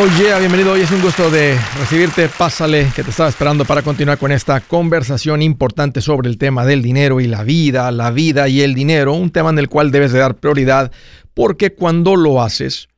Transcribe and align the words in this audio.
Oh 0.00 0.06
yeah, 0.22 0.38
bienvenido. 0.38 0.74
Hoy 0.74 0.82
es 0.82 0.92
un 0.92 1.02
gusto 1.02 1.28
de 1.28 1.58
recibirte. 1.76 2.28
Pásale, 2.28 2.92
que 2.94 3.02
te 3.02 3.10
estaba 3.10 3.28
esperando 3.28 3.64
para 3.64 3.82
continuar 3.82 4.16
con 4.16 4.30
esta 4.30 4.60
conversación 4.60 5.42
importante 5.42 6.00
sobre 6.00 6.28
el 6.28 6.38
tema 6.38 6.64
del 6.64 6.82
dinero 6.82 7.18
y 7.18 7.26
la 7.26 7.42
vida, 7.42 7.90
la 7.90 8.12
vida 8.12 8.46
y 8.46 8.60
el 8.60 8.76
dinero, 8.76 9.14
un 9.14 9.30
tema 9.30 9.50
en 9.50 9.58
el 9.58 9.68
cual 9.68 9.90
debes 9.90 10.12
de 10.12 10.20
dar 10.20 10.36
prioridad 10.36 10.92
porque 11.34 11.74
cuando 11.74 12.14
lo 12.14 12.40
haces 12.40 12.88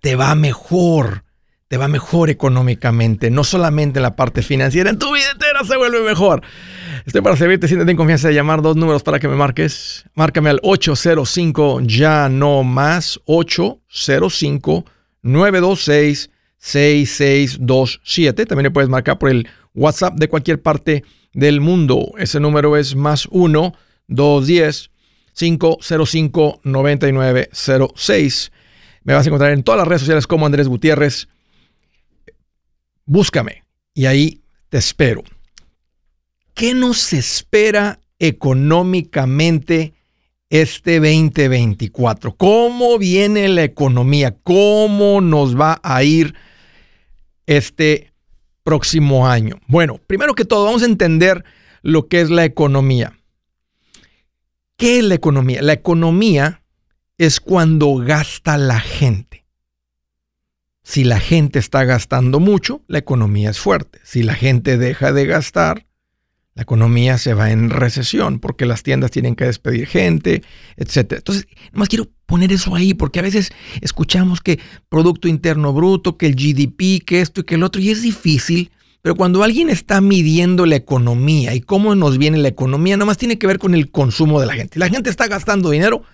te 0.00 0.16
va 0.16 0.34
mejor, 0.34 1.24
te 1.68 1.76
va 1.76 1.88
mejor 1.88 2.30
económicamente, 2.30 3.30
no 3.30 3.44
solamente 3.44 3.98
en 3.98 4.04
la 4.04 4.16
parte 4.16 4.40
financiera, 4.40 4.88
en 4.88 4.98
tu 4.98 5.12
vida 5.12 5.30
entera 5.30 5.62
se 5.62 5.76
vuelve 5.76 6.00
mejor. 6.00 6.40
Estoy 7.04 7.20
para 7.20 7.36
servirte, 7.36 7.68
siéntete 7.68 7.90
en 7.90 7.98
confianza 7.98 8.28
de 8.28 8.34
llamar 8.34 8.62
dos 8.62 8.76
números 8.76 9.02
para 9.02 9.18
que 9.18 9.28
me 9.28 9.36
marques. 9.36 10.06
Márcame 10.14 10.48
al 10.48 10.60
805 10.62 11.80
ya 11.82 12.30
no 12.30 12.62
más 12.62 13.20
805 13.26 14.86
926 15.26 16.30
6627. 16.58 18.46
También 18.46 18.64
le 18.64 18.70
puedes 18.70 18.88
marcar 18.88 19.18
por 19.18 19.30
el 19.30 19.48
WhatsApp 19.74 20.14
de 20.14 20.28
cualquier 20.28 20.62
parte 20.62 21.04
del 21.32 21.60
mundo. 21.60 22.12
Ese 22.18 22.40
número 22.40 22.76
es 22.76 22.94
más 22.94 23.26
1 23.30 23.74
210 24.08 24.90
505 25.34 26.60
9906. 26.64 28.52
Me 29.02 29.14
vas 29.14 29.26
a 29.26 29.28
encontrar 29.28 29.52
en 29.52 29.62
todas 29.62 29.78
las 29.78 29.88
redes 29.88 30.02
sociales 30.02 30.26
como 30.26 30.46
Andrés 30.46 30.68
Gutiérrez. 30.68 31.28
Búscame 33.04 33.64
y 33.94 34.06
ahí 34.06 34.40
te 34.68 34.78
espero. 34.78 35.22
¿Qué 36.54 36.74
nos 36.74 37.12
espera 37.12 38.00
económicamente 38.18 39.95
este 40.50 41.00
2024? 41.00 42.34
¿Cómo 42.36 42.98
viene 42.98 43.48
la 43.48 43.64
economía? 43.64 44.36
¿Cómo 44.42 45.20
nos 45.20 45.58
va 45.58 45.80
a 45.82 46.02
ir 46.02 46.34
este 47.46 48.12
próximo 48.62 49.28
año? 49.28 49.60
Bueno, 49.66 50.00
primero 50.06 50.34
que 50.34 50.44
todo, 50.44 50.64
vamos 50.64 50.82
a 50.82 50.86
entender 50.86 51.44
lo 51.82 52.08
que 52.08 52.20
es 52.20 52.30
la 52.30 52.44
economía. 52.44 53.18
¿Qué 54.76 54.98
es 54.98 55.04
la 55.04 55.14
economía? 55.14 55.62
La 55.62 55.72
economía 55.72 56.62
es 57.18 57.40
cuando 57.40 57.94
gasta 57.96 58.58
la 58.58 58.80
gente. 58.80 59.44
Si 60.82 61.02
la 61.02 61.18
gente 61.18 61.58
está 61.58 61.84
gastando 61.84 62.38
mucho, 62.38 62.82
la 62.86 62.98
economía 62.98 63.50
es 63.50 63.58
fuerte. 63.58 63.98
Si 64.04 64.22
la 64.22 64.34
gente 64.34 64.76
deja 64.76 65.12
de 65.12 65.26
gastar, 65.26 65.85
la 66.56 66.62
economía 66.62 67.18
se 67.18 67.34
va 67.34 67.50
en 67.50 67.68
recesión 67.68 68.40
porque 68.40 68.64
las 68.64 68.82
tiendas 68.82 69.10
tienen 69.10 69.36
que 69.36 69.44
despedir 69.44 69.86
gente, 69.86 70.42
etc. 70.78 71.12
Entonces, 71.12 71.46
nomás 71.72 71.90
quiero 71.90 72.08
poner 72.24 72.50
eso 72.50 72.74
ahí 72.74 72.94
porque 72.94 73.18
a 73.18 73.22
veces 73.22 73.50
escuchamos 73.82 74.40
que 74.40 74.58
Producto 74.88 75.28
Interno 75.28 75.74
Bruto, 75.74 76.16
que 76.16 76.26
el 76.26 76.34
GDP, 76.34 77.04
que 77.04 77.20
esto 77.20 77.42
y 77.42 77.44
que 77.44 77.56
el 77.56 77.62
otro, 77.62 77.82
y 77.82 77.90
es 77.90 78.00
difícil, 78.00 78.70
pero 79.02 79.16
cuando 79.16 79.42
alguien 79.42 79.68
está 79.68 80.00
midiendo 80.00 80.64
la 80.64 80.76
economía 80.76 81.54
y 81.54 81.60
cómo 81.60 81.94
nos 81.94 82.16
viene 82.16 82.38
la 82.38 82.48
economía, 82.48 82.96
nomás 82.96 83.18
tiene 83.18 83.38
que 83.38 83.46
ver 83.46 83.58
con 83.58 83.74
el 83.74 83.90
consumo 83.90 84.40
de 84.40 84.46
la 84.46 84.54
gente. 84.54 84.74
Si 84.74 84.80
la 84.80 84.88
gente 84.88 85.10
está 85.10 85.28
gastando 85.28 85.68
dinero, 85.68 86.04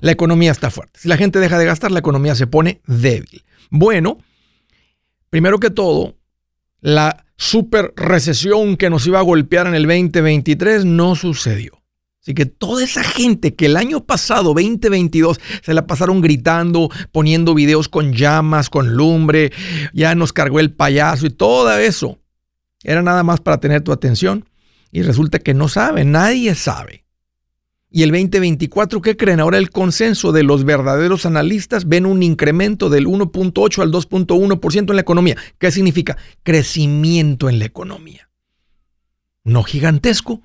la 0.00 0.10
economía 0.10 0.50
está 0.50 0.68
fuerte. 0.70 0.98
Si 0.98 1.08
la 1.08 1.16
gente 1.16 1.38
deja 1.38 1.58
de 1.58 1.64
gastar, 1.64 1.92
la 1.92 2.00
economía 2.00 2.34
se 2.34 2.48
pone 2.48 2.80
débil. 2.88 3.44
Bueno, 3.70 4.18
primero 5.30 5.60
que 5.60 5.70
todo, 5.70 6.16
la 6.82 7.24
super 7.36 7.94
recesión 7.96 8.76
que 8.76 8.90
nos 8.90 9.06
iba 9.06 9.20
a 9.20 9.22
golpear 9.22 9.66
en 9.66 9.74
el 9.74 9.86
2023 9.86 10.84
no 10.84 11.16
sucedió. 11.16 11.82
Así 12.20 12.34
que 12.34 12.46
toda 12.46 12.84
esa 12.84 13.02
gente 13.02 13.54
que 13.54 13.66
el 13.66 13.76
año 13.76 14.04
pasado, 14.04 14.54
2022, 14.54 15.40
se 15.62 15.74
la 15.74 15.86
pasaron 15.86 16.20
gritando, 16.20 16.88
poniendo 17.10 17.54
videos 17.54 17.88
con 17.88 18.12
llamas, 18.12 18.70
con 18.70 18.94
lumbre, 18.94 19.52
ya 19.92 20.14
nos 20.14 20.32
cargó 20.32 20.60
el 20.60 20.72
payaso 20.72 21.26
y 21.26 21.30
todo 21.30 21.76
eso, 21.78 22.20
era 22.84 23.02
nada 23.02 23.24
más 23.24 23.40
para 23.40 23.58
tener 23.58 23.80
tu 23.80 23.90
atención. 23.90 24.48
Y 24.92 25.02
resulta 25.02 25.38
que 25.38 25.54
no 25.54 25.68
sabe, 25.68 26.04
nadie 26.04 26.54
sabe 26.54 27.06
y 27.92 28.02
el 28.02 28.10
2024, 28.10 29.02
¿qué 29.02 29.16
creen? 29.16 29.40
Ahora 29.40 29.58
el 29.58 29.70
consenso 29.70 30.32
de 30.32 30.42
los 30.42 30.64
verdaderos 30.64 31.26
analistas 31.26 31.86
ven 31.86 32.06
un 32.06 32.22
incremento 32.22 32.88
del 32.88 33.06
1.8 33.06 33.82
al 33.82 33.92
2.1% 33.92 34.90
en 34.90 34.96
la 34.96 35.02
economía. 35.02 35.36
¿Qué 35.58 35.70
significa? 35.70 36.16
Crecimiento 36.42 37.50
en 37.50 37.58
la 37.58 37.66
economía. 37.66 38.30
No 39.44 39.62
gigantesco, 39.62 40.40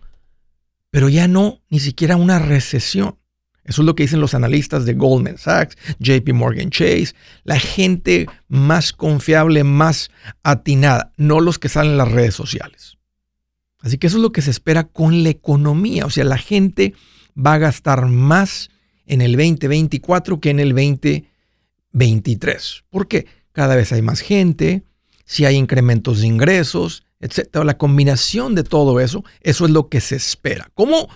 pero 0.91 1.07
ya 1.07 1.30
no 1.30 1.62
ni 1.69 1.80
siquiera 1.80 2.18
una 2.18 2.38
recesión. 2.38 3.18
Eso 3.63 3.81
es 3.81 3.86
lo 3.86 3.96
que 3.96 4.03
dicen 4.03 4.22
los 4.22 4.34
analistas 4.34 4.86
de 4.86 4.94
Goldman 4.94 5.38
Sachs, 5.38 5.78
JP 6.00 6.34
Morgan 6.34 6.69
Chase, 6.69 7.13
la 7.44 7.59
gente 7.59 8.28
más 8.47 8.94
confiable, 8.94 9.63
más 9.63 10.09
atinada, 10.44 11.12
no 11.18 11.40
los 11.40 11.59
que 11.59 11.69
salen 11.69 11.94
en 11.94 11.97
las 11.97 12.12
redes 12.12 12.34
sociales. 12.34 12.97
Así 13.80 13.97
que 13.97 14.07
eso 14.07 14.18
es 14.18 14.24
lo 14.24 14.31
que 14.31 14.41
se 14.41 14.52
espera 14.52 14.86
con 14.86 15.24
la 15.24 15.30
economía. 15.30 16.06
O 16.06 16.09
sea, 16.09 16.24
la 16.24 16.38
gente 16.38 16.94
va 17.38 17.53
a 17.53 17.59
gastar 17.59 18.08
más 18.08 18.72
en 19.06 19.22
el 19.22 19.34
2024 19.34 20.40
que 20.40 20.50
en 20.50 20.59
el 20.59 20.70
2023. 20.70 22.86
Porque 22.90 23.28
cada 23.52 23.75
vez 23.75 23.92
hay 23.92 24.02
más 24.02 24.22
gente, 24.22 24.84
si 25.25 25.46
hay 25.46 25.56
incrementos 25.56 26.22
de 26.22 26.28
ingresos, 26.28 27.03
etc. 27.20 27.64
La 27.64 27.78
combinación 27.78 28.56
de 28.56 28.64
todo 28.64 29.00
eso, 29.00 29.24
eso 29.42 29.66
es 29.66 29.72
lo 29.72 29.90
que 29.90 30.02
se 30.02 30.16
espera. 30.16 30.70
¿Cómo 30.74 31.09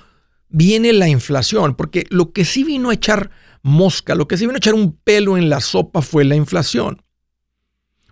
viene 0.50 0.94
la 0.94 1.08
inflación? 1.08 1.76
Porque 1.76 2.06
lo 2.09 2.32
que 2.32 2.46
sí 2.46 2.64
vino 2.64 2.90
a 2.90 2.94
echar 2.94 3.32
mosca, 3.62 4.16
lo 4.16 4.28
que 4.28 4.38
sí 4.38 4.46
vino 4.46 4.56
a 4.56 4.58
echar 4.58 4.74
un 4.74 4.94
pelo 4.94 5.38
en 5.38 5.50
la 5.50 5.62
sopa 5.62 6.02
fue 6.02 6.26
la 6.26 6.36
inflación. 6.36 7.03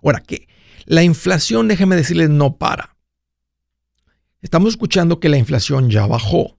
Ahora, 0.03 0.22
que 0.22 0.47
la 0.86 1.03
inflación, 1.03 1.68
déjeme 1.68 1.96
decirles, 1.96 2.30
no 2.30 2.58
para. 2.58 2.96
Estamos 4.41 4.70
escuchando 4.70 5.20
que 5.20 5.30
la 5.30 5.38
inflación 5.38 5.90
ya 5.90 6.08
bajó. 6.08 6.59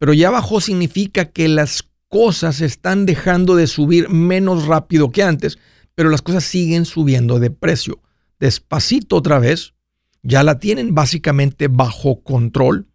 Pero 0.00 0.14
ya 0.14 0.30
bajó 0.30 0.62
significa 0.62 1.26
que 1.26 1.46
las 1.46 1.84
cosas 2.08 2.62
están 2.62 3.04
dejando 3.04 3.54
de 3.54 3.66
subir 3.66 4.08
menos 4.08 4.64
rápido 4.66 5.10
que 5.10 5.22
antes, 5.22 5.58
pero 5.94 6.08
las 6.08 6.22
cosas 6.22 6.42
siguen 6.42 6.86
subiendo 6.86 7.38
de 7.38 7.50
precio. 7.50 8.00
Despacito 8.38 9.16
otra 9.16 9.38
vez, 9.38 9.74
ya 10.22 10.42
la 10.42 10.58
tienen 10.58 10.94
básicamente 10.94 11.68
bajo 11.68 12.22
control. 12.22 12.86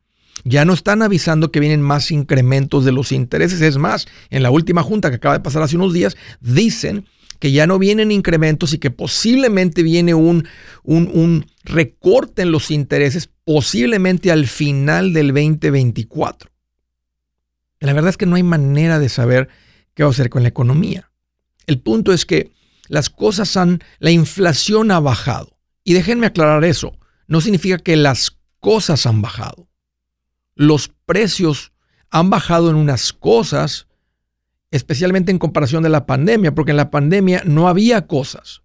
Ya 0.45 0.65
no 0.65 0.73
están 0.73 1.03
avisando 1.03 1.51
que 1.51 1.59
vienen 1.59 1.83
más 1.83 2.09
incrementos 2.09 2.85
de 2.85 2.91
los 2.91 3.11
intereses. 3.11 3.61
Es 3.61 3.77
más, 3.77 4.07
en 4.31 4.41
la 4.41 4.49
última 4.49 4.81
junta 4.81 5.11
que 5.11 5.17
acaba 5.17 5.37
de 5.37 5.43
pasar 5.43 5.61
hace 5.61 5.75
unos 5.75 5.93
días, 5.93 6.17
dicen 6.41 7.05
que 7.37 7.51
ya 7.51 7.67
no 7.67 7.77
vienen 7.77 8.11
incrementos 8.11 8.73
y 8.73 8.79
que 8.79 8.89
posiblemente 8.89 9.83
viene 9.83 10.15
un, 10.15 10.47
un, 10.81 11.11
un 11.13 11.45
recorte 11.63 12.41
en 12.41 12.51
los 12.51 12.71
intereses, 12.71 13.29
posiblemente 13.43 14.31
al 14.31 14.47
final 14.47 15.13
del 15.13 15.27
2024. 15.27 16.54
La 17.85 17.93
verdad 17.93 18.09
es 18.09 18.17
que 18.17 18.25
no 18.25 18.35
hay 18.35 18.43
manera 18.43 18.99
de 18.99 19.09
saber 19.09 19.47
qué 19.93 20.03
va 20.03 20.09
a 20.09 20.11
hacer 20.11 20.29
con 20.29 20.41
la 20.43 20.49
economía. 20.49 21.11
El 21.67 21.79
punto 21.79 22.13
es 22.13 22.25
que 22.25 22.51
las 22.87 23.09
cosas 23.09 23.57
han, 23.57 23.81
la 23.99 24.11
inflación 24.11 24.91
ha 24.91 24.99
bajado. 24.99 25.57
Y 25.83 25.93
déjenme 25.93 26.25
aclarar 26.25 26.63
eso, 26.65 26.97
no 27.27 27.41
significa 27.41 27.77
que 27.77 27.95
las 27.95 28.39
cosas 28.59 29.05
han 29.05 29.21
bajado. 29.21 29.67
Los 30.55 30.89
precios 31.05 31.73
han 32.09 32.29
bajado 32.29 32.69
en 32.69 32.75
unas 32.75 33.13
cosas, 33.13 33.87
especialmente 34.71 35.31
en 35.31 35.37
comparación 35.37 35.83
de 35.83 35.89
la 35.89 36.07
pandemia, 36.07 36.55
porque 36.55 36.71
en 36.71 36.77
la 36.77 36.89
pandemia 36.89 37.43
no 37.45 37.67
había 37.67 38.07
cosas. 38.07 38.63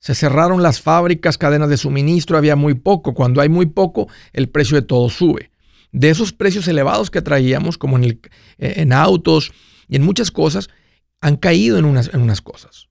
Se 0.00 0.14
cerraron 0.14 0.62
las 0.62 0.80
fábricas, 0.80 1.38
cadenas 1.38 1.68
de 1.68 1.76
suministro, 1.76 2.36
había 2.36 2.56
muy 2.56 2.74
poco. 2.74 3.14
Cuando 3.14 3.40
hay 3.40 3.48
muy 3.48 3.66
poco, 3.66 4.08
el 4.32 4.48
precio 4.48 4.76
de 4.76 4.82
todo 4.82 5.10
sube 5.10 5.50
de 5.92 6.10
esos 6.10 6.32
precios 6.32 6.68
elevados 6.68 7.10
que 7.10 7.22
traíamos, 7.22 7.78
como 7.78 7.98
eh, 7.98 8.18
en 8.58 8.92
autos 8.92 9.52
y 9.88 9.96
en 9.96 10.02
muchas 10.02 10.30
cosas, 10.30 10.68
han 11.20 11.36
caído 11.36 11.78
en 11.78 11.84
unas, 11.84 12.12
en 12.12 12.20
unas 12.20 12.40
cosas. 12.40 12.88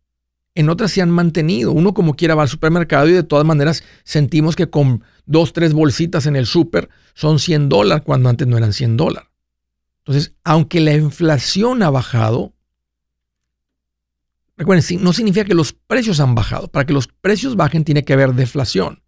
En 0.56 0.70
otras 0.70 0.92
se 0.92 1.04
han 1.04 1.12
mantenido. 1.12 1.72
Uno 1.72 1.94
como 1.94 2.16
quiera 2.16 2.34
va 2.34 2.42
al 2.42 2.50
supermercado 2.50 3.08
y 3.08 3.12
de 3.12 3.24
todas 3.24 3.46
maneras 3.46 3.84
sentimos 4.04 4.56
que 4.56 4.70
con 4.70 5.04
dos, 5.28 5.54
tres 5.54 5.74
bolsitas 5.74 6.26
en 6.26 6.36
el 6.36 6.48
super 6.48 6.90
son 7.14 7.38
100 7.38 7.70
dólares 7.70 8.04
cuando 8.04 8.30
antes 8.30 8.48
no 8.48 8.58
eran 8.58 8.74
100 8.74 8.98
dólares. 8.98 9.30
Entonces, 10.00 10.34
aunque 10.44 10.80
la 10.80 10.96
inflación 10.96 11.84
ha 11.84 11.90
bajado, 11.90 12.54
recuerden, 14.56 15.04
no 15.04 15.14
significa 15.14 15.46
que 15.46 15.54
los 15.54 15.74
precios 15.74 16.20
han 16.20 16.34
bajado. 16.34 16.70
Para 16.70 16.86
que 16.86 16.94
los 16.94 17.08
precios 17.08 17.56
bajen 17.56 17.84
tiene 17.84 18.04
que 18.04 18.14
haber 18.14 18.34
deflación. 18.34 19.04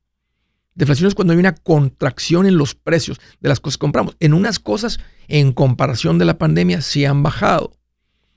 Deflación 0.80 1.10
es 1.10 1.14
cuando 1.14 1.34
hay 1.34 1.40
una 1.40 1.56
contracción 1.56 2.46
en 2.46 2.58
los 2.58 2.74
precios 2.74 3.20
de 3.42 3.50
las 3.50 3.60
cosas 3.60 3.76
que 3.76 3.82
compramos. 3.82 4.16
En 4.22 4.34
unas 4.34 4.60
cosas, 4.60 5.02
en 5.28 5.52
comparación 5.52 6.18
de 6.20 6.24
la 6.24 6.38
pandemia, 6.38 6.80
sí 6.80 7.04
han 7.04 7.22
bajado. 7.22 7.74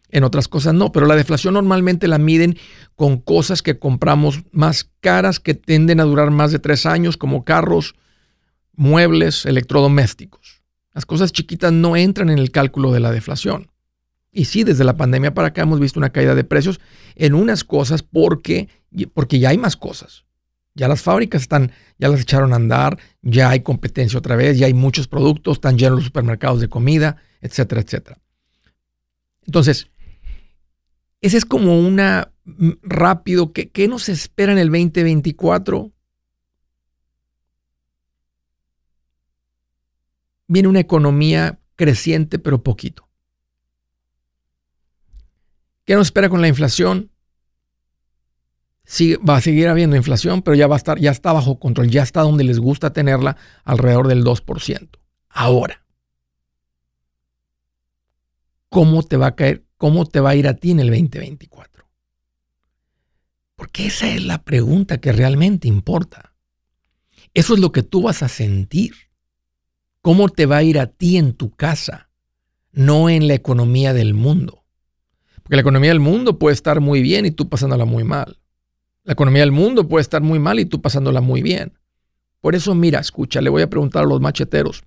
En 0.08 0.24
otras 0.24 0.48
cosas 0.48 0.74
no, 0.74 0.90
pero 0.90 1.06
la 1.06 1.14
deflación 1.14 1.54
normalmente 1.54 2.08
la 2.08 2.18
miden 2.18 2.58
con 2.96 3.18
cosas 3.18 3.62
que 3.62 3.78
compramos 3.78 4.42
más 4.50 4.90
caras 4.98 5.38
que 5.38 5.54
tienden 5.54 6.00
a 6.00 6.02
durar 6.02 6.32
más 6.32 6.50
de 6.50 6.58
tres 6.58 6.84
años, 6.84 7.16
como 7.16 7.44
carros, 7.44 7.94
muebles, 8.74 9.46
electrodomésticos. 9.46 10.64
Las 10.94 11.06
cosas 11.06 11.30
chiquitas 11.30 11.72
no 11.72 11.94
entran 11.94 12.28
en 12.28 12.40
el 12.40 12.50
cálculo 12.50 12.90
de 12.90 12.98
la 12.98 13.12
deflación. 13.12 13.70
Y 14.32 14.46
sí, 14.46 14.64
desde 14.64 14.82
la 14.82 14.96
pandemia 14.96 15.32
para 15.32 15.48
acá 15.48 15.62
hemos 15.62 15.78
visto 15.78 16.00
una 16.00 16.10
caída 16.10 16.34
de 16.34 16.42
precios 16.42 16.80
en 17.14 17.34
unas 17.34 17.62
cosas 17.62 18.02
porque 18.02 18.68
porque 19.14 19.38
ya 19.38 19.50
hay 19.50 19.58
más 19.58 19.76
cosas. 19.76 20.24
Ya 20.74 20.88
las 20.88 21.02
fábricas 21.02 21.42
están, 21.42 21.72
ya 21.98 22.08
las 22.08 22.20
echaron 22.20 22.52
a 22.52 22.56
andar, 22.56 22.98
ya 23.20 23.50
hay 23.50 23.60
competencia 23.60 24.18
otra 24.18 24.36
vez, 24.36 24.58
ya 24.58 24.66
hay 24.66 24.74
muchos 24.74 25.06
productos, 25.06 25.58
están 25.58 25.76
llenos 25.76 25.96
los 25.96 26.04
supermercados 26.04 26.60
de 26.60 26.68
comida, 26.68 27.16
etcétera, 27.40 27.82
etcétera. 27.82 28.18
Entonces, 29.44 29.88
ese 31.20 31.36
es 31.36 31.44
como 31.44 31.78
una 31.78 32.32
mm, 32.44 32.70
rápido, 32.82 33.52
¿qué, 33.52 33.70
qué 33.70 33.86
nos 33.86 34.08
espera 34.08 34.52
en 34.52 34.58
el 34.58 34.70
2024? 34.70 35.92
Viene 40.48 40.68
una 40.68 40.80
economía 40.80 41.60
creciente, 41.76 42.38
pero 42.38 42.62
poquito. 42.62 43.08
¿Qué 45.84 45.94
nos 45.94 46.08
espera 46.08 46.28
con 46.28 46.40
la 46.40 46.48
inflación? 46.48 47.11
Va 49.28 49.36
a 49.36 49.40
seguir 49.40 49.68
habiendo 49.68 49.96
inflación, 49.96 50.42
pero 50.42 50.54
ya 50.54 50.66
va 50.66 50.76
a 50.76 50.78
estar, 50.78 50.98
ya 50.98 51.10
está 51.10 51.32
bajo 51.32 51.58
control, 51.58 51.88
ya 51.88 52.02
está 52.02 52.22
donde 52.22 52.44
les 52.44 52.58
gusta 52.58 52.92
tenerla, 52.92 53.36
alrededor 53.64 54.08
del 54.08 54.24
2%. 54.24 54.88
Ahora, 55.30 55.82
¿cómo 58.68 59.02
te 59.02 59.16
va 59.16 59.28
a 59.28 59.34
caer? 59.34 59.64
¿Cómo 59.78 60.06
te 60.06 60.20
va 60.20 60.30
a 60.30 60.36
ir 60.36 60.46
a 60.46 60.54
ti 60.54 60.70
en 60.70 60.80
el 60.80 60.88
2024? 60.88 61.88
Porque 63.56 63.86
esa 63.86 64.08
es 64.08 64.24
la 64.24 64.42
pregunta 64.42 64.98
que 64.98 65.12
realmente 65.12 65.68
importa. 65.68 66.34
Eso 67.34 67.54
es 67.54 67.60
lo 67.60 67.72
que 67.72 67.82
tú 67.82 68.02
vas 68.02 68.22
a 68.22 68.28
sentir. 68.28 68.94
¿Cómo 70.02 70.28
te 70.28 70.46
va 70.46 70.58
a 70.58 70.62
ir 70.62 70.78
a 70.78 70.86
ti 70.86 71.16
en 71.16 71.32
tu 71.32 71.54
casa? 71.54 72.10
No 72.72 73.08
en 73.08 73.28
la 73.28 73.34
economía 73.34 73.94
del 73.94 74.14
mundo. 74.14 74.64
Porque 75.42 75.56
la 75.56 75.62
economía 75.62 75.90
del 75.90 76.00
mundo 76.00 76.38
puede 76.38 76.54
estar 76.54 76.80
muy 76.80 77.00
bien 77.02 77.24
y 77.24 77.30
tú 77.30 77.48
pasándola 77.48 77.84
muy 77.84 78.04
mal. 78.04 78.41
La 79.04 79.14
economía 79.14 79.42
del 79.42 79.50
mundo 79.50 79.88
puede 79.88 80.02
estar 80.02 80.22
muy 80.22 80.38
mal 80.38 80.60
y 80.60 80.64
tú 80.64 80.80
pasándola 80.80 81.20
muy 81.20 81.42
bien. 81.42 81.72
Por 82.40 82.54
eso, 82.54 82.74
mira, 82.74 83.00
escucha, 83.00 83.40
le 83.40 83.50
voy 83.50 83.62
a 83.62 83.70
preguntar 83.70 84.04
a 84.04 84.06
los 84.06 84.20
macheteros. 84.20 84.84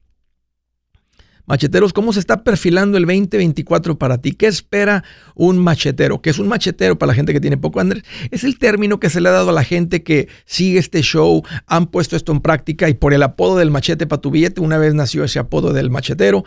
Macheteros, 1.48 1.94
¿cómo 1.94 2.14
se 2.14 2.22
está 2.22 2.44
perfilando 2.44 2.98
el 2.98 3.06
2024 3.06 4.00
para 4.00 4.18
ti? 4.20 4.32
¿Qué 4.32 4.48
espera 4.48 5.04
un 5.36 5.60
machetero? 5.60 6.22
¿Qué 6.22 6.30
es 6.30 6.40
un 6.40 6.48
machetero 6.48 6.98
para 6.98 7.10
la 7.10 7.14
gente 7.14 7.34
que 7.34 7.42
tiene 7.42 7.58
poco, 7.58 7.82
Andrés? 7.82 8.04
Es 8.32 8.46
el 8.46 8.58
término 8.58 9.00
que 9.00 9.10
se 9.10 9.20
le 9.20 9.30
ha 9.30 9.34
dado 9.34 9.50
a 9.50 9.54
la 9.54 9.64
gente 9.64 10.02
que 10.02 10.28
sigue 10.46 10.80
este 10.80 11.02
show, 11.02 11.44
han 11.68 11.88
puesto 11.88 12.16
esto 12.16 12.32
en 12.32 12.40
práctica 12.40 12.90
y 12.90 12.96
por 12.96 13.14
el 13.14 13.22
apodo 13.22 13.58
del 13.58 13.70
machete 13.70 14.08
para 14.08 14.22
tu 14.22 14.32
billete, 14.32 14.62
una 14.62 14.78
vez 14.78 14.96
nació 14.96 15.24
ese 15.26 15.40
apodo 15.40 15.72
del 15.72 15.92
machetero. 15.92 16.46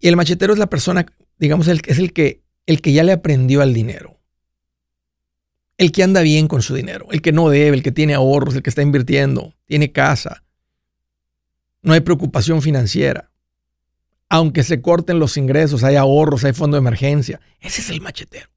Y 0.00 0.08
el 0.08 0.16
machetero 0.16 0.52
es 0.52 0.58
la 0.58 0.68
persona, 0.68 1.06
digamos, 1.38 1.66
es 1.66 1.98
el 1.98 2.12
que, 2.12 2.42
el 2.66 2.80
que 2.82 2.92
ya 2.92 3.02
le 3.02 3.12
aprendió 3.12 3.62
al 3.62 3.74
dinero 3.74 4.15
el 5.78 5.92
que 5.92 6.02
anda 6.02 6.22
bien 6.22 6.48
con 6.48 6.62
su 6.62 6.74
dinero, 6.74 7.06
el 7.10 7.20
que 7.20 7.32
no 7.32 7.48
debe, 7.48 7.76
el 7.76 7.82
que 7.82 7.92
tiene 7.92 8.14
ahorros, 8.14 8.54
el 8.54 8.62
que 8.62 8.70
está 8.70 8.82
invirtiendo, 8.82 9.54
tiene 9.66 9.92
casa. 9.92 10.42
No 11.82 11.92
hay 11.92 12.00
preocupación 12.00 12.62
financiera. 12.62 13.30
Aunque 14.28 14.64
se 14.64 14.80
corten 14.80 15.18
los 15.18 15.36
ingresos, 15.36 15.84
hay 15.84 15.96
ahorros, 15.96 16.44
hay 16.44 16.52
fondo 16.52 16.76
de 16.76 16.80
emergencia. 16.80 17.40
Ese 17.60 17.80
es 17.80 17.90
el 17.90 18.00
machetero. 18.00 18.48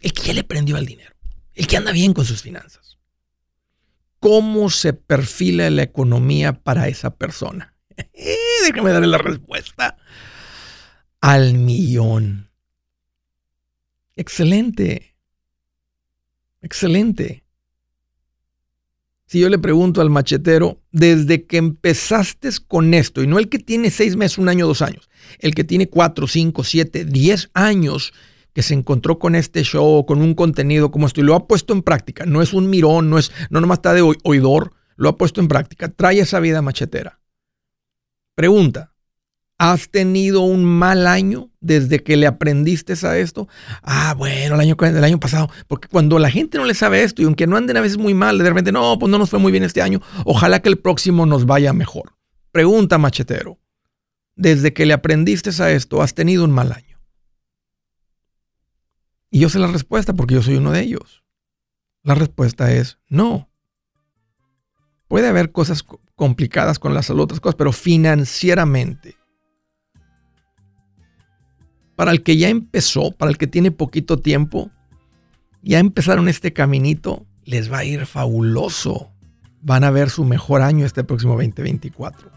El 0.00 0.12
que 0.12 0.22
ya 0.22 0.32
le 0.32 0.44
prendió 0.44 0.76
al 0.76 0.86
dinero. 0.86 1.14
El 1.52 1.66
que 1.66 1.76
anda 1.76 1.92
bien 1.92 2.14
con 2.14 2.24
sus 2.24 2.42
finanzas. 2.42 2.98
¿Cómo 4.18 4.70
se 4.70 4.94
perfila 4.94 5.68
la 5.68 5.82
economía 5.82 6.54
para 6.54 6.88
esa 6.88 7.10
persona? 7.10 7.74
Déjame 8.66 8.92
darle 8.92 9.08
la 9.08 9.18
respuesta. 9.18 9.98
Al 11.20 11.54
millón. 11.54 12.50
Excelente. 14.16 15.13
Excelente. 16.64 17.44
Si 19.26 19.38
yo 19.38 19.50
le 19.50 19.58
pregunto 19.58 20.00
al 20.00 20.08
machetero, 20.08 20.80
desde 20.92 21.44
que 21.44 21.58
empezaste 21.58 22.48
con 22.66 22.94
esto, 22.94 23.22
y 23.22 23.26
no 23.26 23.38
el 23.38 23.50
que 23.50 23.58
tiene 23.58 23.90
seis 23.90 24.16
meses, 24.16 24.38
un 24.38 24.48
año, 24.48 24.66
dos 24.66 24.80
años, 24.80 25.10
el 25.40 25.54
que 25.54 25.64
tiene 25.64 25.88
cuatro, 25.90 26.26
cinco, 26.26 26.64
siete, 26.64 27.04
diez 27.04 27.50
años 27.52 28.14
que 28.54 28.62
se 28.62 28.72
encontró 28.72 29.18
con 29.18 29.34
este 29.34 29.62
show, 29.62 30.06
con 30.06 30.22
un 30.22 30.34
contenido 30.34 30.90
como 30.90 31.06
esto, 31.06 31.20
y 31.20 31.24
lo 31.24 31.34
ha 31.34 31.46
puesto 31.46 31.74
en 31.74 31.82
práctica, 31.82 32.24
no 32.24 32.40
es 32.40 32.54
un 32.54 32.70
mirón, 32.70 33.10
no 33.10 33.18
es, 33.18 33.30
no 33.50 33.60
nomás 33.60 33.78
está 33.78 33.92
de 33.92 34.16
oidor, 34.22 34.72
lo 34.96 35.10
ha 35.10 35.18
puesto 35.18 35.42
en 35.42 35.48
práctica, 35.48 35.88
trae 35.88 36.20
esa 36.20 36.40
vida 36.40 36.62
machetera. 36.62 37.20
Pregunta, 38.34 38.93
¿Has 39.64 39.88
tenido 39.88 40.42
un 40.42 40.62
mal 40.66 41.06
año 41.06 41.50
desde 41.62 42.02
que 42.02 42.18
le 42.18 42.26
aprendiste 42.26 42.92
a 43.06 43.16
esto? 43.16 43.48
Ah, 43.82 44.14
bueno, 44.14 44.56
el 44.56 44.60
año, 44.60 44.76
año 44.78 45.18
pasado. 45.18 45.48
Porque 45.68 45.88
cuando 45.88 46.18
la 46.18 46.28
gente 46.28 46.58
no 46.58 46.66
le 46.66 46.74
sabe 46.74 47.02
esto 47.02 47.22
y 47.22 47.24
aunque 47.24 47.46
no 47.46 47.56
anden 47.56 47.78
a 47.78 47.80
veces 47.80 47.96
muy 47.96 48.12
mal, 48.12 48.36
de 48.36 48.44
repente, 48.44 48.72
no, 48.72 48.98
pues 48.98 49.10
no 49.10 49.16
nos 49.16 49.30
fue 49.30 49.38
muy 49.38 49.52
bien 49.52 49.64
este 49.64 49.80
año. 49.80 50.02
Ojalá 50.26 50.60
que 50.60 50.68
el 50.68 50.76
próximo 50.76 51.24
nos 51.24 51.46
vaya 51.46 51.72
mejor. 51.72 52.12
Pregunta, 52.52 52.98
machetero. 52.98 53.58
Desde 54.36 54.74
que 54.74 54.84
le 54.84 54.92
aprendiste 54.92 55.48
a 55.62 55.70
esto, 55.70 56.02
¿has 56.02 56.12
tenido 56.12 56.44
un 56.44 56.50
mal 56.50 56.70
año? 56.70 57.00
Y 59.30 59.38
yo 59.38 59.48
sé 59.48 59.58
la 59.58 59.68
respuesta 59.68 60.12
porque 60.12 60.34
yo 60.34 60.42
soy 60.42 60.56
uno 60.56 60.72
de 60.72 60.82
ellos. 60.82 61.24
La 62.02 62.14
respuesta 62.14 62.70
es 62.70 62.98
no. 63.08 63.48
Puede 65.08 65.26
haber 65.26 65.52
cosas 65.52 65.82
complicadas 66.16 66.78
con 66.78 66.92
la 66.92 67.02
salud, 67.02 67.22
otras 67.22 67.40
cosas, 67.40 67.56
pero 67.56 67.72
financieramente 67.72 69.23
para 71.96 72.10
el 72.10 72.22
que 72.22 72.36
ya 72.36 72.48
empezó, 72.48 73.12
para 73.12 73.30
el 73.30 73.38
que 73.38 73.46
tiene 73.46 73.70
poquito 73.70 74.18
tiempo, 74.18 74.70
ya 75.62 75.78
empezaron 75.78 76.28
este 76.28 76.52
caminito, 76.52 77.24
les 77.44 77.72
va 77.72 77.78
a 77.78 77.84
ir 77.84 78.06
fabuloso. 78.06 79.10
Van 79.62 79.84
a 79.84 79.90
ver 79.90 80.10
su 80.10 80.24
mejor 80.24 80.60
año 80.60 80.84
este 80.84 81.04
próximo 81.04 81.32
2024. 81.34 82.30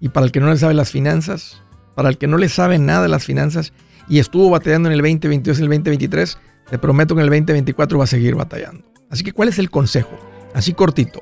Y 0.00 0.10
para 0.10 0.26
el 0.26 0.32
que 0.32 0.40
no 0.40 0.50
le 0.50 0.56
sabe 0.56 0.74
las 0.74 0.90
finanzas, 0.90 1.62
para 1.94 2.08
el 2.08 2.18
que 2.18 2.26
no 2.26 2.38
le 2.38 2.48
sabe 2.48 2.78
nada 2.78 3.02
de 3.02 3.08
las 3.08 3.24
finanzas 3.24 3.72
y 4.08 4.18
estuvo 4.18 4.50
batallando 4.50 4.88
en 4.88 4.94
el 4.94 5.00
2022 5.00 5.58
y 5.58 5.62
el 5.62 5.68
2023, 5.68 6.38
te 6.70 6.78
prometo 6.78 7.14
que 7.14 7.20
en 7.22 7.24
el 7.24 7.30
2024 7.30 7.98
va 7.98 8.04
a 8.04 8.08
seguir 8.08 8.34
batallando. 8.34 8.84
Así 9.10 9.24
que, 9.24 9.32
¿cuál 9.32 9.48
es 9.48 9.58
el 9.58 9.70
consejo? 9.70 10.18
Así 10.54 10.74
cortito. 10.74 11.20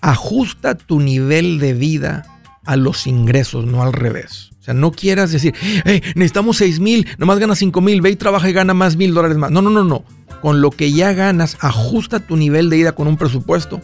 Ajusta 0.00 0.74
tu 0.74 1.00
nivel 1.00 1.60
de 1.60 1.74
vida 1.74 2.24
a 2.64 2.76
los 2.76 3.06
ingresos, 3.06 3.64
no 3.64 3.82
al 3.82 3.92
revés. 3.92 4.50
O 4.60 4.64
sea, 4.64 4.74
no 4.74 4.92
quieras 4.92 5.32
decir, 5.32 5.54
hey, 5.84 6.02
necesitamos 6.14 6.58
6 6.58 6.78
mil, 6.78 7.08
nomás 7.18 7.38
ganas 7.38 7.58
5 7.58 7.80
mil, 7.80 8.00
ve 8.00 8.10
y 8.10 8.16
trabaja 8.16 8.48
y 8.48 8.52
gana 8.52 8.74
más 8.74 8.96
mil 8.96 9.12
dólares 9.12 9.36
más. 9.36 9.50
No, 9.50 9.60
no, 9.60 9.70
no, 9.70 9.82
no. 9.82 10.04
Con 10.40 10.60
lo 10.60 10.70
que 10.70 10.92
ya 10.92 11.12
ganas, 11.12 11.56
ajusta 11.60 12.20
tu 12.20 12.36
nivel 12.36 12.70
de 12.70 12.78
ida 12.78 12.92
con 12.92 13.08
un 13.08 13.16
presupuesto 13.16 13.80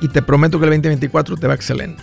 y 0.00 0.08
te 0.08 0.22
prometo 0.22 0.58
que 0.58 0.64
el 0.64 0.70
2024 0.70 1.36
te 1.36 1.46
va 1.46 1.54
excelente. 1.54 2.02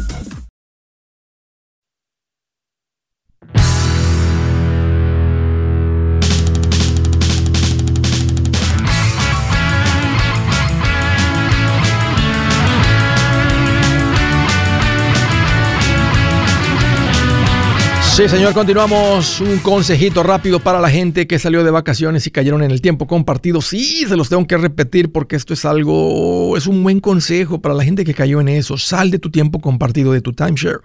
Sí, 18.13 18.27
señor, 18.27 18.53
continuamos. 18.53 19.39
Un 19.39 19.59
consejito 19.59 20.21
rápido 20.21 20.59
para 20.59 20.81
la 20.81 20.89
gente 20.89 21.27
que 21.27 21.39
salió 21.39 21.63
de 21.63 21.71
vacaciones 21.71 22.27
y 22.27 22.31
cayeron 22.31 22.61
en 22.61 22.69
el 22.69 22.81
tiempo 22.81 23.07
compartido. 23.07 23.61
Sí, 23.61 24.03
se 24.05 24.17
los 24.17 24.27
tengo 24.27 24.45
que 24.45 24.57
repetir 24.57 25.13
porque 25.13 25.37
esto 25.37 25.53
es 25.53 25.63
algo, 25.63 26.57
es 26.57 26.67
un 26.67 26.83
buen 26.83 26.99
consejo 26.99 27.61
para 27.61 27.73
la 27.73 27.85
gente 27.85 28.03
que 28.03 28.13
cayó 28.13 28.41
en 28.41 28.49
eso. 28.49 28.77
Sal 28.77 29.11
de 29.11 29.17
tu 29.17 29.31
tiempo 29.31 29.61
compartido, 29.61 30.11
de 30.11 30.19
tu 30.19 30.33
timeshare. 30.33 30.81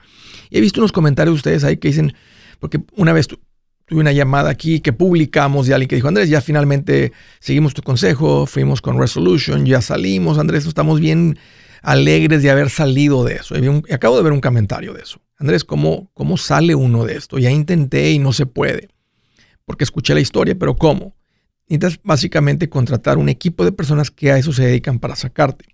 he 0.52 0.60
visto 0.60 0.80
unos 0.80 0.92
comentarios 0.92 1.34
de 1.34 1.38
ustedes 1.38 1.64
ahí 1.64 1.78
que 1.78 1.88
dicen, 1.88 2.14
porque 2.60 2.80
una 2.94 3.12
vez 3.12 3.26
tuve 3.26 3.40
una 3.90 4.12
llamada 4.12 4.48
aquí 4.48 4.78
que 4.78 4.92
publicamos 4.92 5.66
de 5.66 5.74
alguien 5.74 5.88
que 5.88 5.96
dijo, 5.96 6.06
Andrés, 6.06 6.28
ya 6.28 6.40
finalmente 6.40 7.12
seguimos 7.40 7.74
tu 7.74 7.82
consejo, 7.82 8.46
fuimos 8.46 8.80
con 8.80 9.00
Resolution, 9.00 9.66
ya 9.66 9.82
salimos, 9.82 10.38
Andrés, 10.38 10.64
estamos 10.64 11.00
bien 11.00 11.40
alegres 11.82 12.44
de 12.44 12.50
haber 12.50 12.70
salido 12.70 13.24
de 13.24 13.34
eso. 13.34 13.56
Acabo 13.92 14.16
de 14.16 14.22
ver 14.22 14.32
un 14.32 14.40
comentario 14.40 14.94
de 14.94 15.02
eso. 15.02 15.20
Andrés, 15.38 15.64
¿cómo, 15.64 16.10
¿cómo 16.14 16.36
sale 16.36 16.74
uno 16.74 17.04
de 17.04 17.16
esto? 17.16 17.38
Ya 17.38 17.50
intenté 17.50 18.10
y 18.10 18.18
no 18.18 18.32
se 18.32 18.46
puede, 18.46 18.88
porque 19.64 19.84
escuché 19.84 20.14
la 20.14 20.20
historia, 20.20 20.54
pero 20.58 20.76
¿cómo? 20.76 21.14
Necesitas 21.68 22.00
básicamente 22.02 22.68
contratar 22.68 23.18
un 23.18 23.28
equipo 23.28 23.64
de 23.64 23.72
personas 23.72 24.10
que 24.10 24.30
a 24.30 24.38
eso 24.38 24.52
se 24.52 24.64
dedican 24.64 24.98
para 24.98 25.16
sacarte. 25.16 25.66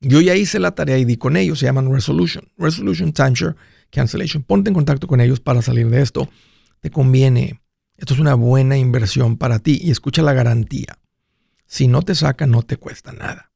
Yo 0.00 0.20
ya 0.20 0.34
hice 0.36 0.58
la 0.58 0.74
tarea 0.74 0.96
y 0.96 1.04
di 1.04 1.16
con 1.16 1.36
ellos, 1.36 1.58
se 1.58 1.66
llaman 1.66 1.92
Resolution, 1.92 2.48
Resolution 2.56 3.12
Timeshare 3.12 3.56
Cancellation. 3.90 4.42
Ponte 4.42 4.70
en 4.70 4.74
contacto 4.74 5.06
con 5.06 5.20
ellos 5.20 5.40
para 5.40 5.60
salir 5.60 5.90
de 5.90 6.00
esto. 6.00 6.30
Te 6.80 6.90
conviene. 6.90 7.60
Esto 7.98 8.14
es 8.14 8.20
una 8.20 8.34
buena 8.34 8.78
inversión 8.78 9.36
para 9.36 9.58
ti 9.58 9.78
y 9.82 9.90
escucha 9.90 10.22
la 10.22 10.32
garantía. 10.32 10.96
Si 11.66 11.86
no 11.86 12.00
te 12.00 12.14
sacan, 12.14 12.50
no 12.50 12.62
te 12.62 12.78
cuesta 12.78 13.12
nada 13.12 13.49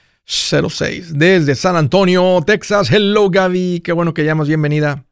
Desde 1.11 1.55
San 1.55 1.75
Antonio, 1.75 2.41
Texas. 2.45 2.91
Hello, 2.91 3.29
Gaby. 3.29 3.81
Qué 3.83 3.91
bueno 3.91 4.13
que 4.13 4.23
llamas. 4.25 4.47
Bienvenida. 4.47 5.08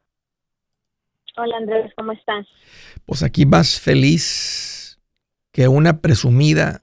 Hola 1.40 1.56
Andrés, 1.56 1.92
¿cómo 1.96 2.10
estás? 2.10 2.46
Pues 3.06 3.22
aquí 3.22 3.46
más 3.46 3.78
feliz 3.78 4.98
que 5.52 5.68
una 5.68 6.00
presumida 6.00 6.82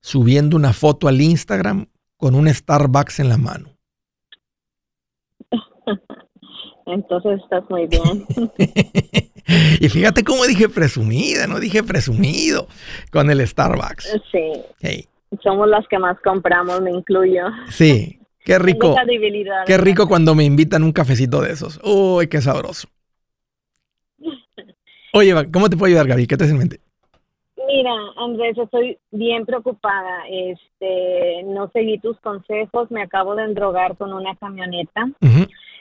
subiendo 0.00 0.56
una 0.56 0.72
foto 0.72 1.08
al 1.08 1.20
Instagram 1.20 1.86
con 2.16 2.34
un 2.34 2.48
Starbucks 2.48 3.20
en 3.20 3.28
la 3.28 3.36
mano. 3.36 3.76
Entonces 6.86 7.38
estás 7.42 7.62
muy 7.68 7.86
bien. 7.86 8.24
y 9.80 9.88
fíjate 9.90 10.24
cómo 10.24 10.46
dije 10.46 10.70
presumida, 10.70 11.46
no 11.46 11.60
dije 11.60 11.82
presumido 11.82 12.66
con 13.12 13.30
el 13.30 13.46
Starbucks. 13.46 14.22
Sí. 14.32 15.06
Somos 15.42 15.68
las 15.68 15.86
que 15.88 15.98
más 15.98 16.18
compramos, 16.24 16.80
me 16.80 16.92
incluyo. 16.92 17.42
Sí, 17.68 18.20
qué 18.42 18.58
rico. 18.60 18.96
Qué 19.66 19.76
rico 19.76 20.08
cuando 20.08 20.34
me 20.34 20.44
invitan 20.44 20.82
un 20.82 20.92
cafecito 20.92 21.42
de 21.42 21.52
esos. 21.52 21.78
Uy, 21.84 22.26
qué 22.28 22.40
sabroso. 22.40 22.88
Oye, 25.12 25.34
¿cómo 25.52 25.68
te 25.68 25.76
puedo 25.76 25.88
ayudar, 25.90 26.06
Gaby? 26.06 26.26
¿Qué 26.26 26.36
te 26.36 26.44
hace 26.44 26.52
en 26.52 26.58
mente? 26.58 26.80
Mira, 27.66 27.92
Andrés, 28.16 28.56
estoy 28.56 28.98
bien 29.10 29.44
preocupada. 29.44 30.24
Este, 30.28 31.42
no 31.44 31.68
seguí 31.72 31.98
tus 31.98 32.18
consejos, 32.20 32.90
me 32.90 33.02
acabo 33.02 33.34
de 33.34 33.44
endrogar 33.44 33.96
con 33.96 34.12
una 34.12 34.36
camioneta. 34.36 35.08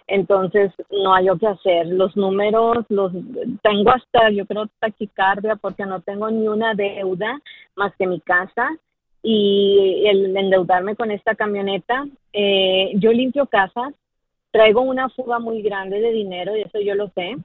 Entonces, 0.07 0.71
no 0.89 1.13
hay 1.13 1.25
lo 1.25 1.37
que 1.37 1.47
hacer. 1.47 1.87
Los 1.87 2.15
números 2.17 2.85
los 2.89 3.11
tengo 3.61 3.91
hasta, 3.91 4.31
yo 4.31 4.45
creo, 4.47 4.67
taquicardia 4.79 5.55
porque 5.55 5.85
no 5.85 6.01
tengo 6.01 6.31
ni 6.31 6.47
una 6.47 6.73
deuda 6.73 7.39
más 7.75 7.93
que 7.97 8.07
mi 8.07 8.19
casa. 8.19 8.69
Y 9.21 10.05
el 10.07 10.35
endeudarme 10.35 10.95
con 10.95 11.11
esta 11.11 11.35
camioneta, 11.35 12.07
eh, 12.33 12.91
yo 12.95 13.11
limpio 13.11 13.45
casas, 13.45 13.93
traigo 14.51 14.81
una 14.81 15.09
fuga 15.09 15.39
muy 15.39 15.61
grande 15.61 15.99
de 15.99 16.11
dinero 16.11 16.55
y 16.55 16.61
eso 16.61 16.79
yo 16.79 16.95
lo 16.95 17.09
sé. 17.09 17.37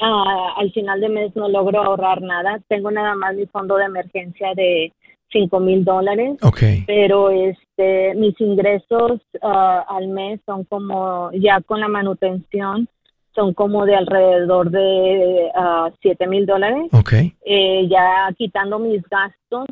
Ah, 0.00 0.54
al 0.56 0.72
final 0.72 1.00
de 1.00 1.08
mes 1.08 1.36
no 1.36 1.48
logro 1.48 1.82
ahorrar 1.82 2.22
nada. 2.22 2.60
Tengo 2.68 2.90
nada 2.90 3.14
más 3.14 3.34
mi 3.34 3.46
fondo 3.46 3.76
de 3.76 3.84
emergencia 3.84 4.54
de 4.54 4.92
cinco 5.30 5.60
mil 5.60 5.84
dólares. 5.84 6.38
Pero 6.86 7.30
este, 7.30 8.14
mis 8.14 8.40
ingresos 8.40 9.20
ah, 9.42 9.84
al 9.88 10.08
mes 10.08 10.40
son 10.46 10.64
como, 10.64 11.30
ya 11.32 11.60
con 11.60 11.80
la 11.80 11.88
manutención, 11.88 12.88
son 13.34 13.54
como 13.54 13.86
de 13.86 13.94
alrededor 13.94 14.70
de 14.70 15.50
uh, 15.54 15.94
siete 16.02 16.26
mil 16.26 16.46
dólares. 16.46 16.90
Eh, 17.44 17.86
ya 17.88 18.28
quitando 18.36 18.78
mis 18.78 19.02
gastos, 19.08 19.68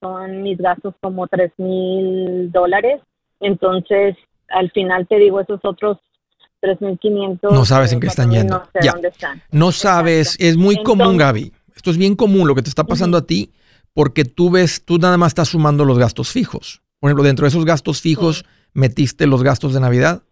son 0.00 0.42
mis 0.42 0.58
gastos 0.58 0.94
como 1.00 1.26
tres 1.26 1.52
mil 1.58 2.52
dólares. 2.52 3.00
Entonces, 3.40 4.16
al 4.48 4.70
final 4.70 5.06
te 5.08 5.18
digo, 5.18 5.40
esos 5.40 5.60
otros 5.64 5.98
3.500. 6.64 7.52
No 7.52 7.64
sabes 7.64 7.92
en 7.92 8.00
qué 8.00 8.06
están 8.06 8.30
yendo. 8.30 8.58
No 8.58 8.64
sé 8.72 8.88
dónde 8.90 9.08
están. 9.08 9.42
No 9.50 9.72
sabes, 9.72 10.36
es 10.40 10.56
muy 10.56 10.82
común, 10.82 11.16
Gaby. 11.18 11.52
Esto 11.76 11.90
es 11.90 11.98
bien 11.98 12.16
común 12.16 12.48
lo 12.48 12.54
que 12.54 12.62
te 12.62 12.70
está 12.70 12.84
pasando 12.84 13.18
a 13.18 13.26
ti, 13.26 13.52
porque 13.92 14.24
tú 14.24 14.50
ves, 14.50 14.84
tú 14.84 14.98
nada 14.98 15.18
más 15.18 15.28
estás 15.28 15.48
sumando 15.48 15.84
los 15.84 15.98
gastos 15.98 16.30
fijos. 16.30 16.82
Por 16.98 17.10
ejemplo, 17.10 17.24
dentro 17.24 17.44
de 17.44 17.48
esos 17.48 17.64
gastos 17.66 18.00
fijos, 18.00 18.44
metiste 18.72 19.26
los 19.26 19.42
gastos 19.42 19.74
de 19.74 19.80
Navidad. 19.80 20.22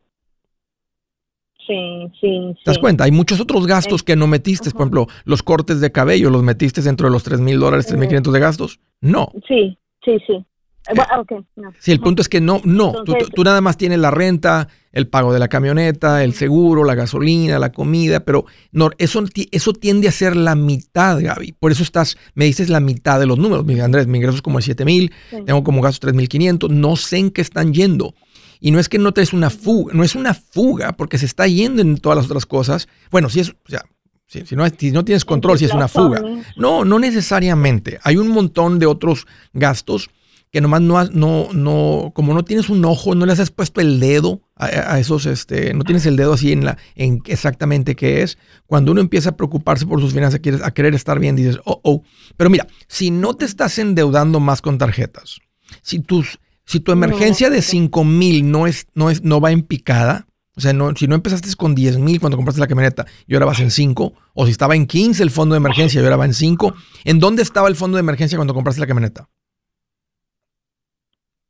Sí, 1.66 2.10
sí, 2.20 2.54
¿Te 2.64 2.70
das 2.70 2.78
cuenta? 2.78 3.04
Hay 3.04 3.12
muchos 3.12 3.40
otros 3.40 3.66
gastos 3.66 4.02
que 4.02 4.16
no 4.16 4.26
metiste. 4.26 4.70
Por 4.70 4.80
ejemplo, 4.82 5.06
los 5.24 5.42
cortes 5.42 5.80
de 5.80 5.92
cabello, 5.92 6.28
¿los 6.28 6.42
metiste 6.42 6.82
dentro 6.82 7.06
de 7.06 7.12
los 7.12 7.22
3 7.22 7.40
mil 7.40 7.60
dólares, 7.60 7.86
3 7.86 7.98
mil 8.00 8.08
500 8.08 8.32
de 8.32 8.40
gastos? 8.40 8.80
No. 9.00 9.30
Sí, 9.46 9.78
sí, 10.04 10.18
sí. 10.26 10.44
Eh, 10.88 11.42
sí, 11.78 11.92
el 11.92 12.00
punto 12.00 12.22
es 12.22 12.28
que 12.28 12.40
no, 12.40 12.60
no, 12.64 13.04
tú, 13.04 13.44
nada 13.44 13.60
más 13.60 13.76
tienes 13.76 13.98
la 13.98 14.10
renta, 14.10 14.68
el 14.90 15.06
pago 15.06 15.32
de 15.32 15.38
la 15.38 15.48
camioneta, 15.48 16.24
el 16.24 16.34
seguro, 16.34 16.84
la 16.84 16.94
gasolina, 16.94 17.58
la 17.58 17.70
comida, 17.70 18.20
pero 18.20 18.46
no, 18.72 18.90
eso, 18.98 19.22
eso 19.52 19.72
tiende 19.72 20.08
a 20.08 20.12
ser 20.12 20.34
la 20.34 20.54
mitad, 20.54 21.20
Gaby. 21.20 21.52
Por 21.52 21.70
eso 21.70 21.82
estás, 21.82 22.18
me 22.34 22.46
dices 22.46 22.68
la 22.68 22.80
mitad 22.80 23.20
de 23.20 23.26
los 23.26 23.38
números. 23.38 23.64
Me 23.64 23.80
Andrés, 23.80 24.06
mi 24.06 24.18
ingreso 24.18 24.36
es 24.36 24.42
como 24.42 24.58
de 24.58 24.64
7 24.64 24.84
mil, 24.84 25.12
tengo 25.30 25.62
como 25.62 25.82
gastos 25.82 26.00
3 26.00 26.14
mil 26.14 26.28
500, 26.28 26.70
no 26.70 26.96
sé 26.96 27.18
en 27.18 27.30
qué 27.30 27.42
están 27.42 27.72
yendo. 27.72 28.14
Y 28.60 28.70
no 28.70 28.78
es 28.78 28.88
que 28.88 28.98
no 28.98 29.12
te 29.12 29.22
es 29.22 29.32
una 29.32 29.50
fuga, 29.50 29.92
no 29.94 30.04
es 30.04 30.14
una 30.14 30.34
fuga 30.34 30.92
porque 30.92 31.18
se 31.18 31.26
está 31.26 31.46
yendo 31.46 31.82
en 31.82 31.96
todas 31.98 32.16
las 32.16 32.26
otras 32.26 32.46
cosas. 32.46 32.88
Bueno, 33.10 33.28
si 33.28 33.40
es, 33.40 33.50
o 33.50 33.68
sea, 33.68 33.84
si, 34.26 34.56
no, 34.56 34.64
si 34.68 34.92
no 34.92 35.04
tienes 35.04 35.24
control, 35.24 35.58
si 35.58 35.64
es 35.64 35.74
una 35.74 35.88
fuga. 35.88 36.22
No, 36.56 36.84
no 36.84 36.98
necesariamente. 36.98 37.98
Hay 38.02 38.16
un 38.16 38.28
montón 38.28 38.78
de 38.78 38.86
otros 38.86 39.26
gastos 39.52 40.10
que 40.52 40.60
nomás 40.60 40.82
no, 40.82 41.02
no, 41.06 41.48
no, 41.54 42.12
como 42.14 42.34
no 42.34 42.44
tienes 42.44 42.68
un 42.68 42.84
ojo, 42.84 43.14
no 43.14 43.24
le 43.24 43.32
has 43.32 43.50
puesto 43.50 43.80
el 43.80 43.98
dedo 43.98 44.42
a, 44.54 45.00
esos, 45.00 45.24
este, 45.24 45.72
no 45.72 45.82
tienes 45.82 46.04
el 46.04 46.16
dedo 46.16 46.34
así 46.34 46.52
en 46.52 46.66
la, 46.66 46.76
en 46.94 47.22
exactamente 47.26 47.96
qué 47.96 48.22
es. 48.22 48.36
Cuando 48.66 48.92
uno 48.92 49.00
empieza 49.00 49.30
a 49.30 49.36
preocuparse 49.36 49.86
por 49.86 50.00
sus 50.00 50.12
finanzas, 50.12 50.40
a 50.62 50.70
querer 50.70 50.94
estar 50.94 51.18
bien, 51.18 51.36
dices, 51.36 51.58
oh, 51.64 51.80
oh. 51.82 52.02
Pero 52.36 52.50
mira, 52.50 52.66
si 52.86 53.10
no 53.10 53.34
te 53.34 53.46
estás 53.46 53.78
endeudando 53.78 54.40
más 54.40 54.60
con 54.60 54.76
tarjetas, 54.76 55.40
si 55.80 56.00
tus, 56.00 56.38
si 56.66 56.80
tu 56.80 56.92
emergencia 56.92 57.48
de 57.48 57.62
5 57.62 58.04
mil 58.04 58.50
no 58.50 58.66
es, 58.66 58.86
no 58.94 59.08
es, 59.08 59.24
no 59.24 59.40
va 59.40 59.52
en 59.52 59.62
picada, 59.62 60.26
o 60.54 60.60
sea, 60.60 60.74
no, 60.74 60.94
si 60.94 61.08
no 61.08 61.14
empezaste 61.14 61.48
con 61.56 61.74
10 61.74 61.96
mil 61.96 62.20
cuando 62.20 62.36
compraste 62.36 62.60
la 62.60 62.66
camioneta 62.66 63.06
y 63.26 63.32
ahora 63.32 63.46
vas 63.46 63.60
en 63.60 63.70
5, 63.70 64.12
o 64.34 64.44
si 64.44 64.50
estaba 64.52 64.76
en 64.76 64.86
15 64.86 65.22
el 65.22 65.30
fondo 65.30 65.54
de 65.54 65.58
emergencia 65.58 65.98
y 65.98 66.04
ahora 66.04 66.18
va 66.18 66.26
en 66.26 66.34
5, 66.34 66.74
¿en 67.04 67.20
dónde 67.20 67.42
estaba 67.42 67.68
el 67.68 67.74
fondo 67.74 67.96
de 67.96 68.00
emergencia 68.00 68.36
cuando 68.36 68.52
compraste 68.52 68.80
la 68.80 68.86
camioneta? 68.86 69.30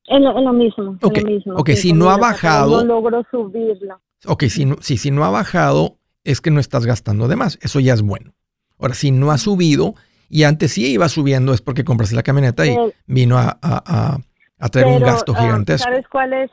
En 0.06 0.24
lo, 0.24 0.52
mismo. 0.52 0.98
Ok, 1.00 1.22
mismo, 1.24 1.54
okay 1.54 1.76
si 1.76 1.92
no 1.92 2.10
ha 2.10 2.16
bajado. 2.16 2.78
No 2.78 2.94
logro 2.94 3.24
subirlo. 3.30 4.00
Ok, 4.26 4.44
si 4.44 4.64
no, 4.64 4.76
si, 4.80 4.96
si 4.96 5.10
no 5.10 5.24
ha 5.24 5.30
bajado, 5.30 5.98
es 6.24 6.40
que 6.40 6.50
no 6.50 6.60
estás 6.60 6.86
gastando 6.86 7.28
de 7.28 7.36
más. 7.36 7.58
Eso 7.62 7.80
ya 7.80 7.94
es 7.94 8.02
bueno. 8.02 8.32
Ahora, 8.78 8.94
si 8.94 9.10
no 9.10 9.30
ha 9.30 9.38
subido 9.38 9.94
y 10.28 10.44
antes 10.44 10.72
sí 10.72 10.92
iba 10.92 11.08
subiendo, 11.08 11.52
es 11.52 11.60
porque 11.60 11.84
compraste 11.84 12.16
la 12.16 12.22
camioneta 12.22 12.66
y 12.66 12.76
vino 13.06 13.38
a, 13.38 13.58
a, 13.62 14.18
a, 14.58 14.68
traer 14.68 14.88
un 14.88 15.00
gasto 15.00 15.34
ah, 15.36 15.40
gigantesco. 15.40 15.88
¿Sabes 15.88 16.08
cuál 16.08 16.32
es? 16.32 16.50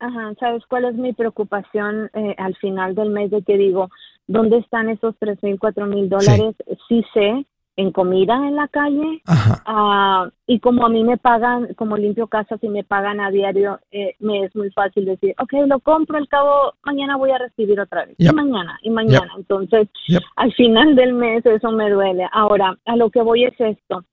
Ajá, 0.00 0.32
¿sabes 0.40 0.62
cuál 0.68 0.86
es 0.86 0.94
mi 0.94 1.12
preocupación 1.12 2.10
eh, 2.14 2.34
al 2.38 2.56
final 2.56 2.94
del 2.94 3.10
mes 3.10 3.30
de 3.30 3.42
que 3.42 3.58
digo, 3.58 3.90
¿dónde 4.26 4.58
están 4.58 4.88
esos 4.88 5.14
tres 5.18 5.42
mil, 5.42 5.58
cuatro 5.58 5.86
mil 5.86 6.08
dólares? 6.08 6.54
sí 6.88 7.04
sé 7.12 7.44
en 7.78 7.92
comida 7.92 8.34
en 8.34 8.56
la 8.56 8.66
calle. 8.66 9.22
Uh, 9.68 10.28
y 10.48 10.58
como 10.58 10.84
a 10.84 10.88
mí 10.88 11.04
me 11.04 11.16
pagan, 11.16 11.74
como 11.74 11.96
limpio 11.96 12.26
casas 12.26 12.58
y 12.62 12.68
me 12.68 12.82
pagan 12.82 13.20
a 13.20 13.30
diario, 13.30 13.78
eh, 13.92 14.16
me 14.18 14.44
es 14.44 14.56
muy 14.56 14.70
fácil 14.70 15.04
decir, 15.04 15.34
ok, 15.38 15.52
lo 15.66 15.78
compro, 15.78 16.18
al 16.18 16.26
cabo 16.26 16.74
mañana 16.84 17.16
voy 17.16 17.30
a 17.30 17.38
recibir 17.38 17.78
otra 17.78 18.04
vez. 18.04 18.16
Y 18.18 18.28
mañana, 18.30 18.80
y 18.82 18.90
mañana. 18.90 19.30
Entonces, 19.36 19.88
al 20.34 20.52
final 20.54 20.96
del 20.96 21.14
mes 21.14 21.46
eso 21.46 21.70
me 21.70 21.88
duele. 21.88 22.28
Ahora, 22.32 22.76
a 22.84 22.96
lo 22.96 23.10
que 23.10 23.22
voy 23.22 23.44
es 23.44 23.54
esto. 23.60 24.04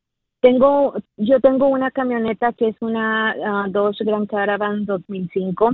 Tengo, 0.41 0.93
yo 1.17 1.39
tengo 1.39 1.67
una 1.67 1.89
camioneta 1.89 2.53
que 2.53 2.67
es 2.67 2.75
una 2.81 3.35
uh, 3.65 3.71
Dodge 3.71 4.05
Grand 4.05 4.29
Caravan 4.29 4.85
2005. 4.85 5.71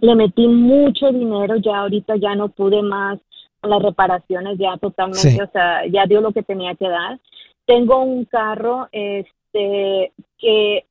Le 0.00 0.14
metí 0.14 0.46
mucho 0.46 1.10
dinero, 1.10 1.56
ya 1.56 1.78
ahorita 1.78 2.16
ya 2.16 2.34
no 2.34 2.50
pude 2.50 2.82
más 2.82 3.18
las 3.62 3.82
reparaciones 3.82 4.58
ya 4.58 4.76
totalmente, 4.76 5.42
o 5.42 5.50
sea, 5.50 5.86
ya 5.86 6.06
dio 6.06 6.20
lo 6.20 6.32
que 6.32 6.42
tenía 6.42 6.74
que 6.74 6.88
dar. 6.88 7.18
Tengo 7.66 8.02
un 8.02 8.24
carro 8.24 8.88
este 8.92 10.12
que 10.38 10.84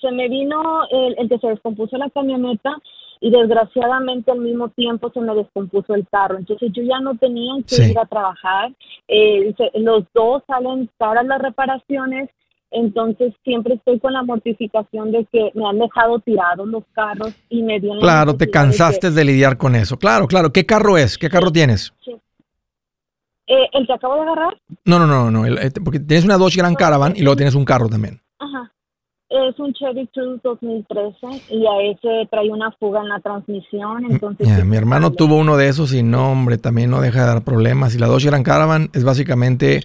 se 0.00 0.10
me 0.10 0.28
vino 0.28 0.86
el, 0.90 1.28
que 1.28 1.38
se 1.38 1.48
descompuso 1.48 1.96
la 1.96 2.10
camioneta 2.10 2.74
y 3.20 3.30
desgraciadamente 3.30 4.32
al 4.32 4.40
mismo 4.40 4.68
tiempo 4.70 5.10
se 5.12 5.20
me 5.20 5.34
descompuso 5.34 5.94
el 5.94 6.06
carro. 6.08 6.38
Entonces 6.38 6.72
yo 6.72 6.82
ya 6.82 7.00
no 7.00 7.16
tenía 7.16 7.54
que 7.66 7.90
ir 7.90 7.98
a 7.98 8.06
trabajar. 8.06 8.72
Eh, 9.08 9.54
los 9.74 10.04
dos 10.12 10.42
salen 10.46 10.90
caras 10.98 11.26
las 11.26 11.40
reparaciones 11.40 12.30
entonces 12.72 13.34
siempre 13.44 13.74
estoy 13.74 14.00
con 14.00 14.12
la 14.12 14.22
mortificación 14.22 15.12
de 15.12 15.26
que 15.30 15.50
me 15.54 15.68
han 15.68 15.78
dejado 15.78 16.18
tirados 16.20 16.66
los 16.68 16.84
carros 16.92 17.34
y 17.48 17.62
me 17.62 17.78
dieron... 17.80 18.00
Claro, 18.00 18.36
te 18.36 18.50
cansaste 18.50 19.10
de, 19.10 19.24
lidiar 19.24 19.56
con 19.56 19.74
eso. 19.74 19.98
Claro, 19.98 20.26
claro. 20.26 20.52
¿Qué 20.52 20.66
carro 20.66 20.98
es? 20.98 21.18
¿Qué 21.18 21.28
carro 21.28 21.50
tienes? 21.50 21.92
Sí. 22.04 22.12
Eh, 23.46 23.68
¿El 23.72 23.86
que 23.86 23.92
acabo 23.92 24.14
de 24.14 24.22
agarrar? 24.22 24.56
No, 24.84 24.98
no, 24.98 25.06
no, 25.06 25.30
no. 25.30 25.46
Eh, 25.46 25.70
porque 25.84 26.00
tienes 26.00 26.24
una 26.24 26.38
Dodge 26.38 26.56
Grand 26.56 26.76
Caravan 26.76 27.14
y 27.16 27.20
luego 27.20 27.36
tienes 27.36 27.54
un 27.54 27.64
carro 27.64 27.88
también. 27.88 28.20
Ajá. 28.38 28.72
Es 29.28 29.58
un 29.58 29.72
Chevy 29.72 30.06
Cruze 30.08 30.40
2013 30.42 31.26
y 31.50 31.66
a 31.66 31.90
ese 31.90 32.28
trae 32.30 32.50
una 32.50 32.70
fuga 32.72 33.00
en 33.00 33.08
la 33.08 33.20
transmisión. 33.20 34.04
Entonces 34.10 34.64
mi 34.64 34.76
hermano 34.76 35.12
tuvo 35.12 35.36
uno 35.36 35.56
de 35.56 35.68
esos 35.68 35.94
y 35.94 36.02
no, 36.02 36.32
hombre, 36.32 36.58
también 36.58 36.90
no 36.90 37.00
deja 37.00 37.20
de 37.20 37.26
dar 37.26 37.42
problemas. 37.42 37.94
Y 37.94 37.98
la 37.98 38.06
Dodge 38.06 38.26
Grand 38.26 38.44
Caravan 38.44 38.90
es 38.92 39.04
básicamente 39.04 39.80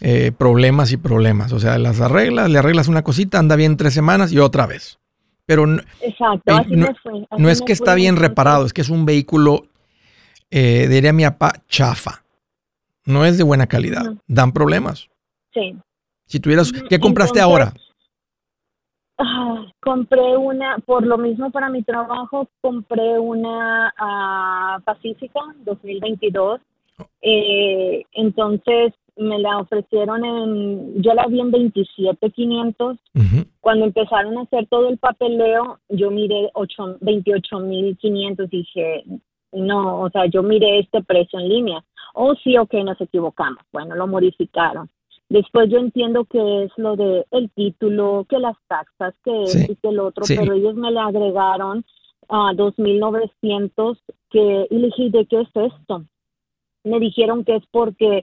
eh, 0.00 0.32
problemas 0.32 0.92
y 0.92 0.96
problemas. 0.96 1.52
O 1.52 1.60
sea, 1.60 1.78
las 1.78 2.00
arreglas, 2.00 2.50
le 2.50 2.58
arreglas 2.58 2.88
una 2.88 3.02
cosita, 3.02 3.38
anda 3.38 3.56
bien 3.56 3.76
tres 3.76 3.94
semanas 3.94 4.32
y 4.32 4.38
otra 4.38 4.66
vez. 4.66 4.98
Pero 5.46 5.66
no, 5.66 5.82
no, 7.38 7.48
es 7.50 7.60
que 7.60 7.72
está 7.72 7.94
bien 7.94 8.16
reparado, 8.16 8.64
es 8.64 8.72
que 8.72 8.80
es 8.80 8.88
un 8.88 9.04
vehículo, 9.04 9.62
eh, 10.50 10.86
diría 10.88 11.12
mi 11.12 11.24
papá, 11.24 11.52
chafa. 11.68 12.22
No 13.04 13.26
es 13.26 13.36
de 13.36 13.44
buena 13.44 13.66
calidad. 13.66 14.14
Dan 14.26 14.52
problemas. 14.52 15.10
Sí. 15.52 15.76
Si 16.26 16.40
tuvieras, 16.40 16.72
¿qué 16.72 16.98
compraste 16.98 17.40
ahora? 17.40 17.74
Ah, 19.18 19.66
compré 19.80 20.36
una, 20.36 20.78
por 20.78 21.06
lo 21.06 21.18
mismo 21.18 21.50
para 21.50 21.68
mi 21.68 21.82
trabajo, 21.82 22.48
compré 22.60 23.18
una 23.18 23.92
uh, 24.00 24.82
Pacífica 24.82 25.40
2022. 25.64 26.60
Eh, 27.22 28.04
entonces, 28.12 28.92
me 29.16 29.38
la 29.38 29.58
ofrecieron 29.58 30.24
en, 30.24 31.02
yo 31.02 31.14
la 31.14 31.26
vi 31.26 31.40
en 31.40 31.50
27,500. 31.50 32.98
Cuando 33.60 33.86
empezaron 33.86 34.36
a 34.38 34.42
hacer 34.42 34.66
todo 34.66 34.88
el 34.88 34.98
papeleo, 34.98 35.78
yo 35.88 36.10
miré 36.10 36.50
28,500 37.00 38.46
y 38.52 38.56
dije, 38.56 39.04
no, 39.52 40.00
o 40.00 40.10
sea, 40.10 40.26
yo 40.26 40.42
miré 40.42 40.80
este 40.80 41.02
precio 41.02 41.38
en 41.38 41.48
línea. 41.48 41.84
Oh, 42.14 42.34
sí, 42.42 42.58
ok, 42.58 42.74
nos 42.84 43.00
equivocamos. 43.00 43.62
Bueno, 43.72 43.94
lo 43.94 44.06
modificaron. 44.06 44.90
Después 45.28 45.70
yo 45.70 45.78
entiendo 45.78 46.24
que 46.26 46.64
es 46.64 46.72
lo 46.76 46.96
de 46.96 47.24
el 47.30 47.50
título, 47.50 48.26
que 48.28 48.38
las 48.38 48.56
taxas, 48.68 49.14
que 49.24 49.42
es 49.42 49.70
y 49.70 49.76
que 49.76 49.88
el 49.88 49.98
otro, 49.98 50.24
pero 50.28 50.52
ellos 50.52 50.74
me 50.74 50.90
le 50.90 51.00
agregaron 51.00 51.84
a 52.28 52.52
2.900 52.52 53.98
que, 54.30 54.66
y 54.70 54.76
le 54.76 54.86
dije, 54.86 55.10
¿de 55.10 55.26
qué 55.26 55.40
es 55.40 55.48
esto? 55.54 56.04
Me 56.84 57.00
dijeron 57.00 57.44
que 57.44 57.56
es 57.56 57.64
porque 57.70 58.22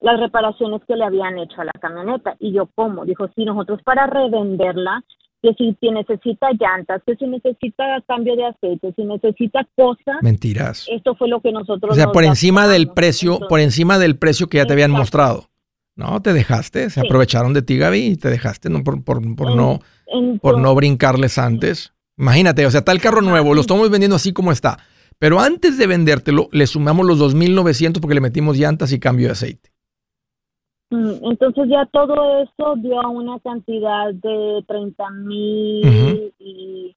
las 0.00 0.18
reparaciones 0.18 0.80
que 0.86 0.96
le 0.96 1.04
habían 1.04 1.38
hecho 1.38 1.60
a 1.60 1.64
la 1.64 1.72
camioneta. 1.80 2.36
Y 2.38 2.52
yo, 2.52 2.68
¿cómo? 2.74 3.04
Dijo, 3.04 3.28
sí, 3.34 3.44
nosotros 3.44 3.80
para 3.84 4.06
revenderla, 4.06 5.04
que 5.42 5.54
si 5.54 5.90
necesita 5.90 6.48
llantas, 6.58 7.02
que 7.06 7.16
si 7.16 7.26
necesita 7.26 7.84
cambio 8.06 8.36
de 8.36 8.46
aceite, 8.46 8.92
si 8.94 9.04
necesita 9.04 9.66
cosas. 9.76 10.16
Mentiras. 10.22 10.86
Esto 10.90 11.14
fue 11.14 11.28
lo 11.28 11.40
que 11.40 11.52
nosotros. 11.52 11.92
O 11.92 11.94
sea, 11.94 12.12
por 12.12 12.24
encima 12.24 12.68
del 12.68 12.88
precio, 12.88 13.40
por 13.48 13.60
encima 13.60 13.98
del 13.98 14.16
precio 14.18 14.48
que 14.48 14.58
ya 14.58 14.66
te 14.66 14.74
habían 14.74 14.90
mostrado. 14.90 15.46
No, 15.96 16.20
te 16.22 16.32
dejaste, 16.32 16.88
se 16.88 17.00
aprovecharon 17.00 17.52
de 17.52 17.62
ti, 17.62 17.76
Gaby, 17.76 17.98
y 17.98 18.16
te 18.16 18.30
dejaste 18.30 18.70
no, 18.70 18.82
por, 18.82 19.04
por, 19.04 19.20
no, 19.22 19.80
por 20.40 20.58
no 20.58 20.74
brincarles 20.74 21.36
antes. 21.36 21.92
Imagínate, 22.16 22.64
o 22.64 22.70
sea, 22.70 22.80
está 22.80 22.92
el 22.92 23.00
carro 23.00 23.20
nuevo, 23.22 23.54
lo 23.54 23.60
estamos 23.60 23.90
vendiendo 23.90 24.16
así 24.16 24.32
como 24.32 24.52
está. 24.52 24.78
Pero 25.18 25.40
antes 25.40 25.76
de 25.76 25.86
vendértelo, 25.86 26.48
le 26.52 26.66
sumamos 26.66 27.06
los 27.06 27.18
2.900 27.18 28.00
porque 28.00 28.14
le 28.14 28.22
metimos 28.22 28.56
llantas 28.56 28.92
y 28.92 28.98
cambio 28.98 29.26
de 29.26 29.32
aceite. 29.32 29.69
Mm, 30.90 31.24
entonces 31.30 31.68
ya 31.68 31.86
todo 31.86 32.42
eso 32.42 32.74
dio 32.76 33.00
una 33.10 33.38
cantidad 33.40 34.12
de 34.12 34.64
30 34.66 35.10
mil 35.10 36.34
y 36.38 36.96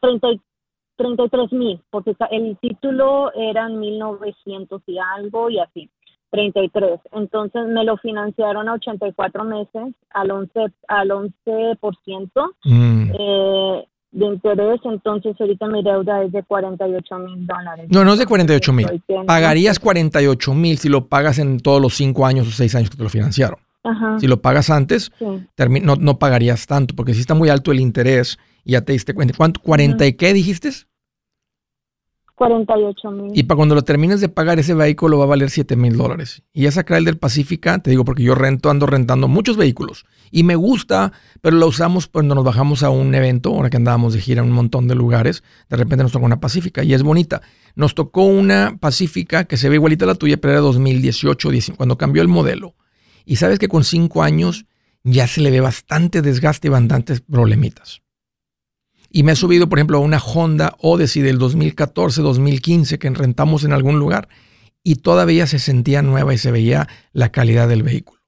33 0.00 1.52
mil, 1.52 1.80
porque 1.90 2.14
el 2.30 2.56
título 2.58 3.32
eran 3.34 3.78
1900 3.80 4.80
y 4.86 4.98
algo 4.98 5.50
y 5.50 5.58
así, 5.58 5.90
33. 6.30 7.00
Entonces 7.12 7.66
me 7.66 7.84
lo 7.84 7.96
financiaron 7.96 8.68
a 8.68 8.74
84 8.74 9.44
meses 9.44 9.94
al 10.10 10.30
11, 10.30 10.72
al 10.88 11.10
11%. 11.10 12.54
Mm. 12.64 13.12
Eh, 13.18 13.88
de 14.12 14.26
interés, 14.26 14.80
entonces 14.84 15.36
ahorita 15.38 15.66
mi 15.66 15.82
deuda 15.82 16.22
es 16.22 16.32
de 16.32 16.42
48 16.42 17.18
mil 17.18 17.46
dólares. 17.46 17.86
No, 17.90 18.04
no 18.04 18.12
es 18.14 18.18
de 18.18 18.26
48 18.26 18.72
mil. 18.72 18.86
Pagarías 19.26 19.78
48 19.78 20.54
mil 20.54 20.78
si 20.78 20.88
lo 20.88 21.06
pagas 21.06 21.38
en 21.38 21.60
todos 21.60 21.80
los 21.80 21.94
5 21.94 22.26
años 22.26 22.48
o 22.48 22.50
6 22.50 22.74
años 22.76 22.90
que 22.90 22.96
te 22.96 23.02
lo 23.02 23.08
financiaron. 23.08 23.58
Si 24.18 24.26
lo 24.26 24.40
pagas 24.40 24.70
antes, 24.70 25.12
no, 25.20 25.96
no, 25.96 26.18
pagarías 26.18 26.66
tanto, 26.66 26.96
porque 26.96 27.14
si 27.14 27.20
está 27.20 27.34
muy 27.34 27.50
alto 27.50 27.70
el 27.70 27.78
interés, 27.78 28.38
ya 28.64 28.80
te 28.80 28.92
diste 28.92 29.14
cuenta. 29.14 29.34
¿Cuánto? 29.36 29.60
¿40 29.60 30.08
y 30.08 30.12
qué 30.14 30.32
dijiste? 30.32 30.70
48 32.36 33.10
mil. 33.10 33.32
Y 33.34 33.44
para 33.44 33.56
cuando 33.56 33.74
lo 33.74 33.82
termines 33.82 34.20
de 34.20 34.28
pagar, 34.28 34.58
ese 34.58 34.74
vehículo 34.74 35.18
va 35.18 35.24
a 35.24 35.28
valer 35.28 35.50
7 35.50 35.74
mil 35.74 35.96
dólares. 35.96 36.42
Y 36.52 36.66
esa 36.66 36.84
el 36.86 37.04
del 37.04 37.16
Pacífica, 37.18 37.78
te 37.78 37.90
digo, 37.90 38.04
porque 38.04 38.22
yo 38.22 38.34
rento, 38.34 38.70
ando 38.70 38.86
rentando 38.86 39.26
muchos 39.26 39.56
vehículos. 39.56 40.04
Y 40.30 40.42
me 40.42 40.54
gusta, 40.54 41.12
pero 41.40 41.56
lo 41.56 41.66
usamos 41.66 42.06
cuando 42.06 42.34
nos 42.34 42.44
bajamos 42.44 42.82
a 42.82 42.90
un 42.90 43.14
evento, 43.14 43.50
ahora 43.50 43.70
que 43.70 43.78
andábamos 43.78 44.12
de 44.12 44.20
gira 44.20 44.42
en 44.42 44.48
un 44.48 44.54
montón 44.54 44.86
de 44.86 44.94
lugares. 44.94 45.42
De 45.70 45.76
repente 45.76 46.02
nos 46.02 46.12
tocó 46.12 46.26
una 46.26 46.38
Pacífica 46.38 46.84
y 46.84 46.92
es 46.92 47.02
bonita. 47.02 47.40
Nos 47.74 47.94
tocó 47.94 48.24
una 48.24 48.76
Pacífica 48.78 49.44
que 49.44 49.56
se 49.56 49.68
ve 49.68 49.76
igualita 49.76 50.04
a 50.04 50.08
la 50.08 50.14
tuya, 50.14 50.36
pero 50.36 50.52
era 50.52 50.60
2018, 50.60 51.48
cuando 51.76 51.96
cambió 51.96 52.22
el 52.22 52.28
modelo. 52.28 52.74
Y 53.24 53.36
sabes 53.36 53.58
que 53.58 53.68
con 53.68 53.82
5 53.82 54.22
años 54.22 54.66
ya 55.04 55.26
se 55.26 55.40
le 55.40 55.50
ve 55.50 55.60
bastante 55.60 56.20
desgaste 56.20 56.68
y 56.68 56.70
bastantes 56.70 57.22
problemitas. 57.22 58.02
Y 59.16 59.22
me 59.22 59.32
he 59.32 59.36
subido, 59.36 59.66
por 59.66 59.78
ejemplo, 59.78 59.96
a 59.96 60.02
una 60.02 60.18
Honda 60.18 60.76
Odyssey 60.78 61.22
del 61.22 61.38
2014, 61.38 62.20
2015 62.20 62.98
que 62.98 63.08
rentamos 63.08 63.64
en 63.64 63.72
algún 63.72 63.98
lugar 63.98 64.28
y 64.82 64.96
todavía 64.96 65.46
se 65.46 65.58
sentía 65.58 66.02
nueva 66.02 66.34
y 66.34 66.38
se 66.38 66.50
veía 66.50 66.86
la 67.14 67.32
calidad 67.32 67.66
del 67.66 67.82
vehículo. 67.82 68.20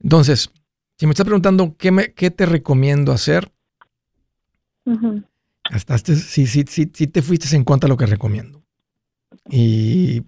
Entonces, 0.00 0.52
si 0.96 1.06
me 1.06 1.10
estás 1.10 1.26
preguntando 1.26 1.74
qué, 1.76 1.90
me, 1.90 2.12
qué 2.12 2.30
te 2.30 2.46
recomiendo 2.46 3.10
hacer, 3.10 3.50
hasta 5.64 5.96
este, 5.96 6.14
sí, 6.14 6.46
sí, 6.46 6.64
sí, 6.68 6.86
te 6.86 7.22
fuiste 7.22 7.56
en 7.56 7.64
cuanto 7.64 7.86
a 7.86 7.88
lo 7.88 7.96
que 7.96 8.06
recomiendo. 8.06 8.62
Y, 9.50 10.22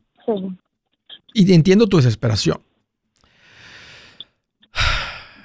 y 1.33 1.53
entiendo 1.53 1.87
tu 1.87 1.99
desesperación. 1.99 2.61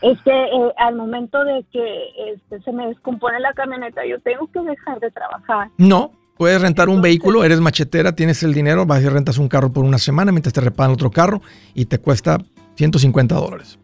Es 0.06 0.22
que 0.22 0.30
eh, 0.30 0.74
al 0.78 0.96
momento 0.96 1.44
de 1.44 1.66
que 1.72 2.10
este, 2.32 2.62
se 2.62 2.72
me 2.72 2.86
descompone 2.90 3.40
la 3.40 3.52
camioneta, 3.54 4.06
yo 4.06 4.20
tengo 4.20 4.46
que 4.52 4.60
dejar 4.60 5.00
de 5.00 5.10
trabajar. 5.10 5.72
No, 5.80 6.12
puedes 6.38 6.62
rentar 6.62 6.90
un 6.90 7.02
vehículo, 7.02 7.44
eres 7.44 7.60
machetera, 7.60 8.12
tienes 8.12 8.44
el 8.44 8.54
dinero, 8.54 8.86
vas 8.86 9.02
y 9.02 9.10
rentas 9.10 9.40
un 9.40 9.48
carro 9.48 9.74
por 9.74 9.84
una 9.84 9.98
semana 9.98 10.32
mientras 10.32 10.54
te 10.54 10.62
reparan 10.62 10.94
otro 10.94 11.10
carro 11.10 11.42
y 11.74 11.86
te 11.86 11.98
cuesta 11.98 12.38
150 12.76 13.34
dólares. 13.34 13.80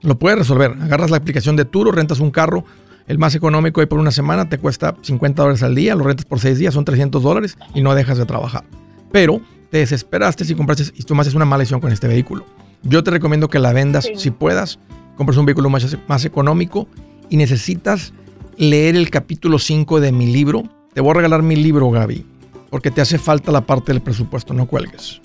Lo 0.00 0.18
puedes 0.18 0.40
resolver. 0.40 0.72
Agarras 0.82 1.12
la 1.12 1.18
aplicación 1.18 1.54
de 1.54 1.64
Turo, 1.64 1.92
rentas 1.92 2.18
un 2.18 2.32
carro, 2.32 2.64
el 3.06 3.16
más 3.16 3.36
económico 3.36 3.80
ahí 3.80 3.86
por 3.86 4.00
una 4.00 4.10
semana 4.10 4.48
te 4.48 4.58
cuesta 4.58 4.96
50 5.02 5.40
dólares 5.40 5.62
al 5.62 5.76
día, 5.76 5.94
lo 5.94 6.02
rentas 6.02 6.26
por 6.26 6.40
6 6.40 6.58
días, 6.58 6.74
son 6.74 6.84
300 6.84 7.22
dólares 7.22 7.56
y 7.76 7.80
no 7.80 7.94
dejas 7.94 8.18
de 8.18 8.26
trabajar. 8.26 8.64
Pero 9.12 9.40
te 9.70 9.78
desesperaste 9.78 10.44
si 10.44 10.56
compraste 10.56 10.82
y 10.96 11.04
tomaste 11.04 11.36
una 11.36 11.44
mala 11.44 11.60
decisión 11.60 11.80
con 11.80 11.92
este 11.92 12.08
vehículo. 12.08 12.44
Yo 12.82 13.02
te 13.02 13.10
recomiendo 13.10 13.48
que 13.48 13.58
la 13.58 13.72
vendas 13.72 14.08
si 14.16 14.30
puedas, 14.30 14.78
compres 15.16 15.36
un 15.38 15.46
vehículo 15.46 15.68
más, 15.68 15.96
más 16.06 16.24
económico 16.24 16.88
y 17.28 17.36
necesitas 17.36 18.12
leer 18.56 18.96
el 18.96 19.10
capítulo 19.10 19.58
5 19.58 20.00
de 20.00 20.12
mi 20.12 20.26
libro. 20.26 20.64
Te 20.94 21.00
voy 21.00 21.10
a 21.10 21.14
regalar 21.14 21.42
mi 21.42 21.56
libro, 21.56 21.90
Gaby, 21.90 22.24
porque 22.70 22.90
te 22.90 23.00
hace 23.00 23.18
falta 23.18 23.52
la 23.52 23.62
parte 23.62 23.92
del 23.92 24.00
presupuesto, 24.00 24.54
no 24.54 24.66
cuelgues. 24.66 25.20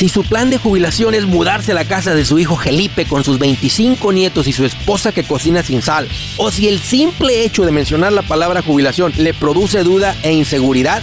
Si 0.00 0.08
su 0.08 0.24
plan 0.24 0.48
de 0.48 0.56
jubilación 0.56 1.14
es 1.14 1.26
mudarse 1.26 1.72
a 1.72 1.74
la 1.74 1.84
casa 1.84 2.14
de 2.14 2.24
su 2.24 2.38
hijo 2.38 2.56
Felipe 2.56 3.04
con 3.04 3.22
sus 3.22 3.38
25 3.38 4.12
nietos 4.14 4.48
y 4.48 4.52
su 4.52 4.64
esposa 4.64 5.12
que 5.12 5.24
cocina 5.24 5.62
sin 5.62 5.82
sal, 5.82 6.08
o 6.38 6.50
si 6.50 6.68
el 6.68 6.78
simple 6.78 7.44
hecho 7.44 7.66
de 7.66 7.72
mencionar 7.72 8.10
la 8.14 8.22
palabra 8.22 8.62
jubilación 8.62 9.12
le 9.18 9.34
produce 9.34 9.82
duda 9.82 10.16
e 10.22 10.32
inseguridad, 10.32 11.02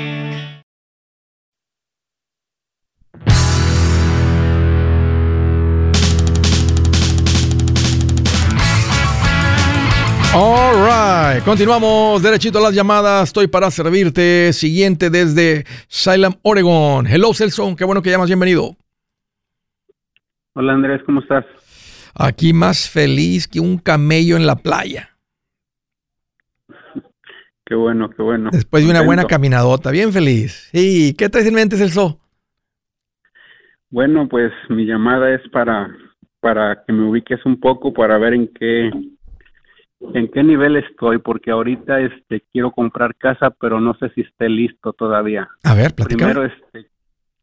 All 10.33 10.85
right, 10.85 11.43
continuamos 11.43 12.23
derechito 12.23 12.59
a 12.59 12.61
las 12.61 12.73
llamadas. 12.73 13.27
Estoy 13.27 13.47
para 13.47 13.69
servirte. 13.69 14.53
Siguiente 14.53 15.09
desde 15.09 15.65
Salem, 15.89 16.31
Oregon. 16.41 17.05
Hello, 17.05 17.33
Celso. 17.33 17.75
Qué 17.75 17.83
bueno 17.83 18.01
que 18.01 18.11
llamas. 18.11 18.29
Bienvenido. 18.29 18.77
Hola, 20.53 20.71
Andrés. 20.71 21.01
¿Cómo 21.05 21.19
estás? 21.19 21.43
Aquí 22.15 22.53
más 22.53 22.89
feliz 22.89 23.45
que 23.45 23.59
un 23.59 23.77
camello 23.77 24.37
en 24.37 24.47
la 24.47 24.55
playa. 24.55 25.09
Qué 27.65 27.75
bueno, 27.75 28.09
qué 28.09 28.23
bueno. 28.23 28.51
Después 28.53 28.85
de 28.85 28.89
una 28.89 29.01
buena 29.01 29.25
caminadota. 29.25 29.91
Bien 29.91 30.13
feliz. 30.13 30.69
¿Y 30.71 31.13
qué 31.15 31.27
traes 31.27 31.47
en 31.47 31.55
mente, 31.55 31.75
Celso? 31.75 32.21
Bueno, 33.89 34.29
pues 34.29 34.53
mi 34.69 34.85
llamada 34.85 35.35
es 35.35 35.41
para, 35.51 35.93
para 36.39 36.85
que 36.85 36.93
me 36.93 37.09
ubiques 37.09 37.45
un 37.45 37.59
poco, 37.59 37.91
para 37.93 38.17
ver 38.17 38.33
en 38.33 38.47
qué 38.47 38.89
en 40.13 40.27
qué 40.29 40.43
nivel 40.43 40.77
estoy, 40.77 41.19
porque 41.19 41.51
ahorita 41.51 41.99
este 41.99 42.43
quiero 42.51 42.71
comprar 42.71 43.15
casa, 43.15 43.51
pero 43.51 43.79
no 43.79 43.93
sé 43.95 44.09
si 44.09 44.21
esté 44.21 44.49
listo 44.49 44.93
todavía. 44.93 45.49
A 45.63 45.73
ver, 45.73 45.93
platícame. 45.93 46.33
Primero 46.33 46.45
este 46.45 46.91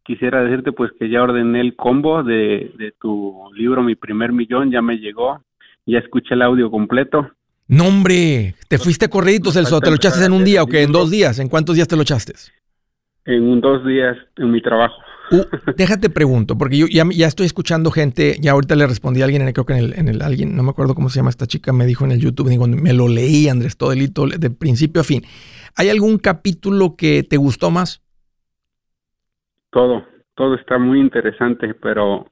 quisiera 0.09 0.43
decirte 0.43 0.73
pues 0.73 0.91
que 0.99 1.11
ya 1.11 1.23
ordené 1.23 1.61
el 1.61 1.77
combo 1.77 2.23
de, 2.23 2.73
de 2.79 2.95
tu 2.99 3.51
libro 3.55 3.83
Mi 3.83 3.95
primer 3.95 4.33
millón, 4.33 4.71
ya 4.71 4.81
me 4.81 4.97
llegó, 4.97 5.43
ya 5.85 5.99
escuché 5.99 6.35
el 6.35 6.43
audio 6.43 6.71
completo. 6.71 7.31
No, 7.69 7.87
hombre, 7.87 8.55
te 8.69 8.79
fuiste 8.79 9.11
corriditos, 9.11 9.53
Celso, 9.53 9.81
¿te 9.81 9.91
lo 9.91 9.97
echaste 9.97 10.25
en 10.25 10.33
un 10.33 10.43
día 10.43 10.63
o 10.63 10.67
qué? 10.67 10.83
¿En 10.83 10.93
dos 10.93 11.11
días? 11.11 11.39
¿En 11.39 11.49
cuántos 11.49 11.77
días 11.77 11.87
te 11.87 11.97
lo 11.97 12.03
echaste? 12.03 12.33
En 13.27 13.43
un 13.43 13.61
dos 13.61 13.85
días 13.85 14.17
en 14.39 14.51
mi 14.51 14.63
trabajo. 14.63 14.97
Uh, 15.31 15.73
déjate 15.77 16.11
pregunto, 16.11 16.57
porque 16.57 16.79
yo 16.79 16.87
ya, 16.87 17.05
ya, 17.13 17.27
estoy 17.27 17.47
escuchando 17.47 17.91
gente, 17.91 18.37
ya 18.41 18.53
ahorita 18.53 18.77
le 18.77 18.87
respondí 18.87 19.21
a 19.21 19.27
alguien, 19.27 19.51
creo 19.53 19.67
que 19.67 19.75
en 19.75 19.79
el, 19.79 19.99
en 19.99 20.09
el 20.09 20.23
alguien, 20.23 20.57
no 20.57 20.63
me 20.63 20.71
acuerdo 20.71 20.95
cómo 20.95 21.09
se 21.09 21.17
llama 21.17 21.31
esta 21.31 21.47
chica, 21.47 21.73
me 21.73 21.87
dijo 21.87 22.05
en 22.05 22.13
el 22.13 22.21
YouTube, 22.21 22.49
digo, 22.49 22.67
me 22.67 22.93
lo 22.93 23.09
leí, 23.09 23.49
Andrés, 23.49 23.77
todo 23.77 23.93
el 23.93 24.03
hito, 24.03 24.27
de 24.27 24.51
principio 24.51 25.01
a 25.01 25.05
fin. 25.05 25.23
¿Hay 25.77 25.91
algún 25.91 26.19
capítulo 26.19 26.97
que 26.97 27.23
te 27.23 27.37
gustó 27.37 27.71
más? 27.71 28.03
Todo, 29.71 30.07
todo 30.35 30.55
está 30.55 30.79
muy 30.79 31.01
interesante, 31.01 31.75
pero 31.75 32.31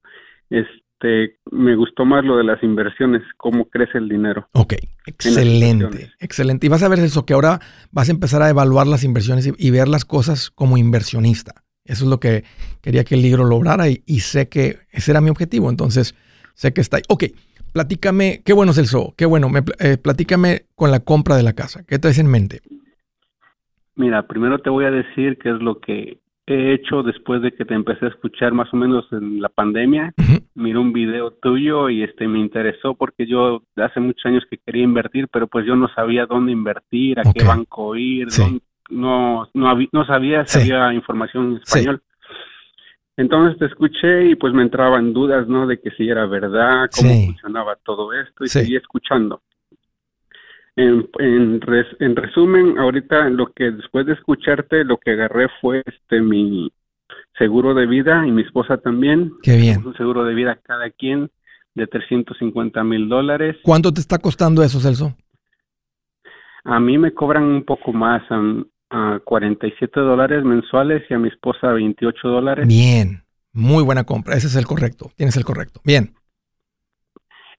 este 0.49 1.37
me 1.51 1.75
gustó 1.75 2.05
más 2.05 2.25
lo 2.25 2.37
de 2.37 2.43
las 2.43 2.61
inversiones, 2.63 3.21
cómo 3.37 3.65
crece 3.65 3.99
el 3.99 4.09
dinero. 4.09 4.47
Ok, 4.53 4.73
excelente, 5.05 6.11
excelente. 6.19 6.65
Y 6.65 6.69
vas 6.69 6.81
a 6.81 6.89
ver 6.89 6.99
eso, 6.99 7.25
que 7.25 7.33
ahora 7.33 7.59
vas 7.91 8.09
a 8.09 8.11
empezar 8.11 8.41
a 8.41 8.49
evaluar 8.49 8.87
las 8.87 9.03
inversiones 9.03 9.53
y 9.55 9.71
ver 9.71 9.87
las 9.87 10.05
cosas 10.05 10.49
como 10.49 10.77
inversionista. 10.77 11.63
Eso 11.87 12.03
es 12.03 12.09
lo 12.09 12.19
que 12.19 12.43
quería 12.81 13.03
que 13.03 13.15
el 13.15 13.21
libro 13.21 13.45
lograra 13.45 13.87
y, 13.87 14.19
sé 14.19 14.49
que 14.49 14.77
ese 14.91 15.11
era 15.11 15.21
mi 15.21 15.29
objetivo. 15.29 15.69
Entonces, 15.69 16.15
sé 16.53 16.73
que 16.73 16.81
está 16.81 16.97
ahí. 16.97 17.03
Ok, 17.09 17.25
platícame, 17.73 18.41
qué 18.45 18.53
bueno 18.53 18.73
Celso, 18.73 19.13
qué 19.17 19.25
bueno, 19.25 19.49
me, 19.49 19.63
eh, 19.79 19.97
platícame 19.97 20.63
con 20.75 20.91
la 20.91 20.99
compra 20.99 21.35
de 21.35 21.43
la 21.43 21.53
casa. 21.53 21.83
¿Qué 21.87 21.99
traes 21.99 22.19
en 22.19 22.27
mente? 22.27 22.61
Mira, 23.95 24.27
primero 24.27 24.59
te 24.59 24.69
voy 24.69 24.85
a 24.85 24.91
decir 24.91 25.37
qué 25.41 25.49
es 25.49 25.59
lo 25.59 25.79
que 25.79 26.19
he 26.47 26.73
hecho 26.73 27.03
después 27.03 27.41
de 27.41 27.51
que 27.51 27.65
te 27.65 27.73
empecé 27.73 28.05
a 28.05 28.09
escuchar 28.09 28.53
más 28.53 28.73
o 28.73 28.77
menos 28.77 29.05
en 29.11 29.41
la 29.41 29.49
pandemia. 29.49 30.13
Miré 30.55 30.77
un 30.79 30.93
video 30.93 31.31
tuyo 31.31 31.89
y 31.89 32.03
este 32.03 32.27
me 32.27 32.39
interesó 32.39 32.95
porque 32.95 33.27
yo 33.27 33.63
hace 33.75 33.99
muchos 33.99 34.25
años 34.25 34.43
que 34.49 34.57
quería 34.57 34.83
invertir, 34.83 35.27
pero 35.27 35.47
pues 35.47 35.65
yo 35.65 35.75
no 35.75 35.89
sabía 35.89 36.25
dónde 36.25 36.53
invertir, 36.53 37.19
a 37.19 37.23
qué 37.33 37.43
banco 37.43 37.95
ir, 37.95 38.27
dónde, 38.29 38.61
no, 38.89 39.47
no, 39.53 39.77
no 39.91 40.05
sabía 40.05 40.45
si 40.45 40.71
había 40.71 40.93
información 40.93 41.51
en 41.51 41.57
español. 41.57 42.01
Entonces 43.17 43.57
te 43.57 43.65
escuché 43.65 44.29
y 44.29 44.35
pues 44.35 44.53
me 44.53 44.61
entraban 44.61 45.11
dudas, 45.11 45.47
¿no? 45.47 45.65
De 45.65 45.79
que 45.79 45.89
si 45.91 46.07
era 46.07 46.27
verdad, 46.27 46.89
cómo 46.95 47.25
funcionaba 47.25 47.75
todo 47.83 48.13
esto 48.13 48.45
y 48.45 48.47
seguí 48.47 48.75
escuchando. 48.75 49.41
En, 50.75 51.09
en, 51.17 51.59
en 51.99 52.15
resumen, 52.15 52.77
ahorita 52.77 53.29
lo 53.29 53.51
que 53.51 53.71
después 53.71 54.05
de 54.05 54.13
escucharte, 54.13 54.83
lo 54.83 54.97
que 54.97 55.11
agarré 55.11 55.47
fue 55.59 55.81
este 55.87 56.21
mi 56.21 56.71
seguro 57.37 57.73
de 57.73 57.87
vida 57.87 58.25
y 58.27 58.31
mi 58.31 58.43
esposa 58.43 58.77
también. 58.77 59.33
Qué 59.41 59.57
bien. 59.57 59.85
Un 59.85 59.95
seguro 59.95 60.23
de 60.23 60.35
vida 60.35 60.59
cada 60.63 60.91
quien 60.91 61.31
de 61.73 61.87
350 61.87 62.83
mil 62.83 63.09
dólares. 63.09 63.57
¿Cuánto 63.63 63.91
te 63.91 64.01
está 64.01 64.19
costando 64.19 64.61
eso, 64.63 64.79
Celso? 64.79 65.15
A 66.63 66.79
mí 66.79 66.97
me 66.97 67.13
cobran 67.13 67.43
un 67.43 67.63
poco 67.63 67.93
más 67.93 68.23
a 68.89 69.19
47 69.23 69.99
dólares 69.99 70.43
mensuales 70.43 71.03
y 71.09 71.13
a 71.13 71.19
mi 71.19 71.29
esposa 71.29 71.71
28 71.73 72.27
dólares. 72.27 72.67
Bien, 72.67 73.23
muy 73.53 73.83
buena 73.83 74.03
compra, 74.03 74.35
ese 74.35 74.47
es 74.47 74.55
el 74.55 74.65
correcto, 74.65 75.11
tienes 75.15 75.37
el 75.37 75.45
correcto. 75.45 75.81
Bien. 75.83 76.13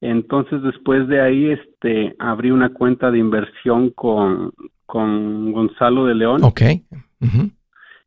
Entonces 0.01 0.62
después 0.62 1.09
de 1.09 1.21
ahí 1.21 1.51
este 1.51 2.14
abrí 2.19 2.51
una 2.51 2.73
cuenta 2.73 3.11
de 3.11 3.19
inversión 3.19 3.91
con, 3.91 4.53
con 4.87 5.53
Gonzalo 5.53 6.07
de 6.07 6.14
León. 6.14 6.45
Ok. 6.45 6.62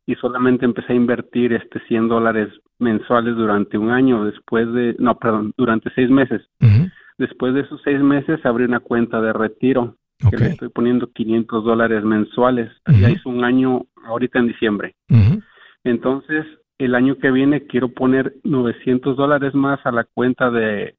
Y 0.06 0.14
solamente 0.16 0.64
empecé 0.64 0.94
a 0.94 0.96
invertir 0.96 1.52
este 1.52 1.80
100 1.86 2.08
dólares 2.08 2.48
mensuales 2.78 3.36
durante 3.36 3.78
un 3.78 3.90
año, 3.90 4.24
después 4.24 4.72
de, 4.72 4.96
no, 4.98 5.16
perdón, 5.18 5.54
durante 5.56 5.90
seis 5.94 6.10
meses. 6.10 6.42
Después 7.18 7.54
de 7.54 7.60
esos 7.60 7.80
seis 7.84 8.00
meses 8.00 8.44
abrí 8.44 8.64
una 8.64 8.80
cuenta 8.80 9.20
de 9.20 9.32
retiro 9.32 9.96
que 10.30 10.36
le 10.36 10.46
estoy 10.50 10.68
poniendo 10.68 11.10
500 11.12 11.64
dólares 11.64 12.04
mensuales. 12.04 12.70
Ya 13.00 13.10
hizo 13.10 13.28
un 13.28 13.44
año 13.44 13.86
ahorita 14.06 14.38
en 14.38 14.48
diciembre. 14.48 14.94
Entonces, 15.84 16.46
el 16.78 16.94
año 16.94 17.16
que 17.18 17.30
viene 17.30 17.66
quiero 17.66 17.88
poner 17.88 18.34
900 18.44 19.16
dólares 19.16 19.54
más 19.54 19.80
a 19.84 19.92
la 19.92 20.04
cuenta 20.04 20.50
de, 20.50 20.94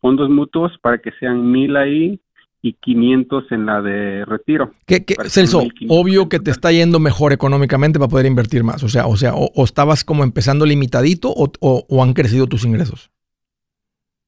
fondos 0.00 0.30
mutuos 0.30 0.72
para 0.82 0.98
que 0.98 1.12
sean 1.18 1.50
mil 1.50 1.76
ahí 1.76 2.20
y 2.62 2.74
500 2.74 3.52
en 3.52 3.66
la 3.66 3.80
de 3.80 4.24
retiro. 4.26 4.72
¿Qué, 4.86 5.04
Celso, 5.28 5.62
obvio 5.88 6.28
que 6.28 6.40
te 6.40 6.50
está 6.50 6.72
yendo 6.72 7.00
mejor 7.00 7.32
económicamente 7.32 7.98
para 7.98 8.10
poder 8.10 8.26
invertir 8.26 8.64
más. 8.64 8.82
O 8.82 8.88
sea, 8.88 9.06
o 9.06 9.16
sea, 9.16 9.32
o, 9.34 9.64
estabas 9.64 10.04
como 10.04 10.24
empezando 10.24 10.66
limitadito 10.66 11.32
o, 11.34 12.02
han 12.02 12.12
crecido 12.12 12.46
tus 12.46 12.64
ingresos. 12.64 13.10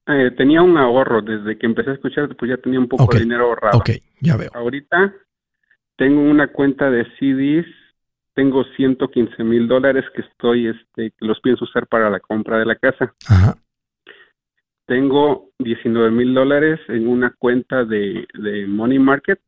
Eh, 0.07 0.31
tenía 0.37 0.61
un 0.61 0.77
ahorro 0.77 1.21
desde 1.21 1.57
que 1.57 1.65
empecé 1.65 1.91
a 1.91 1.93
escuchar, 1.93 2.35
pues 2.35 2.49
ya 2.49 2.57
tenía 2.57 2.79
un 2.79 2.87
poco 2.87 3.13
de 3.13 3.21
dinero 3.21 3.45
ahorrado. 3.45 3.77
Ok, 3.77 3.91
ya 4.19 4.35
veo. 4.35 4.51
Ahorita 4.53 5.13
tengo 5.95 6.21
una 6.21 6.47
cuenta 6.47 6.89
de 6.89 7.05
CDs 7.19 7.65
tengo 8.33 8.63
115 8.75 9.43
mil 9.43 9.67
dólares 9.67 10.05
que 10.15 10.21
estoy, 10.21 10.67
este, 10.67 11.11
que 11.11 11.25
los 11.25 11.39
pienso 11.41 11.65
usar 11.65 11.87
para 11.87 12.09
la 12.09 12.19
compra 12.19 12.57
de 12.57 12.65
la 12.65 12.75
casa. 12.75 13.13
Ajá. 13.27 13.55
Tengo 14.85 15.51
19 15.59 16.11
mil 16.11 16.33
dólares 16.33 16.79
en 16.87 17.07
una 17.07 17.33
cuenta 17.37 17.85
de, 17.85 18.27
Money 18.67 18.99
Market. 18.99 19.39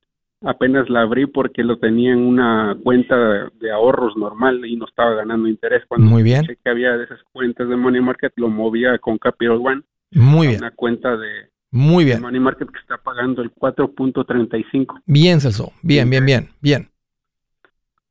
Apenas 0.41 0.89
la 0.89 1.01
abrí 1.01 1.25
porque 1.25 1.63
lo 1.63 1.79
tenía 1.79 2.13
en 2.13 2.19
una 2.19 2.77
cuenta 2.83 3.49
de, 3.59 3.71
ahorros 3.71 4.15
normal 4.15 4.65
y 4.65 4.75
no 4.77 4.85
estaba 4.85 5.15
ganando 5.15 5.47
interés. 5.47 5.83
Cuando 5.87 6.07
Muy 6.07 6.23
bien. 6.23 6.45
que 6.45 6.69
había 6.69 6.95
de 6.97 7.05
esas 7.05 7.21
cuentas 7.33 7.67
de 7.67 7.75
Money 7.75 8.01
Market, 8.01 8.33
lo 8.35 8.49
movía 8.49 8.97
con 8.99 9.17
Capital 9.17 9.59
One. 9.61 9.81
Muy 10.15 10.47
bien. 10.47 10.61
Una 10.61 10.71
cuenta 10.71 11.17
de, 11.17 11.49
Muy 11.71 12.05
bien. 12.05 12.21
Money 12.21 12.39
Market 12.39 12.69
que 12.71 12.79
está 12.79 12.97
pagando 12.97 13.41
el 13.41 13.53
4.35. 13.53 15.01
Bien, 15.05 15.41
Celso. 15.41 15.73
Bien, 15.81 16.09
bien, 16.09 16.25
bien, 16.25 16.49
bien. 16.61 16.89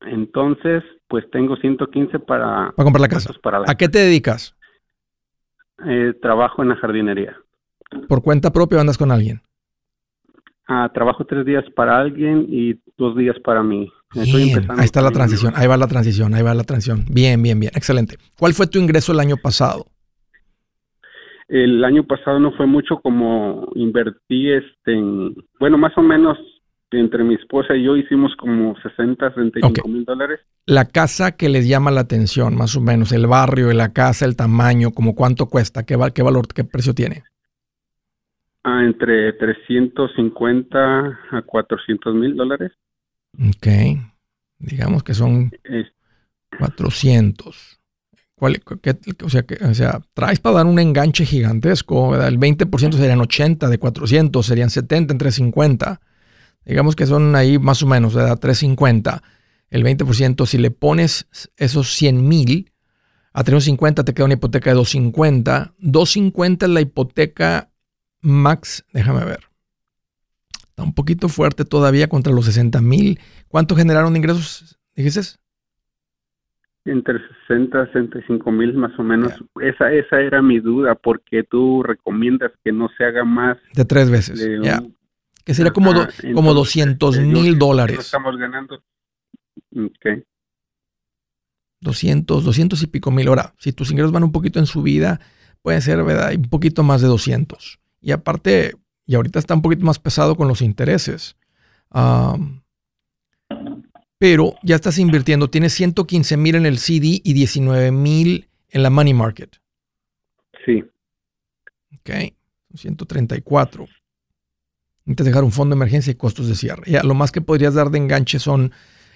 Entonces, 0.01 0.83
pues 1.07 1.25
tengo 1.31 1.55
115 1.55 2.19
para... 2.19 2.71
Para 2.75 2.83
comprar 2.83 3.01
la 3.01 3.07
casa. 3.07 3.31
¿A 3.67 3.75
qué 3.75 3.89
te 3.89 3.99
dedicas? 3.99 4.55
Eh, 5.83 6.13
trabajo 6.21 6.61
en 6.61 6.69
la 6.69 6.75
jardinería. 6.75 7.35
¿Por 8.07 8.21
cuenta 8.21 8.53
propia 8.53 8.77
o 8.77 8.81
andas 8.81 8.99
con 8.99 9.11
alguien? 9.11 9.41
Ah, 10.67 10.89
trabajo 10.93 11.25
tres 11.25 11.45
días 11.45 11.63
para 11.75 11.99
alguien 11.99 12.45
y 12.49 12.79
dos 12.97 13.15
días 13.17 13.35
para 13.43 13.63
mí. 13.63 13.91
ahí 14.11 14.53
está 14.83 15.01
la 15.01 15.11
transición, 15.11 15.53
ahí 15.55 15.67
va 15.67 15.77
la 15.77 15.87
transición, 15.87 16.33
ahí 16.33 16.41
va 16.43 16.53
la 16.53 16.63
transición. 16.63 17.05
Bien, 17.09 17.41
bien, 17.41 17.59
bien, 17.59 17.71
excelente. 17.75 18.17
¿Cuál 18.37 18.53
fue 18.53 18.67
tu 18.67 18.79
ingreso 18.79 19.11
el 19.11 19.19
año 19.19 19.37
pasado? 19.37 19.85
El 21.47 21.83
año 21.83 22.03
pasado 22.03 22.39
no 22.39 22.51
fue 22.53 22.65
mucho 22.65 22.99
como 23.01 23.67
invertí 23.75 24.51
este 24.51 24.93
en, 24.93 25.35
bueno, 25.59 25.77
más 25.77 25.95
o 25.97 26.01
menos 26.01 26.37
entre 26.91 27.23
mi 27.23 27.35
esposa 27.35 27.75
y 27.75 27.83
yo 27.83 27.95
hicimos 27.95 28.35
como 28.37 28.75
60, 28.81 29.29
65 29.29 29.87
mil 29.87 30.05
dólares. 30.05 30.39
La 30.65 30.85
casa 30.85 31.35
que 31.35 31.49
les 31.49 31.67
llama 31.67 31.91
la 31.91 32.01
atención, 32.01 32.55
más 32.55 32.75
o 32.75 32.81
menos, 32.81 33.11
el 33.11 33.27
barrio, 33.27 33.71
la 33.73 33.93
casa, 33.93 34.25
el 34.25 34.35
tamaño, 34.35 34.91
como 34.91 35.13
cuánto 35.15 35.47
cuesta, 35.47 35.85
qué, 35.85 35.97
qué 36.13 36.23
valor, 36.23 36.47
qué 36.47 36.63
precio 36.63 36.93
tiene. 36.93 37.23
Ah, 38.63 38.83
entre 38.83 39.33
350 39.33 41.19
a 41.31 41.41
400 41.43 42.15
mil 42.15 42.35
dólares. 42.35 42.71
Ok, 43.33 43.67
digamos 44.57 45.03
que 45.03 45.13
son 45.13 45.51
400. 46.57 47.79
¿Cuál, 48.35 48.61
o, 49.23 49.29
sea, 49.29 49.45
o 49.61 49.73
sea, 49.73 50.01
traes 50.13 50.39
para 50.39 50.57
dar 50.57 50.65
un 50.65 50.77
enganche 50.77 51.25
gigantesco, 51.25 52.15
el 52.15 52.37
20% 52.37 52.93
serían 52.93 53.21
80, 53.21 53.69
de 53.69 53.77
400 53.77 54.45
serían 54.45 54.69
70 54.69 55.13
entre 55.13 55.31
50 55.31 56.01
digamos 56.65 56.95
que 56.95 57.05
son 57.05 57.35
ahí 57.35 57.59
más 57.59 57.83
o 57.83 57.87
menos, 57.87 58.13
¿verdad? 58.13 58.39
350, 58.39 59.21
el 59.69 59.83
20%, 59.83 60.45
si 60.45 60.57
le 60.57 60.71
pones 60.71 61.27
esos 61.57 61.93
100 61.93 62.27
mil 62.27 62.71
a 63.33 63.43
350 63.43 64.05
te 64.05 64.13
queda 64.13 64.25
una 64.25 64.35
hipoteca 64.35 64.69
de 64.69 64.77
250. 64.77 65.73
250 65.79 66.65
es 66.65 66.71
la 66.71 66.81
hipoteca 66.81 67.69
max, 68.21 68.85
déjame 68.93 69.25
ver. 69.25 69.49
Está 70.69 70.83
un 70.83 70.93
poquito 70.93 71.27
fuerte 71.27 71.65
todavía 71.65 72.07
contra 72.07 72.31
los 72.31 72.45
60 72.45 72.79
mil. 72.81 73.19
¿Cuánto 73.49 73.75
generaron 73.75 74.15
ingresos, 74.15 74.79
dijiste? 74.95 75.37
Entre 76.85 77.19
60 77.47 77.87
65 77.87 78.51
mil 78.51 78.73
más 78.75 78.97
o 78.99 79.03
menos. 79.03 79.33
Esa, 79.59 79.91
esa 79.91 80.21
era 80.21 80.41
mi 80.41 80.59
duda, 80.59 80.95
porque 80.95 81.43
tú 81.43 81.81
recomiendas 81.81 82.51
que 82.63 82.71
no 82.71 82.89
se 82.95 83.03
haga 83.03 83.23
más. 83.23 83.57
De 83.73 83.85
tres 83.85 84.09
veces 84.09 84.47
que 85.45 85.53
sería 85.53 85.71
como, 85.71 85.93
como 86.33 86.53
200 86.53 87.19
mil 87.19 87.57
dólares. 87.57 87.99
Estamos 87.99 88.35
ganando. 88.35 88.83
Ok. 89.75 90.25
200, 91.81 92.43
200 92.43 92.81
y 92.81 92.87
pico 92.87 93.11
mil. 93.11 93.27
Ahora, 93.27 93.53
si 93.59 93.71
tus 93.71 93.91
ingresos 93.91 94.11
van 94.11 94.23
un 94.23 94.31
poquito 94.31 94.57
en 94.59 94.65
subida, 94.65 95.21
puede 95.61 95.79
ser, 95.81 96.03
¿verdad? 96.03 96.33
Un 96.33 96.49
poquito 96.49 96.81
más 96.81 97.01
de 97.01 97.07
200. 97.07 97.79
Y 98.01 98.11
aparte, 98.11 98.73
y 99.05 99.13
ahorita 99.13 99.37
está 99.37 99.53
un 99.53 99.61
poquito 99.61 99.85
más 99.85 99.99
pesado 99.99 100.35
con 100.35 100.47
los 100.47 100.63
intereses. 100.63 101.37
Pero 104.17 104.55
ya 104.63 104.75
estás 104.75 104.97
invirtiendo. 104.97 105.49
Tienes 105.49 105.73
115 105.73 106.37
mil 106.37 106.55
en 106.55 106.65
el 106.65 106.77
CD 106.77 107.21
y 107.23 107.33
19 107.33 107.91
mil 107.91 108.47
en 108.69 108.83
la 108.83 108.89
money 108.89 109.13
market. 109.13 109.57
Sí. 110.65 110.83
Ok. 111.99 112.33
134. 112.73 113.87
Necesitas 115.05 115.25
dejar 115.25 115.43
un 115.43 115.51
fondo 115.51 115.75
de 115.75 115.77
emergencia 115.77 116.11
y 116.11 116.15
costos 116.15 116.47
de 116.47 116.55
cierre. 116.55 116.83
Ya, 116.87 117.03
lo 117.03 117.13
más 117.13 117.31
que 117.31 117.41
podrías 117.41 117.73
dar 117.75 117.91
de 117.91 117.99
enganche 117.99 118.39
son, 118.39 118.71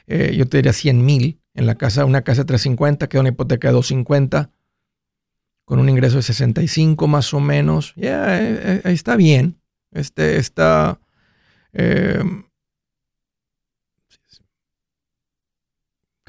eh, 0.08 0.36
yo 0.38 0.48
te 0.48 0.58
diría 0.58 0.74
100 0.74 1.04
mil 1.04 1.40
en 1.56 1.66
la 1.66 1.76
casa, 1.76 2.06
una 2.06 2.22
casa 2.22 2.44
de 2.44 2.46
350, 2.46 3.10
queda 3.10 3.22
una 3.22 3.30
hipoteca 3.30 3.70
de 3.70 3.74
250, 3.74 4.52
con 5.66 5.80
un 5.80 5.90
ingreso 5.90 6.18
de 6.18 6.24
65 6.24 7.08
más 7.08 7.34
o 7.34 7.40
menos. 7.40 7.94
Ya, 7.96 8.40
eh, 8.40 8.60
eh, 8.64 8.82
ahí 8.84 8.94
está 8.94 9.16
bien. 9.16 9.60
Este 9.92 10.38
está. 10.38 11.00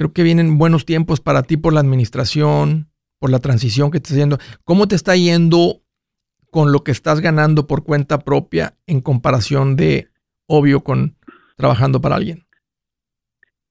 Creo 0.00 0.14
que 0.14 0.22
vienen 0.22 0.56
buenos 0.56 0.86
tiempos 0.86 1.20
para 1.20 1.42
ti 1.42 1.58
por 1.58 1.74
la 1.74 1.80
administración, 1.80 2.88
por 3.18 3.28
la 3.28 3.38
transición 3.38 3.90
que 3.90 3.98
estás 3.98 4.12
haciendo. 4.12 4.38
¿Cómo 4.64 4.88
te 4.88 4.94
está 4.94 5.14
yendo 5.14 5.82
con 6.50 6.72
lo 6.72 6.84
que 6.84 6.90
estás 6.90 7.20
ganando 7.20 7.66
por 7.66 7.84
cuenta 7.84 8.20
propia 8.20 8.72
en 8.86 9.02
comparación 9.02 9.76
de, 9.76 10.08
obvio, 10.46 10.80
con 10.80 11.16
trabajando 11.58 12.00
para 12.00 12.16
alguien? 12.16 12.46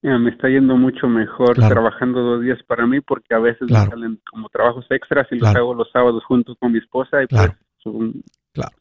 me 0.04 0.30
está 0.30 0.50
yendo 0.50 0.78
mucho 0.78 1.08
mejor 1.08 1.56
trabajando 1.56 2.22
dos 2.22 2.44
días 2.44 2.60
para 2.68 2.86
mí 2.86 3.02
porque 3.02 3.34
a 3.34 3.40
veces 3.40 3.64
me 3.64 3.88
salen 3.88 4.22
como 4.30 4.50
trabajos 4.50 4.86
extras 4.92 5.26
y 5.32 5.36
los 5.40 5.56
hago 5.56 5.74
los 5.74 5.90
sábados 5.92 6.24
juntos 6.26 6.56
con 6.60 6.72
mi 6.72 6.78
esposa 6.78 7.24
y 7.24 7.26
pues 7.26 7.52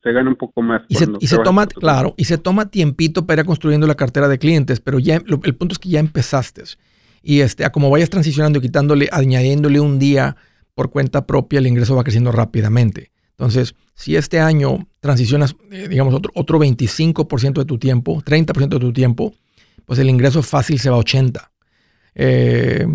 se 0.03 0.13
gana 0.13 0.29
un 0.29 0.37
poco 0.37 0.61
más. 0.61 0.83
Y 0.89 0.97
se, 0.97 1.39
toma, 1.39 1.67
claro, 1.67 2.13
y 2.19 2.25
se 2.25 2.37
toma 2.37 2.71
tiempito 2.71 3.27
para 3.27 3.41
ir 3.41 3.47
construyendo 3.47 3.87
la 3.87 3.95
cartera 3.95 4.29
de 4.29 4.39
clientes, 4.39 4.81
pero 4.81 4.99
ya 4.99 5.17
el 5.17 5.55
punto 5.55 5.73
es 5.73 5.79
que 5.79 5.89
ya 5.89 6.01
empezaste. 6.01 6.65
Y 7.23 7.41
este, 7.41 7.65
a 7.65 7.71
como 7.71 7.91
vayas 7.91 8.11
transicionando 8.11 8.59
y 8.59 8.63
quitándole, 8.63 9.09
añadiéndole 9.13 9.81
un 9.81 9.99
día 9.99 10.37
por 10.75 10.91
cuenta 10.91 11.27
propia, 11.27 11.59
el 11.59 11.67
ingreso 11.67 11.97
va 11.97 12.05
creciendo 12.05 12.33
rápidamente. 12.33 13.11
Entonces, 13.31 13.75
si 13.95 14.17
este 14.17 14.41
año 14.41 14.89
transicionas, 15.01 15.55
eh, 15.71 15.89
digamos, 15.89 16.15
otro, 16.15 16.33
otro 16.35 16.59
25% 16.59 17.61
de 17.61 17.65
tu 17.65 17.79
tiempo, 17.79 18.23
30% 18.23 18.69
de 18.69 18.79
tu 18.79 18.93
tiempo, 18.93 19.35
pues 19.85 19.99
el 19.99 20.11
ingreso 20.11 20.43
fácil 20.43 20.79
se 20.79 20.91
va 20.91 20.97
a 20.97 21.01
80. 21.01 21.51
Eh, 22.15 22.87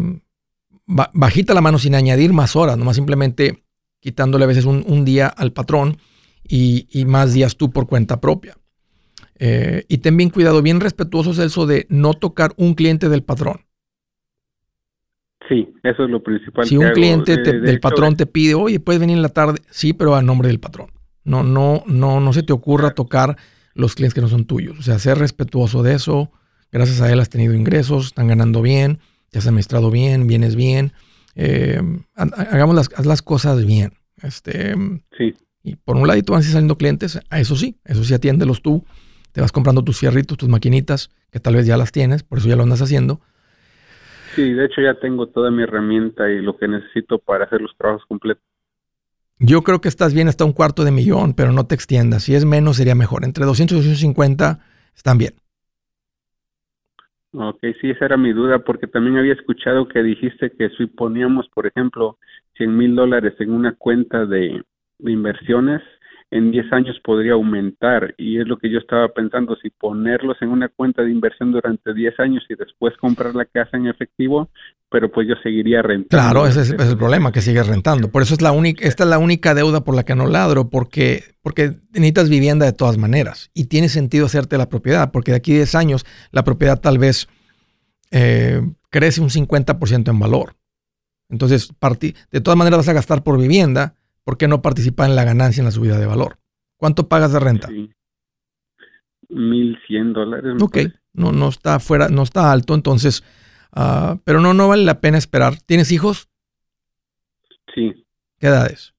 bajita 0.86 1.54
la 1.54 1.62
mano 1.62 1.80
sin 1.80 1.96
añadir 1.96 2.34
más 2.34 2.56
horas, 2.56 2.78
nomás 2.78 2.96
simplemente 2.96 3.64
quitándole 4.00 4.44
a 4.44 4.48
veces 4.48 4.66
un, 4.66 5.06
día 5.06 5.28
al 5.28 5.54
patrón 5.54 5.98
y, 6.48 6.88
más 7.08 7.34
días 7.34 7.56
tú 7.56 7.72
por 7.72 7.88
cuenta 7.88 8.20
propia. 8.20 8.58
Eh, 9.40 9.86
y 9.88 10.00
ten 10.00 10.18
bien 10.18 10.30
cuidado, 10.30 10.62
bien 10.62 10.80
respetuoso 10.80 11.32
es 11.32 11.40
eso 11.40 11.66
de 11.66 11.88
no 11.90 12.14
tocar 12.14 12.54
un 12.58 12.74
cliente 12.76 13.10
del 13.10 13.24
patrón. 13.24 13.63
Sí, 15.50 15.74
eso 15.84 16.04
es 16.06 16.10
lo 16.10 16.24
principal. 16.24 16.66
Si 16.66 16.78
un 16.78 16.92
cliente 16.92 17.38
del 17.38 17.80
patrón 17.80 18.16
te 18.16 18.26
pide, 18.26 18.56
oye, 18.56 18.80
puedes 18.80 19.00
venir 19.00 19.18
en 19.18 19.22
la 19.22 19.30
tarde, 19.30 19.60
sí, 19.70 19.94
pero 19.94 20.16
a 20.16 20.22
nombre 20.22 20.48
del 20.48 20.60
patrón. 20.60 20.88
No, 21.24 21.44
no, 21.44 21.84
no, 21.86 22.20
no 22.20 22.34
se 22.34 22.44
te 22.44 22.54
ocurra 22.54 22.92
tocar 22.92 23.38
los 23.74 23.96
clientes 23.96 24.14
que 24.14 24.22
no 24.22 24.30
son 24.30 24.46
tuyos. 24.46 24.80
O 24.80 24.84
sea, 24.84 25.00
ser 25.00 25.18
respetuoso 25.18 25.84
de 25.84 25.96
eso. 25.96 26.32
Gracias 26.72 27.02
a 27.02 27.12
él 27.12 27.20
has 27.20 27.30
tenido 27.30 27.54
ingresos, 27.54 28.08
están 28.08 28.28
ganando 28.28 28.62
bien, 28.62 29.00
te 29.30 29.40
has 29.40 29.48
administrado 29.48 29.92
bien, 29.92 30.28
vienes 30.28 30.56
bien. 30.56 30.94
Eh, 31.36 31.82
hagamos 32.16 32.76
las, 32.76 32.90
haz 32.96 33.06
las 33.06 33.22
cosas 33.22 33.66
bien. 33.66 33.94
Este, 34.22 34.74
sí. 35.18 35.34
Y 35.62 35.76
por 35.76 35.98
un 35.98 36.08
ladito 36.08 36.34
van 36.34 36.42
a 36.42 36.46
saliendo 36.46 36.78
clientes, 36.78 37.20
a 37.30 37.40
eso 37.40 37.56
sí, 37.56 37.78
eso 37.86 38.04
sí 38.04 38.14
atiéndelos 38.14 38.62
tú. 38.62 38.86
Te 39.32 39.42
vas 39.42 39.52
comprando 39.52 39.84
tus 39.84 39.98
fierritos, 39.98 40.38
tus 40.38 40.50
maquinitas, 40.50 41.10
que 41.32 41.40
tal 41.40 41.56
vez 41.56 41.66
ya 41.66 41.78
las 41.78 41.92
tienes, 41.92 42.24
por 42.24 42.38
eso 42.40 42.48
ya 42.48 42.56
lo 42.56 42.64
andas 42.64 42.82
haciendo 42.82 43.22
Sí, 44.36 44.54
de 44.54 44.66
hecho 44.66 44.82
ya 44.82 44.96
tengo 44.96 45.28
toda 45.28 45.52
mi 45.52 45.64
herramienta 45.64 46.30
y 46.30 46.42
lo 46.42 46.58
que 46.58 46.68
necesito 46.68 47.20
para 47.20 47.46
hacer 47.46 47.62
los 47.62 47.76
trabajos 47.78 48.06
completos. 48.08 48.44
Yo 49.40 49.62
creo 49.62 49.82
que 49.82 49.90
estás 49.90 50.14
bien 50.14 50.28
hasta 50.28 50.46
un 50.46 50.54
cuarto 50.54 50.84
de 50.84 50.92
millón, 50.92 51.34
pero 51.34 51.52
no 51.52 51.66
te 51.66 51.76
extiendas. 51.76 52.24
Si 52.24 52.36
es 52.36 52.46
menos, 52.46 52.78
sería 52.78 52.96
mejor. 52.96 53.26
Entre 53.26 53.46
200 53.46 53.76
y 53.76 53.80
250 53.80 54.60
están 54.96 55.18
bien. 55.18 55.34
Ok, 57.36 57.60
sí, 57.82 57.90
esa 57.90 58.06
era 58.06 58.16
mi 58.16 58.32
duda, 58.32 58.60
porque 58.60 58.86
también 58.86 59.18
había 59.18 59.34
escuchado 59.34 59.88
que 59.88 60.04
dijiste 60.04 60.52
que 60.52 60.70
si 60.78 60.86
poníamos, 60.86 61.50
por 61.50 61.66
ejemplo, 61.66 62.20
100 62.58 62.78
mil 62.78 62.96
dólares 62.96 63.34
en 63.40 63.52
una 63.52 63.74
cuenta 63.74 64.26
de, 64.26 64.64
inversiones, 65.00 65.82
en 66.34 66.50
10 66.50 66.74
años 66.74 67.00
podría 67.04 67.34
aumentar. 67.34 68.16
Y 68.18 68.40
es 68.40 68.48
lo 68.48 68.58
que 68.58 68.70
yo 68.70 68.80
estaba 68.80 69.08
pensando, 69.10 69.56
si 69.56 69.70
ponerlos 69.70 70.36
en 70.42 70.50
una 70.50 70.68
cuenta 70.68 71.04
de 71.04 71.12
inversión 71.12 71.52
durante 71.52 71.94
10 71.94 72.20
años 72.20 72.44
y 72.50 72.56
después 72.56 72.98
comprar 72.98 73.36
la 73.36 73.46
casa 73.46 73.78
en 73.78 73.86
efectivo, 73.86 74.50
pero 74.90 75.12
pues 75.12 75.28
yo 75.28 75.36
seguiría 75.44 75.84
rentando. 75.84 76.10
Claro, 76.10 76.48
ese 76.48 76.62
es, 76.62 76.72
el 76.72 76.98
problema, 76.98 77.32
que 77.32 77.42
sigues 77.42 77.68
rentando. 77.68 78.10
Por 78.10 78.24
eso 78.24 78.34
es 78.34 78.42
la 78.42 78.52
única, 78.52 78.84
esta 78.88 79.04
es 79.04 79.10
la 79.12 79.20
única 79.20 79.54
deuda 79.54 79.84
por 79.84 79.96
la 79.96 80.04
que 80.06 80.16
no 80.16 80.26
ladro, 80.26 80.72
porque, 80.72 81.24
porque 81.44 81.74
necesitas 81.92 82.30
vivienda 82.30 82.66
de 82.66 82.74
todas 82.74 82.98
maneras. 82.98 83.52
Y 83.54 83.66
tiene 83.66 83.88
sentido 83.88 84.26
hacerte 84.26 84.58
la 84.58 84.70
propiedad, 84.70 85.12
porque 85.12 85.32
de 85.32 85.38
aquí 85.38 85.54
a 85.54 85.58
10 85.58 85.76
años 85.76 86.06
la 86.32 86.44
propiedad 86.44 86.82
tal 86.82 86.98
vez 86.98 87.28
eh, 88.10 88.60
crece 88.90 89.22
un 89.22 89.30
50% 89.30 90.10
en 90.10 90.20
valor. 90.20 90.56
Entonces, 91.30 91.72
de 92.32 92.42
todas 92.42 92.58
maneras 92.58 92.78
vas 92.78 92.90
a 92.90 92.94
gastar 92.94 93.24
por 93.24 93.40
vivienda, 93.40 93.96
¿por 94.24 94.38
qué 94.38 94.48
no 94.48 94.62
participar 94.62 95.10
en 95.10 95.16
la 95.16 95.24
ganancia 95.24 95.62
en 95.62 95.66
la 95.66 95.72
subida 95.72 95.98
de 95.98 96.06
valor? 96.06 96.38
¿Cuánto 96.78 97.08
pagas 97.08 97.34
de 97.34 97.40
renta? 97.40 97.68
Sí. 97.68 97.90
1.100 99.30 100.14
dólares. 100.14 100.62
Ok, 100.62 100.78
no, 101.14 101.32
no 101.32 101.50
está 101.50 101.80
fuera, 101.80 102.10
no 102.10 102.24
está 102.24 102.52
alto, 102.52 102.76
entonces 102.76 103.24
Ah, 103.76 104.20
pero 104.24 104.40
no, 104.40 104.54
no 104.54 104.68
vale 104.68 104.84
la 104.84 105.02
pena 105.02 105.18
esperar. 105.18 105.56
¿Tienes 105.66 105.92
hijos? 105.92 106.30
Sí. 107.74 108.06
¿Qué 108.40 108.48
edades? 108.48 108.94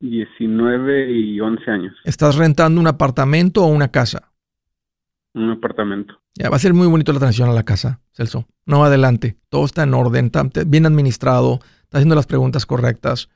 19 0.00 1.10
y 1.10 1.40
11 1.40 1.70
años. 1.70 1.96
¿Estás 2.04 2.36
rentando 2.36 2.80
un 2.80 2.86
apartamento 2.86 3.64
o 3.64 3.66
una 3.66 3.90
casa? 3.90 4.32
Un 5.34 5.50
apartamento. 5.50 6.20
Ya, 6.36 6.50
va 6.50 6.56
a 6.56 6.60
ser 6.60 6.72
muy 6.72 6.86
bonito 6.86 7.12
la 7.12 7.18
transición 7.18 7.50
a 7.50 7.52
la 7.52 7.64
casa, 7.64 8.00
Celso. 8.12 8.46
No 8.64 8.84
adelante. 8.84 9.36
Todo 9.48 9.64
está 9.64 9.82
en 9.82 9.94
orden, 9.94 10.26
está 10.26 10.44
bien 10.66 10.86
administrado, 10.86 11.58
está 11.82 11.98
haciendo 11.98 12.14
las 12.14 12.26
preguntas 12.26 12.64
correctas. 12.64 13.28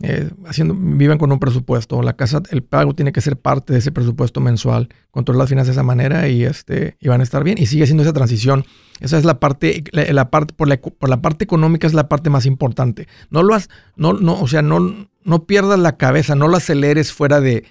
Eh, 0.00 0.30
haciendo, 0.46 0.76
viven 0.76 1.18
con 1.18 1.32
un 1.32 1.40
presupuesto. 1.40 2.00
La 2.02 2.14
casa, 2.14 2.42
el 2.50 2.62
pago 2.62 2.94
tiene 2.94 3.10
que 3.10 3.20
ser 3.20 3.36
parte 3.36 3.72
de 3.72 3.80
ese 3.80 3.90
presupuesto 3.90 4.40
mensual. 4.40 4.88
Controlar 5.10 5.40
las 5.40 5.48
finanzas 5.48 5.74
de 5.74 5.80
esa 5.80 5.82
manera 5.82 6.28
y, 6.28 6.44
este, 6.44 6.96
y 7.00 7.08
van 7.08 7.20
a 7.20 7.24
estar 7.24 7.42
bien. 7.42 7.58
Y 7.58 7.66
sigue 7.66 7.86
siendo 7.86 8.04
esa 8.04 8.12
transición. 8.12 8.64
Esa 9.00 9.18
es 9.18 9.24
la 9.24 9.40
parte, 9.40 9.82
la, 9.92 10.30
parte 10.30 10.54
por, 10.54 10.68
la, 10.68 10.76
por 10.76 11.08
la 11.08 11.20
parte 11.20 11.44
económica 11.44 11.86
es 11.86 11.94
la 11.94 12.08
parte 12.08 12.30
más 12.30 12.46
importante. 12.46 13.08
No 13.30 13.42
lo 13.42 13.54
has, 13.54 13.68
no, 13.96 14.12
no, 14.12 14.40
o 14.40 14.46
sea, 14.46 14.62
no, 14.62 15.08
no 15.24 15.44
pierdas 15.44 15.78
la 15.78 15.96
cabeza, 15.96 16.34
no 16.34 16.48
lo 16.48 16.56
aceleres 16.56 17.12
fuera 17.12 17.40
de, 17.40 17.64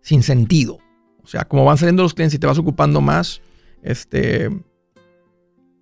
sin 0.00 0.22
sentido. 0.22 0.78
O 1.22 1.26
sea, 1.26 1.44
como 1.44 1.64
van 1.64 1.78
saliendo 1.78 2.02
los 2.02 2.14
clientes 2.14 2.34
y 2.34 2.38
te 2.38 2.46
vas 2.46 2.58
ocupando 2.58 3.00
más, 3.00 3.40
este, 3.82 4.50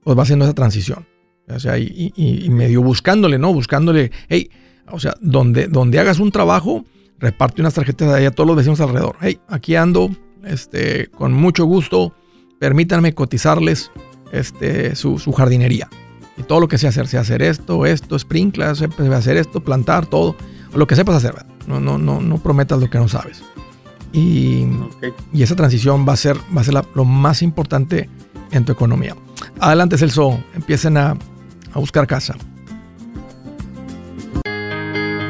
pues 0.05 0.17
va 0.17 0.23
haciendo 0.23 0.45
esa 0.45 0.55
transición. 0.55 1.07
O 1.49 1.59
sea, 1.59 1.77
y, 1.77 2.13
y 2.17 2.49
medio 2.51 2.83
buscándole, 2.83 3.39
¿no? 3.39 3.53
Buscándole, 3.53 4.13
hey, 4.29 4.49
o 4.91 4.99
sea, 4.99 5.15
donde, 5.21 5.69
donde 5.69 5.99
hagas 5.99 6.19
un 6.19 6.31
trabajo, 6.31 6.85
reparte 7.19 7.61
unas 7.61 7.75
tarjetas 7.75 8.09
de 8.09 8.15
ahí 8.17 8.25
a 8.25 8.31
todos 8.31 8.47
los 8.47 8.57
vecinos 8.57 8.81
alrededor. 8.81 9.17
Hey, 9.21 9.39
aquí 9.49 9.77
ando, 9.77 10.11
este, 10.45 11.09
con 11.09 11.33
mucho 11.33 11.65
gusto, 11.65 12.15
permítanme 12.59 13.15
cotizarles 13.15 13.91
este, 14.33 14.97
su, 14.97 15.19
jardinería. 15.37 15.89
Y 16.37 16.43
todo 16.43 16.61
lo 16.61 16.69
que 16.69 16.79
sea 16.79 16.89
hacer, 16.89 17.07
sea 17.07 17.21
hacer 17.21 17.43
esto, 17.43 17.87
esto, 17.87 18.19
sprinkler, 18.19 18.69
hacer 18.69 19.37
esto, 19.37 19.61
plantar, 19.63 20.07
todo, 20.07 20.35
lo 20.75 20.87
que 20.87 20.97
sepas 20.97 21.17
hacer. 21.17 21.35
No, 21.67 21.79
no, 21.79 21.99
no, 21.99 22.21
no 22.21 22.39
prometas 22.39 22.81
lo 22.81 22.91
que 22.91 22.99
no 22.99 23.09
sabes. 23.09 23.43
Y, 24.13 24.67
y 25.33 25.43
esa 25.43 25.55
transición 25.55 26.07
va 26.09 26.15
a 26.15 26.17
ser, 26.17 26.37
va 26.55 26.63
a 26.63 26.65
ser 26.65 26.75
lo 26.95 27.05
más 27.05 27.43
importante 27.43 28.09
en 28.51 28.65
tu 28.65 28.73
economía. 28.73 29.15
Adelante, 29.61 29.97
Celso, 29.97 30.43
empiecen 30.55 30.97
a, 30.97 31.17
a 31.73 31.79
buscar 31.79 32.07
casa. 32.07 32.35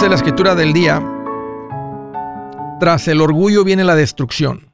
Dice 0.00 0.08
la 0.08 0.16
escritura 0.16 0.54
del 0.54 0.72
día, 0.72 0.98
tras 2.80 3.06
el 3.06 3.20
orgullo 3.20 3.64
viene 3.64 3.84
la 3.84 3.94
destrucción 3.94 4.72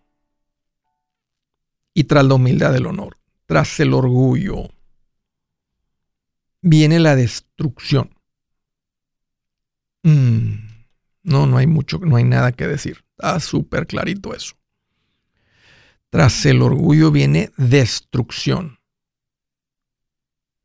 y 1.93 2.05
tras 2.05 2.25
la 2.25 2.35
humildad 2.35 2.77
el 2.77 2.87
honor. 2.87 3.17
Tras 3.47 3.81
el 3.81 3.93
orgullo 3.93 4.69
viene 6.63 7.01
la 7.01 7.17
destrucción. 7.17 8.15
Mm, 10.05 10.59
no, 11.25 11.47
no 11.49 11.57
hay 11.57 11.67
mucho, 11.67 11.99
no 11.99 12.15
hay 12.15 12.23
nada 12.23 12.53
que 12.53 12.69
decir. 12.69 13.05
Está 13.19 13.41
súper 13.41 13.89
clarito 13.89 14.33
eso. 14.33 14.55
Tras 16.09 16.47
el 16.47 16.63
orgullo 16.63 17.11
viene 17.11 17.51
destrucción. 17.57 18.79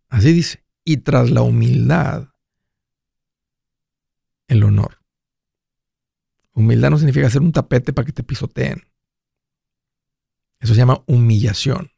Así 0.07 0.31
dice. 0.31 0.63
Y 0.83 0.97
tras 0.97 1.31
la 1.31 1.41
humildad 1.41 2.30
el 4.51 4.63
honor. 4.63 4.97
Humildad 6.53 6.89
no 6.89 6.97
significa 6.97 7.27
hacer 7.27 7.41
un 7.41 7.53
tapete 7.53 7.93
para 7.93 8.05
que 8.05 8.11
te 8.11 8.21
pisoteen. 8.21 8.83
Eso 10.59 10.73
se 10.73 10.79
llama 10.79 11.01
humillación. 11.07 11.89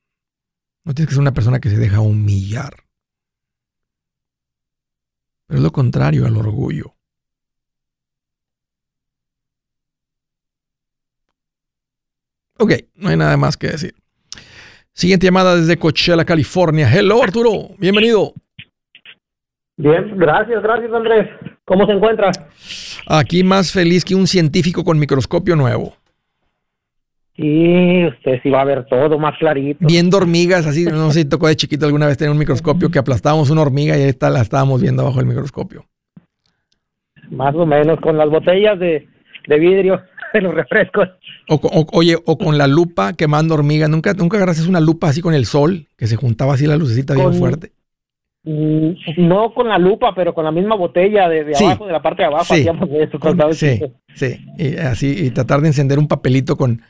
No 0.83 0.93
tienes 0.93 1.09
que 1.09 1.15
ser 1.15 1.21
una 1.21 1.33
persona 1.33 1.59
que 1.59 1.69
se 1.69 1.77
deja 1.77 1.99
humillar. 1.99 2.75
Pero 5.47 5.57
es 5.57 5.63
lo 5.63 5.71
contrario 5.71 6.27
al 6.27 6.37
orgullo. 6.37 6.95
Ok, 12.59 12.73
no 12.93 13.09
hay 13.09 13.17
nada 13.17 13.35
más 13.35 13.57
que 13.57 13.67
decir. 13.67 13.95
Siguiente 14.93 15.25
llamada 15.25 15.55
desde 15.55 15.79
Coachella, 15.79 16.23
California. 16.23 16.87
Hello, 16.87 17.23
Arturo. 17.23 17.69
Bienvenido. 17.79 18.33
Bien, 19.75 20.15
gracias, 20.17 20.61
gracias, 20.61 20.93
Andrés. 20.93 21.27
¿Cómo 21.65 21.85
se 21.85 21.93
encuentra? 21.93 22.31
Aquí 23.07 23.43
más 23.43 23.71
feliz 23.71 24.03
que 24.03 24.15
un 24.15 24.27
científico 24.27 24.83
con 24.83 24.99
microscopio 24.99 25.55
nuevo. 25.55 25.95
Sí, 27.35 28.05
usted 28.05 28.39
sí 28.43 28.49
va 28.49 28.61
a 28.61 28.65
ver 28.65 28.85
todo 28.85 29.17
más 29.17 29.35
clarito. 29.39 29.79
Viendo 29.81 30.17
hormigas, 30.17 30.67
así, 30.67 30.85
no 30.85 31.11
sé 31.11 31.21
si 31.21 31.25
tocó 31.25 31.47
de 31.47 31.55
chiquito 31.55 31.85
alguna 31.85 32.05
vez 32.05 32.17
tener 32.17 32.31
un 32.31 32.37
microscopio 32.37 32.91
que 32.91 32.99
aplastábamos 32.99 33.49
una 33.49 33.61
hormiga 33.61 33.97
y 33.97 34.03
ahí 34.03 34.09
está, 34.09 34.29
la 34.29 34.41
estábamos 34.41 34.81
viendo 34.81 35.03
bajo 35.03 35.19
el 35.19 35.25
microscopio. 35.25 35.85
Más 37.31 37.55
o 37.55 37.65
menos, 37.65 37.99
con 38.01 38.17
las 38.17 38.29
botellas 38.29 38.77
de, 38.77 39.07
vidrio 39.47 39.99
de 40.33 40.41
los 40.41 40.53
refrescos. 40.53 41.09
O, 41.49 41.87
oye, 41.93 42.17
o 42.23 42.37
con 42.37 42.57
la 42.59 42.67
lupa 42.67 43.13
quemando 43.13 43.55
hormigas. 43.55 43.89
¿Nunca, 43.89 44.13
nunca 44.13 44.37
agarraste 44.37 44.69
una 44.69 44.81
lupa 44.81 45.09
así 45.09 45.21
con 45.21 45.33
el 45.33 45.45
sol, 45.45 45.87
que 45.97 46.05
se 46.05 46.17
juntaba 46.17 46.53
así 46.53 46.67
la 46.67 46.77
lucecita 46.77 47.15
bien 47.15 47.33
fuerte? 47.33 47.71
Mm, 48.45 48.95
no 49.17 49.53
con 49.53 49.69
la 49.69 49.77
lupa, 49.77 50.13
pero 50.13 50.33
con 50.33 50.43
la 50.43 50.51
misma 50.51 50.75
botella 50.75 51.29
de, 51.29 51.55
abajo, 51.55 51.85
de 51.85 51.93
la 51.93 52.01
parte 52.01 52.23
de 52.23 52.27
abajo, 52.27 52.53
sí. 52.53 52.61
hacíamos 52.61 52.89
eso. 52.89 53.53
sí, 53.53 53.81
sí, 54.15 54.37
y 54.57 54.75
así, 54.75 55.25
y 55.27 55.31
tratar 55.31 55.61
de 55.61 55.67
encender 55.67 55.97
un 55.97 56.07
papelito 56.07 56.57
con... 56.57 56.81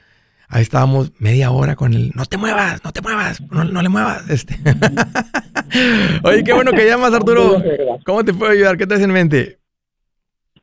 Ahí 0.50 0.62
estábamos 0.62 1.12
media 1.20 1.52
hora 1.52 1.76
con 1.76 1.94
el, 1.94 2.12
no 2.16 2.26
te 2.26 2.38
muevas, 2.38 2.84
no 2.84 2.92
te 2.92 3.02
muevas, 3.02 3.42
no, 3.52 3.82
le 3.82 3.90
muevas. 3.90 4.30
Este. 4.30 4.56
Oye, 6.24 6.44
qué 6.44 6.54
bueno 6.54 6.72
que 6.72 6.86
llamas, 6.86 7.14
Arturo. 7.14 7.64
¿Cómo 8.06 8.24
te 8.24 8.34
puedo 8.34 8.52
ayudar? 8.52 8.78
¿Qué 8.78 8.86
te 8.86 8.94
hace 8.94 9.06
en 9.06 9.14
mente? 9.14 9.58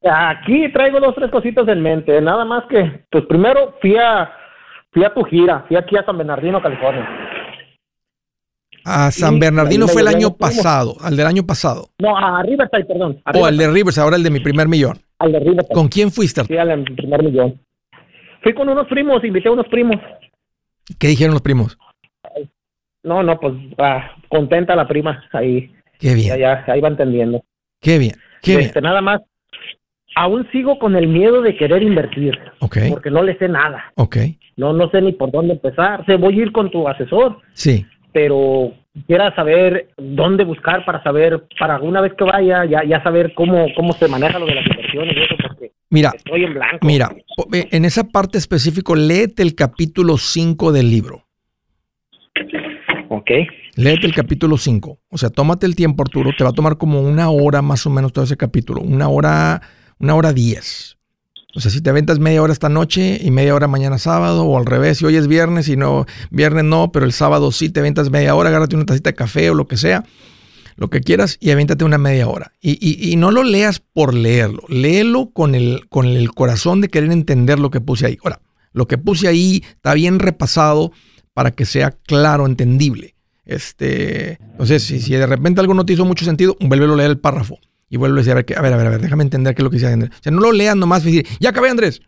Aquí 0.05 0.71
traigo 0.73 1.01
dos, 1.01 1.15
tres 1.17 1.31
cositas 1.31 1.67
en 1.67 1.83
mente. 1.83 2.21
Nada 2.21 2.45
más 2.45 2.65
que, 2.69 3.05
pues 3.11 3.25
primero 3.27 3.75
fui 3.81 3.97
a, 3.97 4.31
fui 4.93 5.03
a 5.03 5.13
tu 5.13 5.25
gira, 5.25 5.65
fui 5.67 5.77
aquí 5.77 5.97
a 5.97 6.05
San 6.05 6.19
Bernardino, 6.19 6.63
California. 6.63 7.09
A 8.93 9.11
San 9.11 9.39
Bernardino 9.39 9.87
fue 9.87 10.03
el 10.03 10.09
año 10.09 10.35
pasado, 10.37 10.97
al 11.01 11.17
del 11.17 11.27
año 11.27 11.45
pasado. 11.45 11.91
No, 11.99 12.17
a 12.17 12.43
Riverside, 12.43 12.85
perdón. 12.85 13.23
O 13.35 13.45
al 13.47 13.57
de 13.57 13.71
Riverside, 13.71 14.03
ahora 14.03 14.17
el 14.17 14.23
de 14.23 14.31
mi 14.31 14.41
primer 14.41 14.67
millón. 14.67 14.99
Al 15.19 15.33
de 15.33 15.39
Riverside. 15.39 15.75
¿Con 15.75 15.89
quién 15.89 16.11
fuiste? 16.11 16.45
Sí, 16.45 16.57
al 16.57 16.83
primer 16.85 17.23
millón. 17.23 17.61
Fui 18.43 18.55
con 18.55 18.69
unos 18.69 18.87
primos, 18.89 19.23
invité 19.23 19.49
a 19.49 19.53
unos 19.53 19.69
primos. 19.69 19.97
¿Qué 20.99 21.09
dijeron 21.09 21.35
los 21.35 21.43
primos? 21.43 21.79
No, 23.03 23.23
no, 23.23 23.39
pues 23.39 23.55
ah, 23.79 24.17
contenta 24.29 24.75
la 24.75 24.89
prima 24.89 25.25
ahí. 25.33 25.73
Qué 25.99 26.15
bien. 26.15 26.39
Ya, 26.39 26.65
ahí 26.67 26.81
va 26.81 26.89
entendiendo. 26.89 27.43
Qué 27.81 27.99
bien, 27.99 28.15
qué 28.43 28.55
este, 28.55 28.81
Nada 28.81 29.01
más, 29.01 29.23
aún 30.17 30.47
sigo 30.53 30.79
con 30.79 30.97
el 30.97 31.09
miedo 31.09 31.43
de 31.43 31.57
querer 31.57 31.83
invertir. 31.83 32.39
Ok. 32.59 32.79
Porque 32.91 33.11
no 33.11 33.23
le 33.23 33.39
sé 33.39 33.49
nada. 33.49 33.93
Ok. 33.97 34.17
No, 34.57 34.73
no 34.73 34.91
sé 34.91 35.01
ni 35.01 35.13
por 35.13 35.31
dónde 35.31 35.55
empezar. 35.55 36.05
Se 36.07 36.17
voy 36.17 36.39
a 36.39 36.43
ir 36.43 36.53
con 36.53 36.71
tu 36.71 36.87
asesor. 36.87 37.39
Sí. 37.55 37.87
Pero 38.13 38.75
quiera 39.07 39.35
saber 39.35 39.91
dónde 39.97 40.45
buscar 40.45 40.85
para 40.85 41.03
saber, 41.03 41.47
para 41.59 41.77
alguna 41.77 42.01
vez 42.01 42.13
que 42.15 42.25
vaya, 42.25 42.65
ya, 42.65 42.85
ya 42.85 43.03
saber 43.03 43.33
cómo, 43.35 43.67
cómo 43.77 43.93
se 43.93 44.09
maneja 44.09 44.39
lo 44.39 44.47
de 44.47 44.55
las 44.55 44.67
inversiones 44.67 45.17
y 45.17 45.23
eso, 45.23 45.35
porque 45.47 45.73
mira, 45.91 46.13
estoy 46.15 46.45
en 46.45 46.55
blanco. 46.55 46.87
Mira, 46.87 47.11
en 47.53 47.85
esa 47.85 48.05
parte 48.05 48.39
específica, 48.39 48.93
léete 48.95 49.43
el 49.43 49.55
capítulo 49.55 50.17
5 50.17 50.73
del 50.73 50.91
libro. 50.91 51.25
Ok. 53.09 53.31
Léete 53.77 54.07
el 54.07 54.15
capítulo 54.15 54.57
5. 54.57 54.99
O 55.09 55.19
sea, 55.19 55.31
tómate 55.31 55.67
el 55.67 55.75
tiempo, 55.75 56.03
Arturo. 56.03 56.31
Te 56.37 56.45
va 56.45 56.51
a 56.51 56.55
tomar 56.55 56.77
como 56.77 57.01
una 57.01 57.31
hora 57.31 57.63
más 57.63 57.87
o 57.87 57.91
menos 57.91 58.13
todo 58.13 58.25
ese 58.25 58.37
capítulo. 58.37 58.83
Una 58.83 59.09
hora, 59.09 59.61
una 59.99 60.15
hora 60.15 60.33
diez. 60.33 60.97
O 61.55 61.61
sea, 61.61 61.71
si 61.71 61.81
te 61.81 61.91
aventas 61.91 62.21
media 62.21 62.43
hora 62.43 62.53
esta 62.53 62.69
noche 62.69 63.19
y 63.21 63.31
media 63.31 63.55
hora 63.55 63.67
mañana 63.67 63.99
sábado, 63.99 64.45
o 64.45 64.57
al 64.57 64.67
revés, 64.67 64.99
si 64.99 65.05
hoy 65.05 65.17
es 65.17 65.27
viernes 65.27 65.69
y 65.69 65.77
no, 65.77 66.07
viernes 66.31 66.65
no, 66.65 66.93
pero 66.93 67.05
el 67.05 67.13
sábado 67.13 67.51
sí 67.51 67.71
te 67.71 67.81
aventas 67.81 68.11
media 68.11 68.35
hora, 68.35 68.51
agárrate 68.51 68.77
una 68.77 68.87
tacita 68.87 69.11
de 69.11 69.15
café 69.15 69.51
o 69.51 69.55
lo 69.55 69.67
que 69.67 69.77
sea, 69.77 70.05
lo 70.77 70.91
que 70.91 71.01
quieras, 71.01 71.39
y 71.41 71.51
avéntate 71.51 71.85
una 71.85 71.99
media 71.99 72.29
hora. 72.29 72.53
Y, 72.61 73.17
no 73.17 73.33
lo 73.33 73.43
leas 73.43 73.81
por 73.81 74.15
leerlo, 74.15 74.63
léelo 74.69 75.31
con 75.31 75.55
el, 75.55 75.89
con 75.89 76.07
el 76.07 76.33
corazón 76.33 76.81
de 76.81 76.89
querer 76.89 77.11
entender 77.11 77.59
lo 77.59 77.71
que 77.71 77.81
puse 77.81 78.07
ahí. 78.07 78.19
Ahora, 78.23 78.41
lo 78.73 78.87
que 78.87 78.97
puse 78.97 79.27
ahí 79.27 79.65
está 79.75 79.95
bien 79.95 80.21
repasado 80.21 80.93
para 81.35 81.51
que 81.51 81.67
sea 81.67 81.91
claro, 81.91 82.47
entendible. 82.47 83.17
Este, 83.45 84.39
entonces, 84.53 84.85
si, 84.85 85.01
si 85.01 85.15
de 85.15 85.27
repente 85.27 85.61
algo 85.61 85.75
no 85.75 85.85
te 85.85 85.95
hizo 85.95 86.05
mucho 86.05 86.25
sentido, 86.25 86.57
vuélvelo 86.61 86.95
a 86.95 86.97
leer 86.97 87.11
el 87.11 87.19
párrafo 87.19 87.59
y 87.91 87.97
vuelvo 87.97 88.15
a 88.15 88.19
decir, 88.19 88.33
a 88.33 88.37
ver, 88.37 88.47
a 88.57 88.63
ver, 88.63 88.73
a 88.73 88.77
ver, 88.77 88.87
a 88.87 88.91
ver, 88.91 89.01
déjame 89.01 89.25
entender 89.25 89.55
qué 89.55 89.63
es 89.63 89.65
lo 89.65 89.71
que 89.71 89.77
dice 89.77 89.93
Andrés. 89.93 90.13
O 90.13 90.23
sea, 90.23 90.33
no 90.33 90.41
lo 90.41 90.53
lean 90.53 90.79
nomás 90.79 91.05
y 91.05 91.11
decir, 91.11 91.27
ya 91.41 91.51
acabé 91.51 91.71
Andrés. 91.71 92.01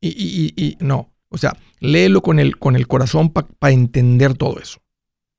Y, 0.00 0.08
y, 0.08 0.64
y, 0.64 0.76
no, 0.80 1.10
o 1.28 1.36
sea, 1.36 1.52
léelo 1.80 2.22
con 2.22 2.38
el, 2.38 2.56
con 2.58 2.76
el 2.76 2.86
corazón 2.86 3.32
para 3.32 3.72
entender 3.72 4.34
todo 4.34 4.60
eso. 4.60 4.78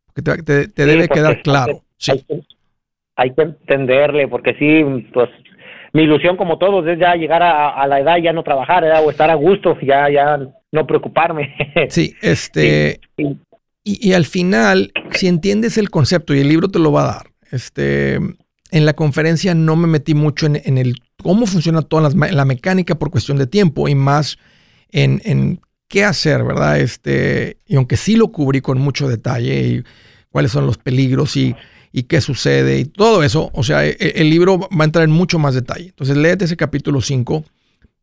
Porque 0.08 0.22
te, 0.44 0.68
te, 0.68 0.86
debe 0.86 1.08
quedar 1.08 1.42
claro. 1.42 1.84
Sí. 1.96 2.12
Hay 3.16 3.34
que, 3.34 3.44
entenderle, 3.44 4.28
porque 4.28 4.56
sí, 4.56 5.08
pues 5.14 5.30
mi 5.94 6.04
ilusión 6.04 6.36
como 6.36 6.58
todos 6.58 6.86
es 6.88 7.00
ya 7.00 7.16
llegar 7.16 7.42
a, 7.42 7.88
la 7.88 8.00
edad 8.02 8.18
y 8.18 8.24
ya 8.24 8.34
no 8.34 8.44
trabajar, 8.44 8.84
o 8.84 9.10
estar 9.10 9.30
a 9.30 9.36
gusto, 9.36 9.78
ya, 9.82 10.10
ya 10.10 10.38
no 10.72 10.86
preocuparme. 10.86 11.56
Sí, 11.90 12.14
este... 12.22 13.00
Y, 13.84 14.10
y 14.10 14.14
al 14.14 14.26
final, 14.26 14.92
si 15.10 15.28
entiendes 15.28 15.78
el 15.80 15.90
concepto 15.90 16.36
y 16.36 16.40
el 16.42 16.50
libro 16.50 16.68
te 16.68 16.78
lo 16.78 16.92
va 16.92 17.02
a 17.02 17.14
dar, 17.16 17.32
este, 17.52 18.20
en 18.72 18.86
la 18.86 18.94
conferencia 18.94 19.54
no 19.54 19.76
me 19.76 19.88
metí 19.88 20.16
mucho 20.16 20.48
en, 20.48 20.78
el 20.78 20.96
cómo 21.22 21.46
funciona 21.46 21.82
toda 21.82 22.10
la, 22.10 22.46
mecánica 22.46 22.96
por 22.96 23.12
cuestión 23.12 23.38
de 23.38 23.46
tiempo 23.46 23.90
y 23.90 23.96
más 23.96 24.38
en, 24.90 25.60
qué 25.90 26.06
hacer, 26.06 26.46
¿verdad? 26.46 26.80
Este, 26.80 27.58
y 27.68 27.76
aunque 27.76 27.98
sí 27.98 28.16
lo 28.16 28.30
cubrí 28.30 28.62
con 28.62 28.80
mucho 28.80 29.10
detalle 29.10 29.68
y 29.68 29.84
cuáles 30.30 30.54
son 30.54 30.66
los 30.66 30.78
peligros 30.78 31.36
y, 31.36 31.54
qué 32.08 32.22
sucede 32.22 32.80
y 32.80 32.86
todo 32.86 33.24
eso, 33.24 33.52
o 33.54 33.64
sea, 33.64 33.86
e, 33.86 33.98
el, 34.00 34.30
libro 34.30 34.58
va 34.60 34.68
a 34.80 34.86
entrar 34.86 35.04
en 35.04 35.12
mucho 35.12 35.38
más 35.38 35.54
detalle. 35.54 35.88
Entonces, 35.88 36.16
léete 36.16 36.46
ese 36.46 36.56
capítulo 36.56 37.02
5. 37.02 37.44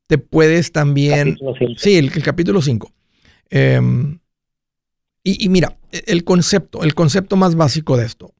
Te 0.07 0.19
puedes 0.19 0.71
también... 0.71 1.39
Sí, 1.79 1.97
el, 1.97 2.13
capítulo 2.23 2.61
5. 2.61 2.93
Em, 3.49 4.19
y, 5.25 5.43
y 5.43 5.49
mira, 5.49 5.79
e, 5.91 6.03
el 6.09 6.25
concepto, 6.25 6.85
el 6.85 6.95
concepto 6.95 7.37
más 7.37 7.55
básico 7.55 7.97
de 7.97 8.05
esto. 8.05 8.35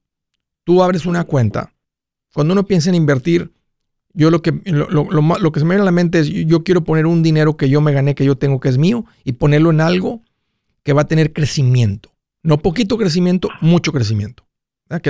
Tú 0.63 0.83
abres 0.83 1.07
una 1.07 1.23
cuenta 1.23 1.73
cuando 2.33 2.53
uno 2.53 2.65
piensa 2.65 2.89
en 2.89 2.95
invertir, 2.95 3.51
yo 4.13 4.31
lo 4.31 4.41
que, 4.41 4.51
lo, 4.65 5.51
que 5.51 5.59
se 5.59 5.65
me 5.65 5.75
viene 5.75 5.81
a 5.81 5.85
la 5.85 5.91
mente 5.91 6.19
es, 6.19 6.27
yo 6.27 6.63
quiero 6.63 6.83
poner 6.83 7.05
un 7.05 7.23
dinero 7.23 7.57
que 7.57 7.69
yo 7.69 7.81
me 7.81 7.93
gané, 7.93 8.15
que 8.15 8.25
yo 8.25 8.37
tengo, 8.37 8.59
que 8.59 8.69
es 8.69 8.77
mío, 8.77 9.05
y 9.23 9.33
ponerlo 9.33 9.69
en 9.69 9.81
algo 9.81 10.21
que 10.83 10.93
va 10.93 11.03
a 11.03 11.07
tener 11.07 11.33
crecimiento. 11.33 12.11
No 12.43 12.57
poquito 12.59 12.97
crecimiento, 12.97 13.49
mucho 13.61 13.91
crecimiento. 13.91 14.45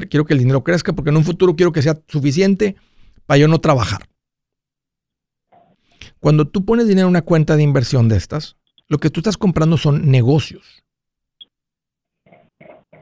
Quiero 0.09 0.26
que 0.26 0.34
el 0.34 0.39
dinero 0.39 0.63
crezca 0.63 0.93
porque 0.93 1.09
en 1.09 1.17
un 1.17 1.24
futuro 1.24 1.55
quiero 1.55 1.72
que 1.72 1.82
sea 1.82 1.99
suficiente 2.07 2.76
para 3.26 3.38
yo 3.38 3.47
no 3.47 3.59
trabajar. 3.59 4.09
Cuando 6.20 6.47
tú 6.47 6.65
pones 6.65 6.88
dinero 6.88 7.07
en 7.07 7.11
una 7.11 7.22
cuenta 7.22 7.55
de 7.55 7.63
inversión 7.63 8.09
de 8.09 8.17
estas, 8.17 8.57
lo 8.89 8.97
que 8.97 9.09
tú 9.09 9.22
estás 9.22 9.38
comprando 9.38 9.78
son 9.78 10.11
negocios. 10.11 10.84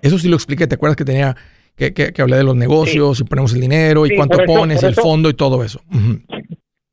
Eso 0.02 0.20
sí 0.20 0.28
lo 0.28 0.36
expliqué, 0.36 0.68
¿te 0.68 0.76
acuerdas 0.76 0.96
que 0.96 1.06
tenía 1.06 1.36
que, 1.78 1.94
que, 1.94 2.22
hablé 2.22 2.38
de 2.38 2.44
los 2.44 2.56
negocios 2.56 3.20
y 3.20 3.24
ponemos 3.24 3.54
el 3.54 3.62
dinero 3.62 4.06
y 4.08 4.16
cuánto 4.16 4.40
pones, 4.46 4.82
el 4.82 4.96
fondo 4.96 5.30
y 5.30 5.36
todo 5.36 5.64
eso. 5.64 5.80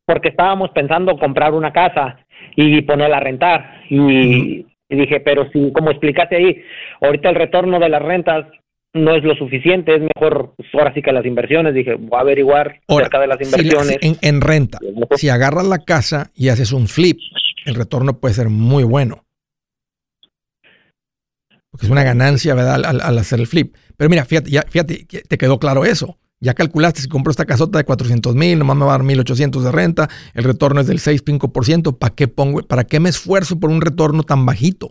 Porque 0.07 0.28
estábamos 0.28 0.70
pensando 0.70 1.18
comprar 1.18 1.55
una 1.55 1.72
casa 1.72 2.18
y 2.55 2.82
ponerla 2.82 3.16
a 3.16 3.20
rentar. 3.20 3.82
Y, 3.89 4.66
dije, 4.91 5.20
pero 5.20 5.51
si, 5.51 5.72
como 5.72 5.91
explicaste 5.91 6.37
ahí, 6.37 6.62
ahorita 7.01 7.30
el 7.30 7.35
retorno 7.35 7.80
de 7.80 7.89
las 7.89 8.03
rentas 8.03 8.47
no 8.93 9.16
es 9.16 9.24
lo 9.24 9.35
suficiente, 9.35 9.95
es 9.95 10.03
mejor, 10.14 10.53
pues, 10.55 10.68
ahora 10.74 10.93
sí 10.93 11.01
que 11.01 11.12
las 11.12 11.24
inversiones. 11.24 11.74
Dije, 11.74 11.95
voy 11.95 12.18
a 12.18 12.20
averiguar 12.20 12.80
acerca 12.87 13.18
de 13.20 13.26
las 13.26 13.41
inversiones. 13.41 13.99
en, 14.03 14.16
en, 14.20 14.41
renta, 14.43 14.78
si 15.16 15.30
agarras 15.30 15.66
la 15.66 15.78
casa 15.78 16.30
y 16.35 16.51
haces 16.51 16.72
un 16.72 16.89
flip, 16.89 17.18
el 17.64 17.74
retorno 17.74 18.20
puede 18.20 18.35
ser 18.35 18.51
muy 18.51 18.85
bueno. 18.85 19.24
Porque 21.70 21.87
es 21.87 21.91
una 21.91 22.05
ganancia, 22.05 22.55
¿verdad? 22.55 22.85
al 22.85 23.18
hacer 23.18 23.41
el 23.41 23.47
flip. 23.47 23.74
Pero 23.97 24.11
mira, 24.11 24.24
fíjate, 24.24 24.51
ya, 24.51 24.62
fíjate, 24.68 25.07
te 25.07 25.38
quedó 25.38 25.59
claro 25.59 25.84
eso. 25.84 26.18
Ya 26.40 26.53
calculaste, 26.53 27.01
si 27.01 27.09
compro 27.09 27.30
esta 27.30 27.47
casota 27.47 27.78
de 27.78 27.84
400 27.84 28.34
mil, 28.34 28.59
nomás 28.59 28.76
me 28.76 28.84
va 28.84 28.95
a 28.95 28.99
dar 28.99 29.05
1800 29.05 29.64
de 29.64 29.72
renta, 29.72 30.09
el 30.34 30.45
retorno 30.45 30.80
es 30.80 30.86
del 30.86 30.99
6-5%, 30.99 31.97
¿para 31.97 32.14
qué 32.14 32.28
pongo, 32.28 32.61
para 32.62 32.84
qué 32.84 33.01
me 33.01 33.09
esfuerzo 33.09 33.59
por 33.59 33.70
un 33.70 33.80
retorno 33.80 34.24
tan 34.24 34.45
bajito? 34.45 34.90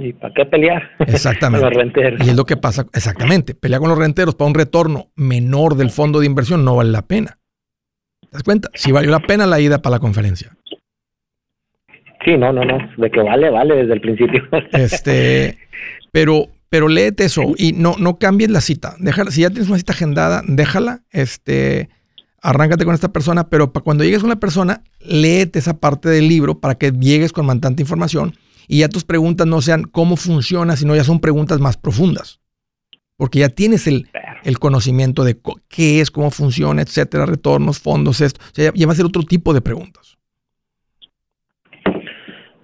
¿Y 0.00 0.12
para 0.14 0.32
qué 0.34 0.46
pelear? 0.46 0.82
Exactamente. 1.00 1.64
los 1.68 1.74
renteros. 1.74 2.26
Y 2.26 2.30
es 2.30 2.36
lo 2.36 2.44
que 2.44 2.56
pasa, 2.56 2.86
exactamente. 2.92 3.54
Pelear 3.54 3.80
con 3.80 3.90
los 3.90 3.98
renteros 3.98 4.34
para 4.34 4.48
un 4.48 4.54
retorno 4.54 5.10
menor 5.14 5.76
del 5.76 5.90
fondo 5.90 6.20
de 6.20 6.26
inversión 6.26 6.64
no 6.64 6.76
vale 6.76 6.90
la 6.90 7.02
pena. 7.02 7.38
¿Te 8.20 8.28
das 8.32 8.42
cuenta? 8.42 8.68
Si 8.74 8.92
valió 8.92 9.10
la 9.10 9.20
pena 9.20 9.46
la 9.46 9.60
ida 9.60 9.82
para 9.82 9.96
la 9.96 10.00
conferencia. 10.00 10.56
Sí, 12.24 12.36
no, 12.36 12.52
no, 12.52 12.64
no. 12.64 12.78
De 12.96 13.10
que 13.10 13.20
vale, 13.20 13.50
vale 13.50 13.76
desde 13.76 13.94
el 13.94 14.00
principio. 14.00 14.42
este, 14.72 15.58
pero, 16.12 16.48
pero 16.70 16.88
léete 16.88 17.24
eso 17.24 17.52
y 17.58 17.72
no, 17.72 17.96
no 17.98 18.18
cambies 18.18 18.50
la 18.50 18.60
cita. 18.60 18.94
Déjala, 18.98 19.30
si 19.30 19.42
ya 19.42 19.50
tienes 19.50 19.68
una 19.68 19.78
cita 19.78 19.92
agendada, 19.92 20.42
déjala, 20.46 21.02
este, 21.10 21.90
arráncate 22.40 22.84
con 22.84 22.94
esta 22.94 23.12
persona, 23.12 23.48
pero 23.48 23.72
para 23.72 23.84
cuando 23.84 24.04
llegues 24.04 24.20
con 24.20 24.30
la 24.30 24.36
persona, 24.36 24.82
léete 25.00 25.58
esa 25.58 25.78
parte 25.78 26.08
del 26.08 26.28
libro 26.28 26.60
para 26.60 26.76
que 26.76 26.92
llegues 26.92 27.32
con 27.32 27.60
tanta 27.60 27.82
información 27.82 28.34
y 28.68 28.78
ya 28.78 28.88
tus 28.88 29.04
preguntas 29.04 29.48
no 29.48 29.60
sean 29.60 29.82
cómo 29.82 30.16
funciona, 30.16 30.76
sino 30.76 30.94
ya 30.94 31.02
son 31.02 31.18
preguntas 31.18 31.58
más 31.58 31.76
profundas. 31.76 32.40
Porque 33.16 33.40
ya 33.40 33.48
tienes 33.48 33.88
el, 33.88 34.08
conocimiento 34.60 35.24
de 35.24 35.38
qué 35.68 36.00
es, 36.00 36.10
cómo 36.10 36.30
funciona, 36.30 36.80
etcétera, 36.80 37.26
retornos, 37.26 37.80
fondos, 37.80 38.20
esto. 38.20 38.40
O 38.40 38.54
sea, 38.54 38.72
ya 38.72 38.86
va 38.86 38.92
a 38.92 38.96
ser 38.96 39.04
otro 39.04 39.24
tipo 39.24 39.52
de 39.52 39.60
preguntas. 39.60 40.09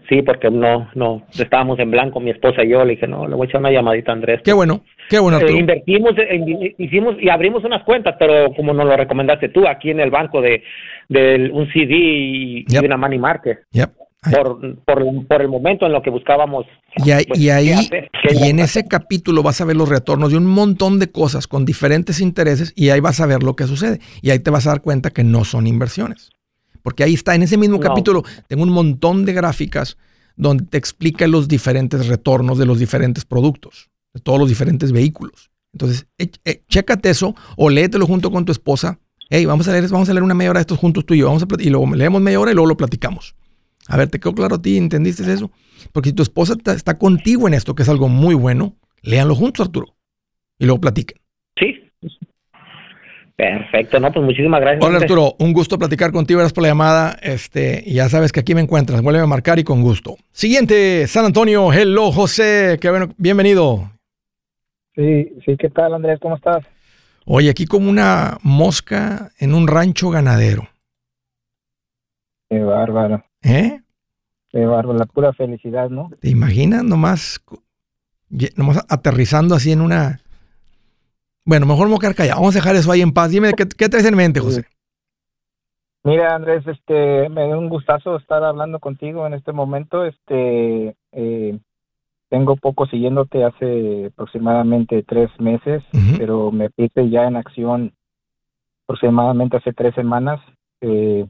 Sí, 0.08 0.22
porque 0.22 0.50
no, 0.50 0.88
no, 0.94 1.22
estábamos 1.36 1.78
en 1.80 1.90
blanco, 1.90 2.20
mi 2.20 2.30
esposa 2.30 2.62
y 2.62 2.70
yo, 2.70 2.84
le 2.84 2.92
dije, 2.92 3.08
no, 3.08 3.26
le 3.26 3.34
voy 3.34 3.46
a 3.46 3.48
echar 3.48 3.60
una 3.60 3.72
llamadita 3.72 4.12
a 4.12 4.14
Andrés. 4.14 4.40
Qué 4.44 4.52
bueno, 4.52 4.84
qué 5.08 5.18
bueno. 5.18 5.40
Eh, 5.40 5.52
invertimos, 5.52 6.12
hicimos 6.78 7.16
y 7.20 7.28
abrimos 7.28 7.64
unas 7.64 7.82
cuentas, 7.82 8.14
pero 8.18 8.52
como 8.54 8.72
nos 8.72 8.86
lo 8.86 8.96
recomendaste 8.96 9.48
tú, 9.48 9.66
aquí 9.66 9.90
en 9.90 10.00
el 10.00 10.10
banco 10.10 10.40
de, 10.40 10.62
un 11.52 11.66
CD 11.72 11.94
y, 11.94 12.64
una 12.84 12.96
money 12.96 13.18
market. 13.18 13.58
Por, 14.30 14.78
por, 14.84 15.40
el 15.40 15.48
momento 15.48 15.86
en 15.86 15.92
lo 15.92 16.02
que 16.02 16.10
buscábamos. 16.10 16.66
Y, 16.96 17.10
ahí, 17.12 17.24
pues, 17.26 17.38
y 17.38 17.50
ahí, 17.50 17.70
y 18.30 18.48
en 18.48 18.58
ese 18.58 18.88
capítulo 18.88 19.42
vas 19.44 19.60
a 19.60 19.64
ver 19.64 19.76
los 19.76 19.88
retornos 19.88 20.32
de 20.32 20.38
un 20.38 20.46
montón 20.46 20.98
de 20.98 21.12
cosas 21.12 21.46
con 21.46 21.64
diferentes 21.64 22.20
intereses 22.20 22.72
y 22.74 22.90
ahí 22.90 22.98
vas 22.98 23.20
a 23.20 23.26
ver 23.26 23.44
lo 23.44 23.54
que 23.54 23.64
sucede. 23.64 24.00
Y 24.22 24.30
ahí 24.30 24.40
te 24.40 24.50
vas 24.50 24.66
a 24.66 24.70
dar 24.70 24.82
cuenta 24.82 25.10
que 25.10 25.22
no 25.22 25.44
son 25.44 25.68
inversiones. 25.68 26.30
Porque 26.86 27.02
ahí 27.02 27.14
está, 27.14 27.34
en 27.34 27.42
ese 27.42 27.56
mismo 27.56 27.80
capítulo, 27.80 28.22
tengo 28.46 28.62
un 28.62 28.70
montón 28.70 29.24
de 29.24 29.32
gráficas 29.32 29.96
donde 30.36 30.66
te 30.66 30.78
explica 30.78 31.26
los 31.26 31.48
diferentes 31.48 32.06
retornos 32.06 32.58
de 32.58 32.64
los 32.64 32.78
diferentes 32.78 33.24
productos, 33.24 33.90
de 34.14 34.20
todos 34.20 34.38
los 34.38 34.48
diferentes 34.48 34.92
vehículos. 34.92 35.50
Entonces, 35.72 36.06
eh, 36.16 36.30
eh, 36.44 36.62
chécate 36.68 37.10
eso 37.10 37.34
o 37.56 37.70
léetelo 37.70 38.06
junto 38.06 38.30
con 38.30 38.44
tu 38.44 38.52
esposa. 38.52 39.00
Hey, 39.30 39.46
vamos 39.46 39.66
a 39.66 39.72
leer, 39.72 39.88
vamos 39.88 40.08
a 40.08 40.12
leer 40.12 40.22
una 40.22 40.34
media 40.34 40.50
hora 40.50 40.60
de 40.60 40.62
estos 40.62 40.78
juntos 40.78 41.04
tú 41.04 41.14
y 41.14 41.18
yo. 41.18 41.26
Vamos 41.26 41.42
a 41.42 41.46
y 41.58 41.70
luego 41.70 41.92
leemos 41.92 42.22
media 42.22 42.38
hora 42.38 42.52
y 42.52 42.54
luego 42.54 42.68
lo 42.68 42.76
platicamos. 42.76 43.34
A 43.88 43.96
ver, 43.96 44.08
¿te 44.08 44.20
quedó 44.20 44.32
claro 44.32 44.54
a 44.54 44.62
ti? 44.62 44.76
¿Entendiste 44.76 45.24
eso? 45.32 45.50
Porque 45.90 46.10
si 46.10 46.14
tu 46.14 46.22
esposa 46.22 46.54
está 46.66 46.98
contigo 46.98 47.48
en 47.48 47.54
esto, 47.54 47.74
que 47.74 47.82
es 47.82 47.88
algo 47.88 48.08
muy 48.08 48.36
bueno, 48.36 48.76
léanlo 49.02 49.34
juntos, 49.34 49.66
Arturo. 49.66 49.96
Y 50.56 50.66
luego 50.66 50.80
platiquen. 50.80 51.18
Perfecto, 53.36 54.00
no, 54.00 54.10
pues 54.10 54.24
muchísimas 54.24 54.62
gracias. 54.62 54.82
Hola 54.82 54.96
Arturo, 54.96 55.36
un 55.38 55.52
gusto 55.52 55.78
platicar 55.78 56.10
contigo, 56.10 56.38
gracias 56.38 56.54
por 56.54 56.62
la 56.62 56.70
llamada. 56.70 57.18
Este, 57.22 57.84
ya 57.86 58.08
sabes 58.08 58.32
que 58.32 58.40
aquí 58.40 58.54
me 58.54 58.62
encuentras, 58.62 59.02
vuelve 59.02 59.20
a 59.20 59.26
marcar 59.26 59.58
y 59.58 59.64
con 59.64 59.82
gusto. 59.82 60.16
Siguiente, 60.32 61.06
San 61.06 61.26
Antonio, 61.26 61.70
hello 61.70 62.10
José, 62.12 62.78
qué 62.80 62.88
bueno, 62.88 63.10
bienvenido. 63.18 63.90
Sí, 64.94 65.34
sí, 65.44 65.54
¿qué 65.58 65.68
tal 65.68 65.92
Andrés? 65.92 66.18
¿Cómo 66.18 66.36
estás? 66.36 66.64
Oye, 67.26 67.50
aquí 67.50 67.66
como 67.66 67.90
una 67.90 68.38
mosca 68.42 69.30
en 69.38 69.52
un 69.52 69.68
rancho 69.68 70.08
ganadero. 70.08 70.68
Qué 72.48 72.60
bárbaro. 72.60 73.22
¿Eh? 73.42 73.80
Qué 74.50 74.64
bárbaro, 74.64 74.96
la 74.96 75.04
pura 75.04 75.34
felicidad, 75.34 75.90
¿no? 75.90 76.10
¿Te 76.20 76.30
imaginas 76.30 76.84
nomás, 76.84 77.42
nomás 78.56 78.82
aterrizando 78.88 79.54
así 79.54 79.72
en 79.72 79.82
una... 79.82 80.20
Bueno, 81.46 81.64
mejor 81.64 81.88
me 81.88 81.94
voy 81.94 82.04
a 82.04 82.12
callado. 82.12 82.40
Vamos 82.40 82.56
a 82.56 82.58
dejar 82.58 82.74
eso 82.74 82.90
ahí 82.90 83.00
en 83.00 83.12
paz. 83.12 83.30
Dime, 83.30 83.52
¿qué, 83.56 83.66
qué 83.66 83.88
traes 83.88 84.04
en 84.04 84.16
mente, 84.16 84.40
José? 84.40 84.64
Mira, 86.02 86.34
Andrés, 86.34 86.66
este, 86.66 87.28
me 87.28 87.48
da 87.48 87.56
un 87.56 87.68
gustazo 87.68 88.16
estar 88.16 88.42
hablando 88.42 88.80
contigo 88.80 89.26
en 89.26 89.34
este 89.34 89.52
momento. 89.52 90.04
Este, 90.04 90.96
eh, 91.12 91.58
tengo 92.28 92.56
poco 92.56 92.86
siguiéndote 92.86 93.44
hace 93.44 94.06
aproximadamente 94.06 95.04
tres 95.04 95.30
meses, 95.38 95.84
pero 96.18 96.50
me 96.50 96.68
puse 96.70 97.08
ya 97.10 97.26
en 97.28 97.36
acción 97.36 97.92
aproximadamente 98.84 99.56
hace 99.56 99.72
tres 99.72 99.94
semanas. 99.94 100.40
Eh, 100.80 101.26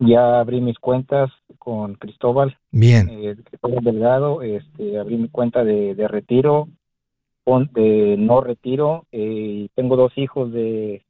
ya 0.00 0.40
abrí 0.40 0.60
mis 0.60 0.78
cuentas 0.78 1.30
con 1.58 1.94
Cristóbal. 1.94 2.58
Bien. 2.72 3.08
Eh, 3.08 3.36
Cristóbal 3.44 3.84
Delgado, 3.84 4.42
este, 4.42 4.98
abrí 4.98 5.16
mi 5.16 5.28
cuenta 5.28 5.62
de, 5.62 5.94
de 5.94 6.08
retiro, 6.08 6.68
de 7.44 8.16
no 8.18 8.40
retiro, 8.40 9.06
eh, 9.12 9.68
tengo 9.74 9.96
dos 9.96 10.12
hijos 10.16 10.52
de, 10.52 11.04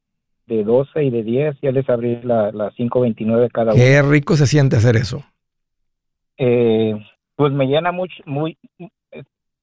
de 0.47 0.65
12 0.65 1.05
y 1.05 1.11
de 1.11 1.23
10, 1.23 1.57
ya 1.61 1.71
les 1.71 1.89
abrí 1.89 2.21
la, 2.23 2.51
la 2.53 2.71
529 2.71 3.51
cada 3.51 3.73
uno. 3.73 3.83
Qué 3.83 4.01
rico 4.03 4.37
se 4.37 4.47
siente 4.47 4.77
hacer 4.77 4.97
eso. 4.97 5.23
Eh, 6.39 6.95
pues 7.37 7.53
me 7.53 7.67
llena 7.67 7.93
mucho, 7.93 8.15
muy, 8.25 8.57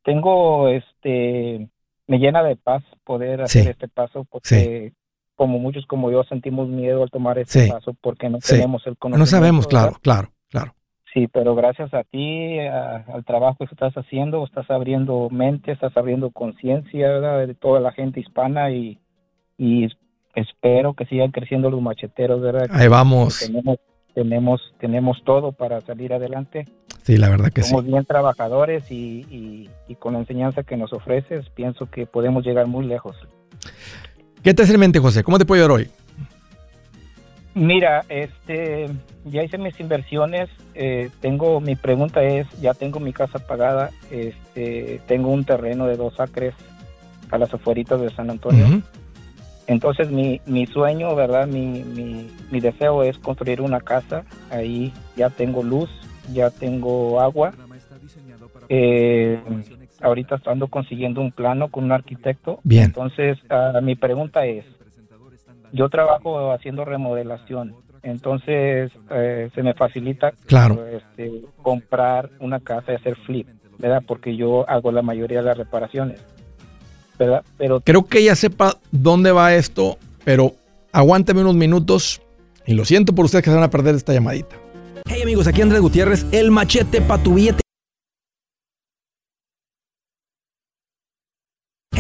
tengo 0.04 0.70
este, 0.70 1.68
me 2.08 2.18
llena 2.20 2.44
de 2.44 2.56
paz 2.56 2.84
poder 3.04 3.42
hacer 3.42 3.68
este 3.68 3.88
paso 3.88 4.26
porque 4.30 4.94
como 5.36 5.60
muchos 5.60 5.86
como 5.86 6.10
yo 6.12 6.24
sentimos 6.24 6.70
miedo 6.70 7.04
al 7.04 7.12
tomar 7.12 7.38
este 7.38 7.68
paso 7.68 7.94
porque 8.00 8.30
no 8.30 8.40
tenemos 8.40 8.86
el 8.88 8.98
conocimiento. 8.98 9.20
No 9.20 9.26
sabemos, 9.26 9.68
claro, 9.68 9.98
claro, 10.02 10.32
claro. 10.50 10.74
Sí, 11.18 11.28
pero 11.34 11.56
gracias 11.56 11.92
a 11.96 12.04
ti, 12.04 12.60
al 12.60 13.26
trabajo 13.26 13.66
que 13.66 13.74
estás 13.74 13.92
haciendo, 13.96 14.46
estás 14.46 14.70
abriendo 14.70 15.30
mente, 15.32 15.72
estás 15.72 15.98
abriendo 15.98 16.30
conciencia 16.30 17.10
de 17.10 17.56
toda 17.56 17.80
la 17.80 17.92
gente 17.92 18.20
hispana 18.20 18.70
y, 18.70 19.00
y 19.58 19.88
espero 20.36 20.94
que 20.94 21.08
sigan 21.08 21.32
creciendo 21.32 21.72
los 21.72 21.82
macheteros, 21.82 22.40
¿verdad? 22.40 22.68
Ahí 22.70 22.88
vamos. 22.88 23.40
Tenemos, 23.40 23.80
tenemos, 24.14 24.62
tenemos 24.80 25.18
todo 25.26 25.54
para 25.54 25.82
salir 25.82 26.14
adelante. 26.14 26.66
Sí, 27.02 27.18
la 27.18 27.30
verdad 27.30 27.52
que 27.52 27.64
sí. 27.64 27.72
Somos 27.72 27.88
bien 27.88 28.06
trabajadores 28.06 28.92
y, 28.92 29.70
y, 29.88 29.96
con 29.96 30.14
la 30.14 30.20
enseñanza 30.20 30.62
que 30.62 30.78
nos 30.78 30.94
ofreces, 30.94 31.50
pienso 31.50 31.90
que 31.90 32.06
podemos 32.06 32.46
llegar 32.46 32.68
muy 32.68 32.86
lejos. 32.86 33.16
¿Qué 34.44 34.54
te 34.54 34.62
hace 34.62 34.76
en 34.76 34.82
mente, 34.82 35.00
José? 35.00 35.24
¿Cómo 35.24 35.40
te 35.40 35.46
puedo 35.46 35.64
ayudar 35.64 35.80
hoy? 35.80 35.90
Mira, 37.58 38.06
este, 38.08 38.88
ya 39.26 39.44
hice 39.44 39.58
mis 39.58 39.80
inversiones. 39.80 40.48
Eh, 40.76 41.10
tengo, 41.22 41.60
mi 41.60 41.76
pregunta 41.76 42.22
es, 42.22 42.48
ya 42.62 42.76
tengo 42.76 43.00
mi 43.00 43.14
casa 43.14 43.40
pagada. 43.40 43.90
Este, 44.12 45.02
tengo 45.08 45.32
un 45.32 45.44
terreno 45.44 45.88
de 45.88 45.98
dos 45.98 46.20
acres 46.20 46.54
a 47.32 47.38
las 47.40 47.52
afueritas 47.52 48.00
de 48.00 48.12
San 48.12 48.30
Antonio. 48.30 48.84
Entonces 49.66 50.12
mi, 50.12 50.40
mi 50.46 50.68
sueño, 50.68 51.16
¿verdad? 51.16 51.48
Mi, 51.48 51.84
mi, 51.84 52.30
mi, 52.52 52.60
deseo 52.60 53.02
es 53.02 53.18
construir 53.18 53.62
una 53.62 53.82
casa. 53.82 54.24
Ahí 54.52 54.94
ya 55.16 55.32
tengo 55.32 55.64
luz, 55.64 55.90
ya 56.32 56.52
tengo 56.52 57.20
agua. 57.20 57.54
Eh, 58.70 59.40
ahorita 60.00 60.40
ando 60.46 60.68
consiguiendo 60.68 61.22
un 61.22 61.32
plano 61.32 61.70
con 61.70 61.86
un 61.86 61.92
arquitecto. 61.92 62.60
Bien. 62.64 62.84
Entonces 62.84 63.40
uh, 63.50 63.82
mi 63.82 63.96
pregunta 63.96 64.46
es, 64.46 64.64
yo 65.72 65.90
trabajo 65.90 66.52
haciendo 66.52 66.86
remodelación. 66.86 67.76
Entonces 68.04 68.92
eh, 69.12 69.50
se 69.54 69.64
me 69.64 69.74
facilita 69.74 70.32
claro. 70.46 70.86
este, 70.88 71.42
comprar 71.62 72.30
una 72.40 72.60
casa 72.60 72.94
y 72.94 72.96
hacer 72.96 73.18
flip, 73.26 73.48
¿verdad? 73.78 74.04
Porque 74.06 74.36
yo 74.36 74.70
hago 74.70 74.92
la 74.92 75.02
mayoría 75.02 75.40
de 75.40 75.46
las 75.46 75.58
reparaciones. 75.58 76.24
¿verdad? 77.18 77.44
Pero 77.58 77.82
creo 77.82 78.06
que 78.06 78.24
ya 78.24 78.36
sepa 78.36 78.78
dónde 78.92 79.32
va 79.32 79.56
esto, 79.56 79.98
pero 80.24 80.54
aguánteme 80.92 81.42
unos 81.42 81.56
minutos 81.56 82.22
y 82.66 82.74
lo 82.74 82.86
siento 82.86 83.14
por 83.14 83.26
ustedes 83.26 83.44
que 83.44 83.50
se 83.50 83.56
van 83.56 83.64
a 83.64 83.70
perder 83.70 83.96
esta 83.96 84.14
llamadita. 84.14 84.56
Hey 85.10 85.22
amigos, 85.24 85.48
aquí 85.48 85.62
Andrés 85.62 85.82
Gutiérrez, 85.82 86.26
el 86.32 86.52
machete 86.52 87.02
para 87.02 87.24
tu 87.24 87.34
billete. 87.34 87.67